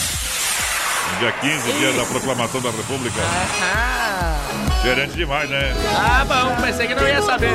Dia 1.20 1.32
15, 1.32 1.72
dia 1.78 1.93
da 1.93 2.05
proclamação 2.06 2.60
da 2.60 2.70
República. 2.70 3.20
Ah, 3.62 4.39
Diferente 4.82 5.12
demais, 5.14 5.48
né? 5.48 5.72
ah 5.97 6.24
bom, 6.26 6.60
pensei 6.62 6.86
que 6.89 6.94
não 6.94 7.06
ia 7.06 7.22
saber. 7.22 7.51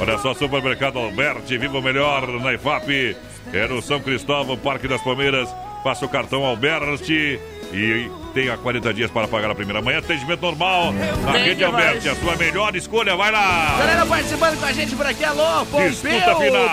Olha 0.00 0.18
só, 0.18 0.32
Supermercado 0.34 0.98
Alberti, 0.98 1.58
viva 1.58 1.78
o 1.78 1.82
melhor 1.82 2.26
na 2.40 2.54
IFAP. 2.54 3.16
É 3.52 3.66
no 3.66 3.82
São 3.82 4.00
Cristóvão, 4.00 4.56
Parque 4.56 4.86
das 4.86 5.02
Palmeiras. 5.02 5.48
Faça 5.82 6.04
o 6.04 6.08
cartão 6.08 6.44
Alberti 6.44 7.40
e 7.72 8.10
tenha 8.34 8.56
40 8.56 8.94
dias 8.94 9.10
para 9.10 9.26
pagar 9.26 9.50
a 9.50 9.54
primeira 9.54 9.80
manhã. 9.82 9.98
Atendimento 9.98 10.40
normal 10.40 10.92
na 10.92 11.32
rede. 11.32 11.64
Alberti. 11.64 12.08
A 12.08 12.14
sua 12.14 12.36
melhor 12.36 12.74
escolha, 12.76 13.16
vai 13.16 13.30
lá. 13.32 13.76
Galera 13.78 14.06
participando 14.06 14.58
com 14.58 14.66
a 14.66 14.72
gente 14.72 14.94
por 14.94 15.06
aqui, 15.06 15.24
alô, 15.24 15.66
Pompeu. 15.66 15.90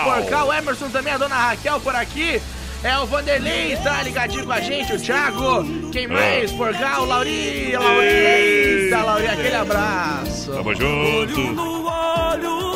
Porcal, 0.04 0.52
Emerson 0.52 0.88
também, 0.88 1.12
a 1.12 1.18
dona 1.18 1.34
Raquel 1.36 1.80
por 1.80 1.94
aqui. 1.94 2.40
É 2.86 2.96
o 3.00 3.04
Vanderlei, 3.04 3.76
tá 3.82 4.00
ligadinho 4.04 4.46
com 4.46 4.52
a 4.52 4.60
gente, 4.60 4.92
o 4.92 5.00
Thiago. 5.00 5.90
Quem 5.90 6.06
mais? 6.06 6.52
Porcal, 6.52 7.04
Lauri, 7.04 7.72
Lauri. 7.72 8.06
Eita, 8.06 9.02
Lauri, 9.02 9.26
aquele 9.26 9.56
abraço. 9.56 10.52
Tamo 10.52 10.72
junto. 10.72 11.40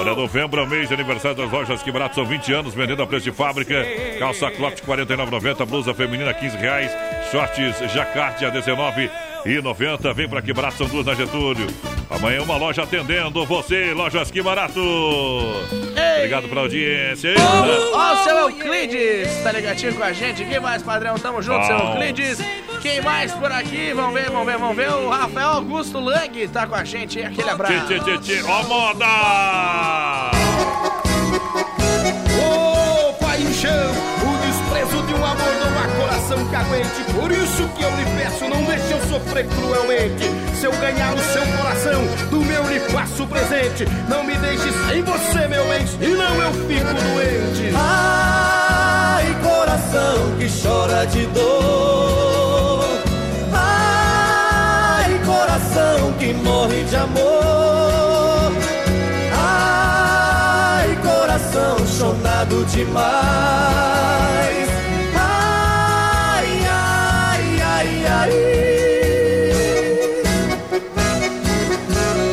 Olha, 0.00 0.14
novembro 0.16 0.62
é 0.62 0.64
o 0.64 0.66
mês 0.66 0.88
de 0.88 0.94
aniversário 0.94 1.36
das 1.36 1.52
lojas 1.52 1.80
Que 1.80 1.92
Barato. 1.92 2.16
São 2.16 2.26
20 2.26 2.52
anos 2.52 2.74
vendendo 2.74 3.04
a 3.04 3.06
preço 3.06 3.30
de 3.30 3.30
fábrica. 3.30 3.86
Calça 4.18 4.50
Cloft 4.50 4.82
R$ 4.84 5.04
49,90. 5.04 5.64
Blusa 5.64 5.94
feminina 5.94 6.34
15 6.34 6.56
reais. 6.56 6.90
Shorts 7.30 7.92
Jacarte 7.92 8.44
a 8.44 8.50
R$ 8.50 8.60
19,90. 8.60 10.14
Vem 10.14 10.28
pra 10.28 10.42
Que 10.42 10.52
Barato, 10.52 10.78
são 10.78 10.88
duas 10.88 11.06
na 11.06 11.14
Getúlio. 11.14 11.66
Amanhã 12.10 12.42
uma 12.42 12.56
loja 12.56 12.82
atendendo 12.82 13.46
você, 13.46 13.92
Lojas 13.94 14.30
Que 14.32 14.42
Barato. 14.42 14.80
Obrigado 16.16 16.48
pela 16.48 16.62
audiência. 16.62 17.34
Ó, 17.92 18.12
o 18.12 18.24
seu 18.24 18.36
Euclides, 18.36 19.42
tá 19.44 19.52
ligadinho 19.52 19.94
com 19.94 20.02
a 20.02 20.12
gente? 20.12 20.44
Quem 20.44 20.58
mais, 20.58 20.82
padrão? 20.82 21.16
Tamo 21.16 21.40
junto, 21.40 21.64
seu 21.66 21.78
Bom. 21.78 21.92
Euclides. 21.92 22.38
Quem 22.82 23.00
mais 23.00 23.32
por 23.32 23.52
aqui? 23.52 23.92
Vamos 23.94 24.14
ver, 24.14 24.28
vamos 24.30 24.46
ver, 24.46 24.58
vamos 24.58 24.76
ver. 24.76 24.90
O 24.90 25.08
Rafael 25.08 25.48
Augusto 25.50 26.00
Lang 26.00 26.48
tá 26.48 26.66
com 26.66 26.74
a 26.74 26.82
gente. 26.82 27.22
Aquele 27.22 27.48
abraço. 27.48 27.86
Tchê, 27.86 28.00
tchê, 28.00 28.18
tchê. 28.18 28.42
Ó, 28.42 28.62
moda! 28.64 29.06
Ô, 32.42 33.12
paixão, 33.14 33.92
o 33.92 34.09
desprezo 34.09 34.09
coração 36.30 36.48
que 36.48 36.56
aguente. 36.56 37.04
Por 37.12 37.32
isso 37.32 37.68
que 37.76 37.82
eu 37.82 37.90
lhe 37.90 38.04
peço, 38.16 38.48
não 38.48 38.62
deixe 38.64 38.92
eu 38.92 39.00
sofrer 39.08 39.46
cruelmente. 39.46 40.30
Se 40.54 40.66
eu 40.66 40.72
ganhar 40.72 41.14
o 41.14 41.20
seu 41.20 41.42
coração, 41.56 42.02
do 42.30 42.40
meu 42.44 42.68
lhe 42.68 42.80
faço 42.80 43.26
presente. 43.26 43.84
Não 44.08 44.22
me 44.22 44.36
deixe 44.36 44.70
sem 44.88 45.02
você, 45.02 45.48
meu 45.48 45.66
bem, 45.66 45.86
senão 45.86 46.34
eu 46.36 46.52
fico 46.52 46.94
doente. 46.94 47.74
Ai, 47.74 49.36
coração 49.42 50.36
que 50.38 50.48
chora 50.62 51.04
de 51.06 51.26
dor. 51.26 52.84
Ai, 53.52 55.20
coração 55.24 56.12
que 56.18 56.32
morre 56.34 56.84
de 56.84 56.96
amor. 56.96 58.52
Ai, 59.32 60.96
coração 61.02 61.86
chonado 61.86 62.64
demais. 62.66 64.49
Ai, 68.20 68.30
ai. 68.30 70.22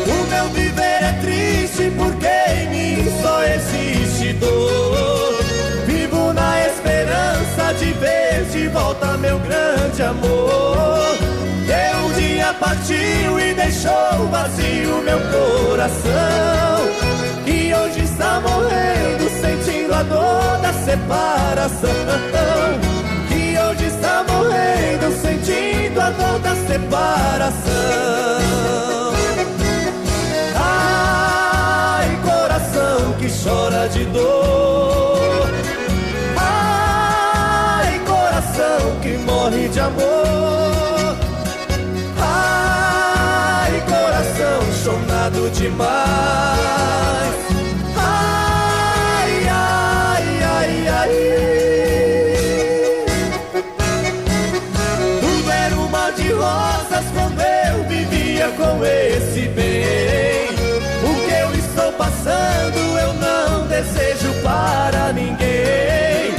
O 0.05 0.27
meu 0.29 0.45
viver 0.49 1.03
é 1.03 1.13
triste 1.21 1.91
porque 1.97 2.27
em 2.27 2.69
mim 2.69 3.09
só 3.21 3.43
existe 3.43 4.33
dor. 4.33 5.41
Vivo 5.85 6.33
na 6.33 6.67
esperança 6.67 7.73
de 7.79 7.93
ver 7.93 8.43
de 8.51 8.67
volta 8.67 9.17
meu 9.17 9.39
grande 9.39 10.03
amor. 10.03 11.15
Que 11.65 11.95
um 11.97 12.11
dia 12.19 12.53
partiu 12.53 13.39
e 13.39 13.53
deixou 13.53 14.27
vazio 14.29 15.01
meu 15.03 15.19
coração. 15.31 16.87
E 17.45 17.73
hoje 17.73 18.01
está 18.03 18.41
morrendo, 18.41 19.29
sentindo 19.41 19.93
a 19.93 20.03
dor 20.03 20.57
da 20.61 20.73
separação. 20.73 22.86
Separação. 27.47 27.76
Para 64.87 65.11
ninguém. 65.11 66.33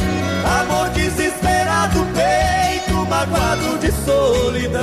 Amor 0.61 0.89
desesperado, 0.91 2.07
peito 2.15 2.95
magoado 3.07 3.79
de 3.79 3.93
solidão. 3.93 4.81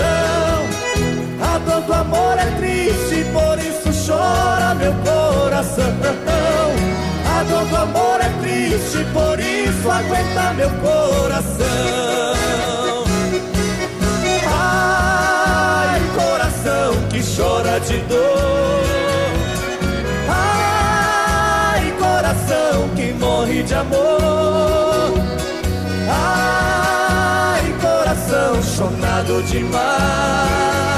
A 1.41 1.57
dor 1.57 1.81
do 1.81 1.93
amor 1.93 2.37
é 2.37 2.45
triste, 2.57 3.25
por 3.33 3.57
isso 3.57 3.89
chora 4.05 4.75
meu 4.75 4.93
coração. 5.03 5.85
A 7.37 7.43
dor 7.43 7.65
do 7.65 7.75
amor 7.75 8.21
é 8.21 8.29
triste, 8.41 9.03
por 9.11 9.39
isso 9.39 9.89
aguenta 9.89 10.53
meu 10.53 10.69
coração. 10.69 11.65
Ai, 14.47 16.01
coração 16.15 16.93
que 17.09 17.21
chora 17.35 17.79
de 17.79 17.97
dor. 18.01 18.84
De 23.65 23.73
amor. 23.73 25.13
Ai, 26.09 27.75
coração 27.81 28.61
chonado 28.61 29.41
demais. 29.43 30.94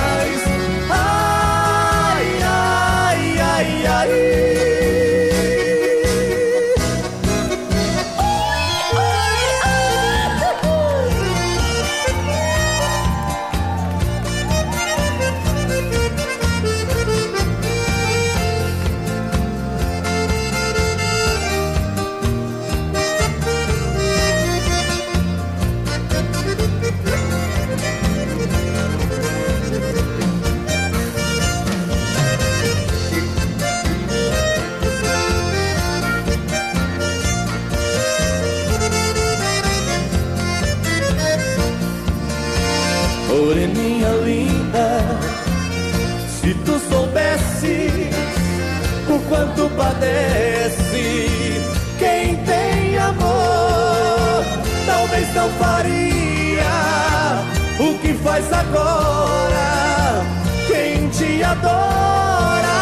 Faz 58.24 58.52
agora. 58.52 60.24
Quem 60.68 61.10
te 61.10 61.44
adora 61.44 62.78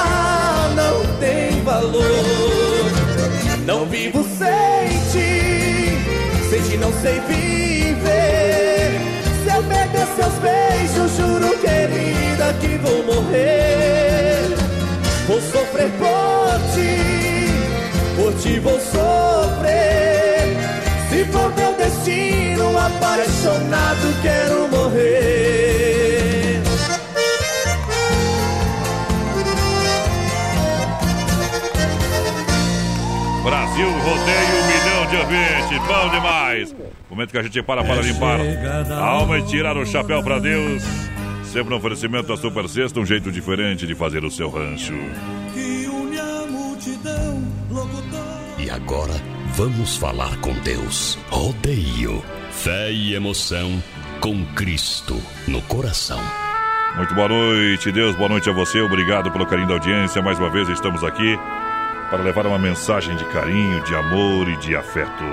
não 0.76 1.20
tem 1.20 1.62
valor. 1.64 2.06
Não 3.66 3.86
vivo 3.86 4.24
sem 4.38 4.90
ti, 5.12 5.98
sem 6.50 6.62
ti 6.62 6.78
não 6.78 6.92
sei 7.02 7.20
viver. 7.22 9.00
Se 9.44 9.56
eu 9.56 9.64
perder 9.64 10.08
seus 10.16 10.34
beijos, 10.36 11.18
juro, 11.18 11.58
querida, 11.60 12.54
que 12.60 12.78
vou 12.78 13.04
morrer. 13.04 14.56
Vou 15.28 15.42
sofrer 15.42 15.90
por 15.98 16.60
ti, 16.76 17.50
por 18.16 18.34
ti 18.36 18.60
vou 18.60 18.80
sofrer. 18.80 20.56
Se 21.10 21.26
for 21.26 21.52
meu 21.56 21.74
destino, 21.74 22.78
apaixonado, 22.78 24.22
quero 24.22 24.68
morrer. 24.68 24.75
Brasil 33.44 33.90
rodeio 33.90 34.56
um 34.56 34.68
milhão 34.68 35.06
de 35.10 35.16
ouvintes. 35.18 35.88
Bom 35.88 36.10
demais. 36.10 36.76
Momento 37.10 37.32
que 37.32 37.38
a 37.38 37.44
gente 37.44 37.62
para 37.62 37.84
para 37.84 38.02
limpar 38.02 38.40
a 38.90 39.06
alma 39.06 39.38
e 39.40 39.44
tirar 39.44 39.78
o 39.78 39.86
chapéu 39.86 40.24
para 40.24 40.40
Deus. 40.40 40.82
Sempre 41.44 41.74
um 41.74 41.78
oferecimento 41.78 42.28
da 42.28 42.38
Super 42.38 42.68
Sexta, 42.68 43.00
um 43.00 43.06
jeito 43.06 43.32
diferente 43.32 43.86
de 43.86 43.94
fazer 43.96 44.24
o 44.24 44.32
seu 44.32 44.50
rancho. 44.50 44.94
Que 45.54 45.88
une 45.88 46.20
a 46.20 46.46
multidão, 46.48 47.44
locutor. 47.70 48.46
E 48.58 48.70
agora 48.70 49.14
vamos 49.54 49.98
falar 49.98 50.38
com 50.38 50.54
Deus. 50.60 51.18
Rodeio, 51.30 52.24
fé 52.52 52.92
e 52.92 53.14
emoção 53.14 53.82
com 54.26 54.44
Cristo 54.56 55.22
no 55.48 55.62
coração. 55.62 56.20
Muito 56.96 57.14
boa 57.14 57.28
noite, 57.28 57.92
Deus. 57.92 58.16
Boa 58.16 58.28
noite 58.28 58.50
a 58.50 58.54
você. 58.54 58.82
Obrigado 58.82 59.32
pelo 59.32 59.46
carinho 59.46 59.68
da 59.68 59.76
audiência. 59.76 60.20
Mais 60.20 60.40
uma 60.40 60.50
vez 60.50 60.68
estamos 60.68 61.04
aqui 61.04 61.38
para 62.10 62.24
levar 62.24 62.48
uma 62.48 62.58
mensagem 62.58 63.16
de 63.16 63.24
carinho, 63.26 63.84
de 63.84 63.94
amor 63.94 64.50
e 64.50 64.58
de 64.58 64.76
afeto. 64.76 65.24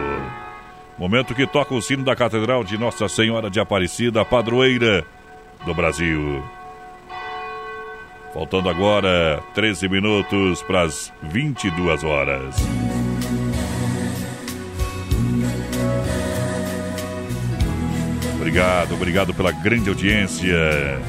Momento 0.98 1.34
que 1.34 1.46
toca 1.46 1.74
o 1.74 1.80
sino 1.80 2.04
da 2.04 2.14
Catedral 2.14 2.62
de 2.64 2.76
Nossa 2.76 3.08
Senhora 3.08 3.48
de 3.48 3.58
Aparecida, 3.58 4.26
padroeira 4.26 5.06
do 5.64 5.72
Brasil. 5.72 6.44
Faltando 8.34 8.68
agora 8.68 9.42
13 9.54 9.88
minutos 9.88 10.62
para 10.64 10.82
as 10.82 11.10
22 11.22 12.04
horas. 12.04 13.01
Obrigado, 18.52 18.92
obrigado 18.92 19.32
pela 19.32 19.50
grande 19.50 19.88
audiência. 19.88 21.00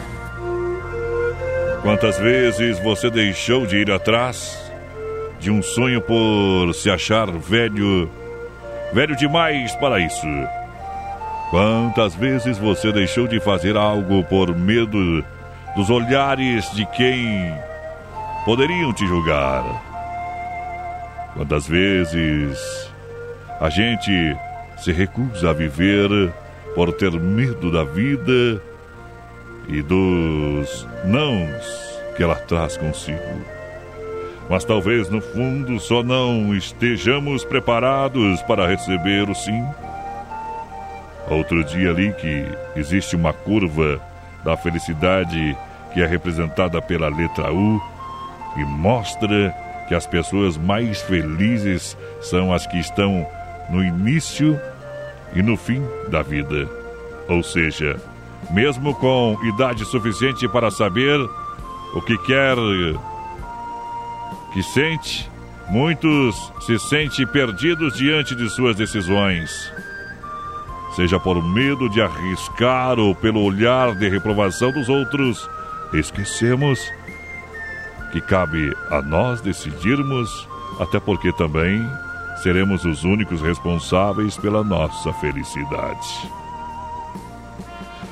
Quantas 1.81 2.17
vezes 2.17 2.79
você 2.79 3.09
deixou 3.09 3.65
de 3.65 3.79
ir 3.79 3.91
atrás 3.91 4.71
de 5.41 5.51
um 5.51 5.61
sonho 5.61 5.99
por 5.99 6.73
se 6.73 6.89
achar 6.89 7.29
velho, 7.29 8.09
velho 8.93 9.13
demais 9.17 9.75
para 9.75 9.99
isso? 9.99 10.25
Quantas 11.49 12.15
vezes 12.15 12.57
você 12.57 12.93
deixou 12.93 13.27
de 13.27 13.41
fazer 13.41 13.75
algo 13.75 14.23
por 14.23 14.55
medo 14.55 15.21
dos 15.75 15.89
olhares 15.89 16.71
de 16.71 16.85
quem 16.91 17.53
poderiam 18.45 18.93
te 18.93 19.05
julgar? 19.05 19.65
Quantas 21.33 21.67
vezes 21.67 22.89
a 23.59 23.69
gente 23.69 24.33
se 24.77 24.93
recusa 24.93 25.49
a 25.49 25.53
viver 25.53 26.31
por 26.75 26.91
ter 26.93 27.11
medo 27.11 27.71
da 27.71 27.83
vida 27.83 28.61
e 29.67 29.81
dos 29.81 30.87
nãos 31.05 32.01
que 32.15 32.23
ela 32.23 32.35
traz 32.35 32.77
consigo? 32.77 33.19
Mas 34.49 34.65
talvez 34.65 35.09
no 35.09 35.21
fundo 35.21 35.79
só 35.79 36.03
não 36.03 36.53
estejamos 36.53 37.45
preparados 37.45 38.41
para 38.43 38.67
receber 38.67 39.29
o 39.29 39.35
sim. 39.35 39.63
Outro 41.29 41.63
dia 41.63 41.89
ali 41.89 42.13
que 42.13 42.45
existe 42.75 43.15
uma 43.15 43.31
curva 43.31 44.01
da 44.43 44.57
felicidade 44.57 45.57
que 45.93 46.01
é 46.01 46.05
representada 46.05 46.81
pela 46.81 47.07
letra 47.07 47.53
U 47.53 47.81
e 48.57 48.65
mostra 48.65 49.55
que 49.87 49.95
as 49.95 50.05
pessoas 50.05 50.57
mais 50.57 51.01
felizes 51.01 51.97
são 52.21 52.53
as 52.53 52.67
que 52.67 52.77
estão 52.77 53.25
no 53.69 53.83
início 53.83 54.59
e 55.35 55.41
no 55.41 55.57
fim 55.57 55.83
da 56.09 56.21
vida. 56.21 56.69
Ou 57.27 57.41
seja, 57.41 57.99
mesmo 58.51 58.93
com 58.95 59.37
idade 59.43 59.85
suficiente 59.85 60.47
para 60.47 60.69
saber 60.69 61.19
o 61.93 62.01
que 62.01 62.17
quer, 62.19 62.55
que 64.53 64.63
sente, 64.63 65.29
muitos 65.69 66.35
se 66.61 66.77
sentem 66.79 67.25
perdidos 67.25 67.93
diante 67.97 68.35
de 68.35 68.49
suas 68.49 68.75
decisões. 68.75 69.71
seja 70.95 71.19
por 71.19 71.41
medo 71.41 71.89
de 71.89 72.01
arriscar 72.01 72.99
ou 72.99 73.15
pelo 73.15 73.41
olhar 73.41 73.95
de 73.95 74.07
reprovação 74.07 74.71
dos 74.71 74.89
outros, 74.89 75.49
esquecemos 75.91 76.79
que 78.11 78.21
cabe 78.21 78.71
a 78.91 79.01
nós 79.01 79.41
decidirmos, 79.41 80.47
até 80.79 80.99
porque 80.99 81.33
também 81.33 81.83
seremos 82.43 82.83
os 82.83 83.05
únicos 83.05 83.41
responsáveis 83.41 84.37
pela 84.37 84.63
nossa 84.63 85.13
felicidade. 85.13 86.29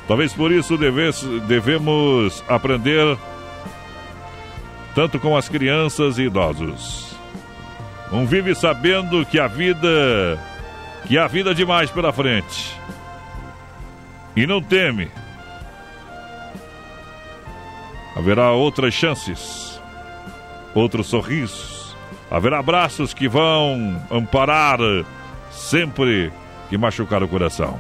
Talvez 0.07 0.33
por 0.33 0.51
isso 0.51 0.77
deves, 0.77 1.21
devemos 1.47 2.43
aprender 2.47 3.17
tanto 4.95 5.19
com 5.19 5.35
as 5.35 5.47
crianças 5.47 6.17
e 6.17 6.23
idosos. 6.23 7.15
Um 8.11 8.25
vive 8.25 8.55
sabendo 8.55 9.25
que 9.25 9.39
a 9.39 9.47
vida 9.47 10.39
que 11.07 11.17
há 11.17 11.27
vida 11.27 11.53
demais 11.53 11.89
pela 11.89 12.13
frente. 12.13 12.73
E 14.35 14.45
não 14.45 14.61
teme. 14.61 15.09
Haverá 18.15 18.51
outras 18.51 18.93
chances, 18.93 19.81
outros 20.73 21.07
sorrisos, 21.07 21.70
haverá 22.31 22.59
abraços 22.59 23.13
que 23.13 23.27
vão 23.27 24.01
amparar 24.09 24.79
sempre 25.51 26.31
que 26.69 26.77
machucar 26.77 27.21
o 27.21 27.27
coração. 27.27 27.77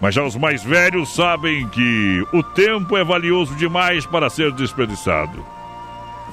Mas 0.00 0.14
já 0.14 0.24
os 0.24 0.36
mais 0.36 0.62
velhos 0.64 1.14
sabem 1.14 1.66
que 1.68 2.26
o 2.32 2.42
tempo 2.42 2.96
é 2.96 3.04
valioso 3.04 3.54
demais 3.54 4.04
para 4.04 4.28
ser 4.28 4.50
desperdiçado. 4.52 5.46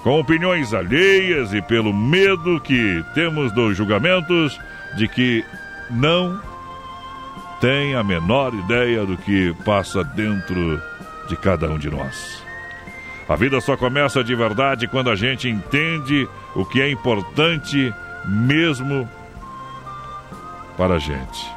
Com 0.02 0.20
opiniões 0.20 0.74
alheias 0.74 1.54
e 1.54 1.62
pelo 1.62 1.94
medo 1.94 2.60
que 2.60 3.06
temos 3.14 3.52
dos 3.54 3.78
julgamentos 3.78 4.60
de 4.98 5.08
que 5.08 5.46
não 5.92 6.42
tem 7.62 7.94
a 7.94 8.04
menor 8.04 8.52
ideia 8.56 9.06
do 9.06 9.16
que 9.16 9.54
passa 9.64 10.04
dentro 10.04 10.82
de 11.30 11.38
cada 11.38 11.70
um 11.70 11.78
de 11.78 11.92
nós. 11.92 12.44
A 13.32 13.36
vida 13.38 13.62
só 13.62 13.78
começa 13.78 14.22
de 14.22 14.36
verdade 14.36 14.90
quando 14.90 15.10
a 15.10 15.16
gente 15.16 15.48
entende 15.48 16.28
o 16.54 16.66
que 16.66 16.82
é 16.82 16.92
importante 16.92 17.94
mesmo 18.26 19.10
para 20.76 20.96
a 20.96 21.00
gente. 21.00 21.50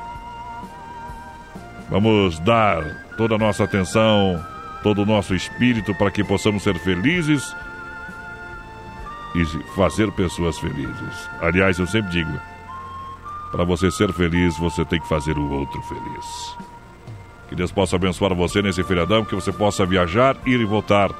Vamos 1.90 2.38
dar 2.38 2.80
toda 3.16 3.34
a 3.34 3.38
nossa 3.38 3.64
atenção, 3.64 4.40
todo 4.84 5.02
o 5.02 5.04
nosso 5.04 5.34
espírito 5.34 5.92
para 5.96 6.12
que 6.12 6.22
possamos 6.22 6.62
ser 6.62 6.78
felizes 6.78 7.52
e 9.34 9.44
fazer 9.74 10.12
pessoas 10.12 10.56
felizes. 10.60 11.28
Aliás, 11.40 11.80
eu 11.80 11.88
sempre 11.88 12.12
digo, 12.12 12.40
para 13.50 13.64
você 13.64 13.90
ser 13.90 14.12
feliz, 14.12 14.56
você 14.58 14.84
tem 14.84 15.00
que 15.00 15.08
fazer 15.08 15.36
o 15.36 15.50
outro 15.50 15.82
feliz. 15.82 16.56
Que 17.48 17.56
Deus 17.56 17.72
possa 17.72 17.96
abençoar 17.96 18.32
você 18.32 18.62
nesse 18.62 18.84
feriadão, 18.84 19.24
que 19.24 19.34
você 19.34 19.50
possa 19.50 19.84
viajar, 19.84 20.36
ir 20.46 20.60
e 20.60 20.64
voltar 20.64 21.10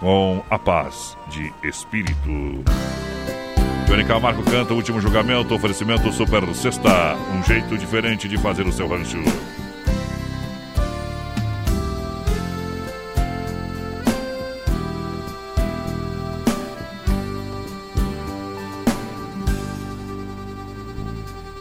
com 0.00 0.42
a 0.48 0.58
paz 0.58 1.16
de 1.28 1.52
espírito. 1.62 2.64
Johnny 3.86 4.04
Camargo 4.04 4.42
canta 4.44 4.72
o 4.72 4.76
último 4.76 5.00
julgamento, 5.00 5.54
oferecimento 5.54 6.10
Super 6.12 6.42
Sexta, 6.54 7.16
um 7.34 7.42
jeito 7.44 7.76
diferente 7.76 8.28
de 8.28 8.38
fazer 8.38 8.66
o 8.66 8.72
seu 8.72 8.88
rancho. 8.88 9.18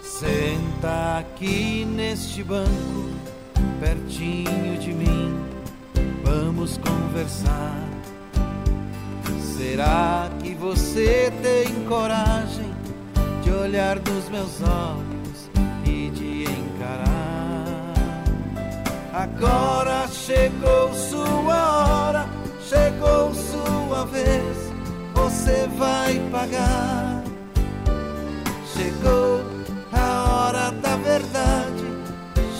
Senta 0.02 1.20
aqui 1.20 1.84
neste 1.86 2.44
banco, 2.44 3.10
pertinho 3.80 4.78
de 4.78 4.94
mim, 4.94 5.36
vamos 6.24 6.78
conversar. 6.78 7.99
Será 9.60 10.30
que 10.42 10.56
você 10.56 11.34
tem 11.44 11.84
coragem 11.84 12.74
de 13.44 13.52
olhar 13.52 13.98
nos 14.00 14.30
meus 14.30 14.62
olhos 14.62 15.50
e 15.86 16.10
de 16.12 16.44
encarar? 16.44 17.94
Agora 19.12 20.08
chegou 20.08 20.94
sua 20.94 22.08
hora, 22.08 22.26
chegou 22.70 23.34
sua 23.34 24.06
vez, 24.06 24.72
você 25.14 25.68
vai 25.78 26.18
pagar. 26.32 27.22
Chegou 28.74 29.42
a 29.92 30.24
hora 30.24 30.72
da 30.72 30.96
verdade, 30.96 31.84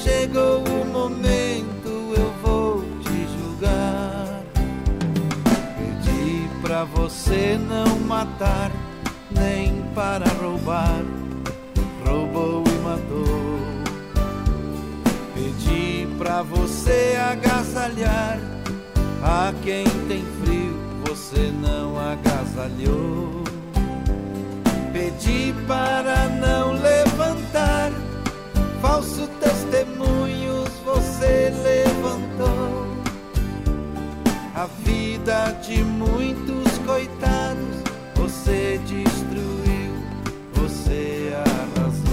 chegou 0.04 0.66
o 0.66 0.86
momento, 0.86 1.49
Pra 6.80 6.86
você 6.86 7.60
não 7.60 8.00
matar, 8.00 8.72
nem 9.32 9.84
para 9.94 10.26
roubar, 10.42 11.04
roubou 12.08 12.64
e 12.66 12.80
matou. 12.82 13.60
Pedi 15.34 16.08
pra 16.18 16.42
você 16.42 17.18
agasalhar, 17.20 18.40
a 19.22 19.54
quem 19.62 19.84
tem 20.08 20.24
frio, 20.42 20.74
você 21.06 21.52
não 21.52 22.00
agasalhou. 22.00 23.44
Pedi 24.94 25.54
para 25.68 26.30
não 26.30 26.72
levantar 26.82 27.92
falso 28.82 29.28
testemunhos, 29.42 30.70
você 30.86 31.52
levantou 31.62 32.80
a 34.56 34.66
vida 34.84 35.58
de 35.62 35.82
muitos 35.84 36.69
você 38.50 38.80
destruiu, 38.80 39.94
você 40.56 41.32
arrasou. 41.36 42.10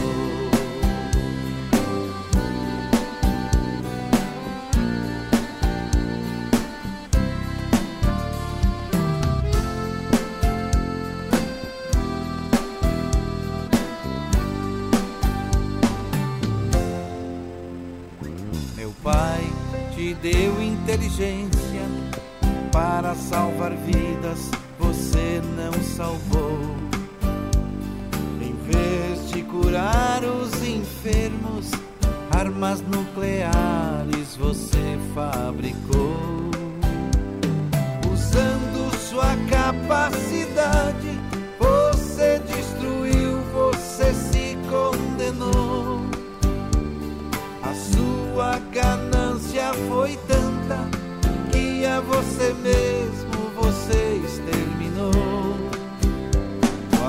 Meu 18.77 18.93
pai 19.03 19.41
te 19.95 20.13
deu 20.17 20.63
inteligência 20.63 21.57
para 22.71 23.15
salvar 23.15 23.73
vidas, 23.75 24.51
salvou. 25.95 26.59
Em 28.41 28.55
vez 28.71 29.31
de 29.31 29.43
curar 29.43 30.23
os 30.25 30.63
enfermos, 30.63 31.71
armas 32.31 32.83
nucleares 32.83 34.37
você 34.37 34.99
fabricou. 35.15 36.51
Usando 38.13 38.95
sua 38.97 39.37
capacidade, 39.49 41.21
você 41.59 42.41
destruiu, 42.47 43.39
você 43.53 44.13
se 44.13 44.59
condenou. 44.69 46.01
A 47.63 47.75
sua 47.75 48.59
ganância 48.73 49.73
foi 49.89 50.19
tanta 50.27 50.79
que 51.53 51.87
a 51.87 52.01
você 52.01 52.53
mesmo 52.63 52.96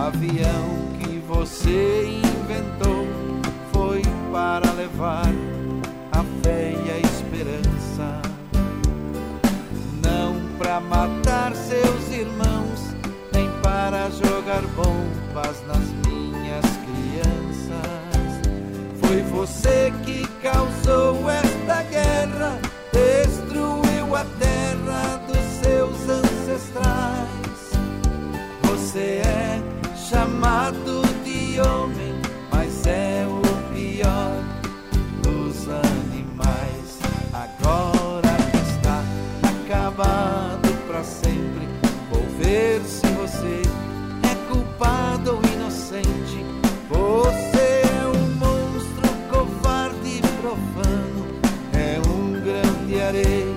avião 0.07 0.87
que 0.99 1.19
você 1.27 2.21
inventou 2.23 3.05
foi 3.73 4.01
para 4.31 4.71
levar 4.71 5.27
a 6.13 6.23
fé 6.41 6.73
e 6.85 6.91
a 6.91 6.97
esperança, 6.99 8.21
não 10.01 10.35
para 10.57 10.79
matar 10.79 11.53
seus 11.53 12.09
irmãos, 12.09 12.95
nem 13.33 13.49
para 13.61 14.09
jogar 14.09 14.61
bombas 14.77 15.61
nas 15.67 15.85
minhas 16.07 16.65
crianças. 16.85 18.47
Foi 19.01 19.21
você 19.23 19.93
que 20.05 20.25
causou 20.41 21.29
esta 21.29 21.83
guerra, 21.83 22.57
destruiu 22.93 24.15
a 24.15 24.23
terra 24.39 25.21
dos 25.27 25.43
seus 25.61 26.09
ancestrais. 26.09 27.27
Você 28.63 29.21
é 29.21 29.26
chamado 30.09 31.01
de 31.25 31.59
homem, 31.59 32.13
mas 32.49 32.85
é 32.87 33.25
o 33.27 33.41
pior 33.73 34.41
dos 35.21 35.67
animais. 35.67 36.99
Agora 37.33 38.37
que 38.51 38.57
está 38.57 39.03
acabado 39.43 40.69
para 40.87 41.03
sempre, 41.03 41.67
vou 42.09 42.23
ver 42.39 42.81
se 42.83 43.05
você 43.07 43.61
é 44.23 44.35
culpado 44.49 45.35
ou 45.35 45.41
inocente. 45.51 46.45
Você 46.89 47.81
é 47.83 48.07
um 48.07 48.29
monstro 48.35 49.09
covarde 49.29 50.19
e 50.19 50.21
profano, 50.41 51.25
é 51.73 51.99
um 52.07 52.31
grande 52.31 53.01
areia. 53.01 53.56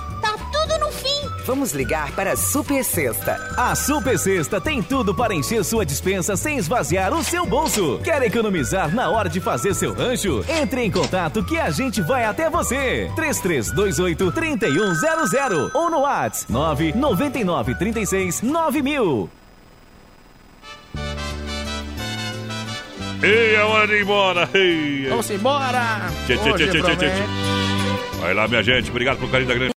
tá 0.21 0.37
tudo 0.51 0.77
no 0.79 0.91
fim. 0.91 1.21
Vamos 1.45 1.73
ligar 1.73 2.11
para 2.11 2.33
a 2.33 2.37
Super 2.37 2.83
Sexta. 2.83 3.35
A 3.57 3.75
Super 3.75 4.17
Sexta 4.17 4.61
tem 4.61 4.81
tudo 4.81 5.13
para 5.13 5.33
encher 5.33 5.63
sua 5.63 5.85
dispensa 5.85 6.37
sem 6.37 6.57
esvaziar 6.57 7.13
o 7.13 7.23
seu 7.23 7.45
bolso. 7.45 7.99
Quer 8.03 8.21
economizar 8.23 8.93
na 8.93 9.09
hora 9.09 9.27
de 9.29 9.41
fazer 9.41 9.73
seu 9.73 9.93
rancho? 9.93 10.45
Entre 10.47 10.83
em 10.83 10.91
contato 10.91 11.43
que 11.43 11.59
a 11.59 11.69
gente 11.69 12.01
vai 12.01 12.23
até 12.23 12.49
você. 12.49 13.11
3328 13.15 14.31
3100 14.31 15.71
ou 15.73 15.89
no 15.89 16.01
WhatsApp 16.01 16.51
999 16.51 17.75
36 17.75 18.41
9000. 18.41 19.29
E 23.23 23.55
é 23.55 23.63
hora 23.63 23.87
de 23.87 23.93
ir 23.93 24.01
embora. 24.01 24.49
Ei, 24.53 25.05
Vamos 25.09 25.29
embora. 25.29 26.01
Tchê, 26.25 26.37
tchê, 26.37 26.53
tchê, 26.53 26.67
tchê, 26.69 26.81
tchê, 26.81 26.95
tchê. 26.95 27.11
Vai 28.19 28.33
lá, 28.33 28.47
minha 28.47 28.63
gente. 28.63 28.89
Obrigado 28.89 29.17
pelo 29.17 29.29
carinho 29.29 29.47
da 29.47 29.53
grande. 29.55 29.69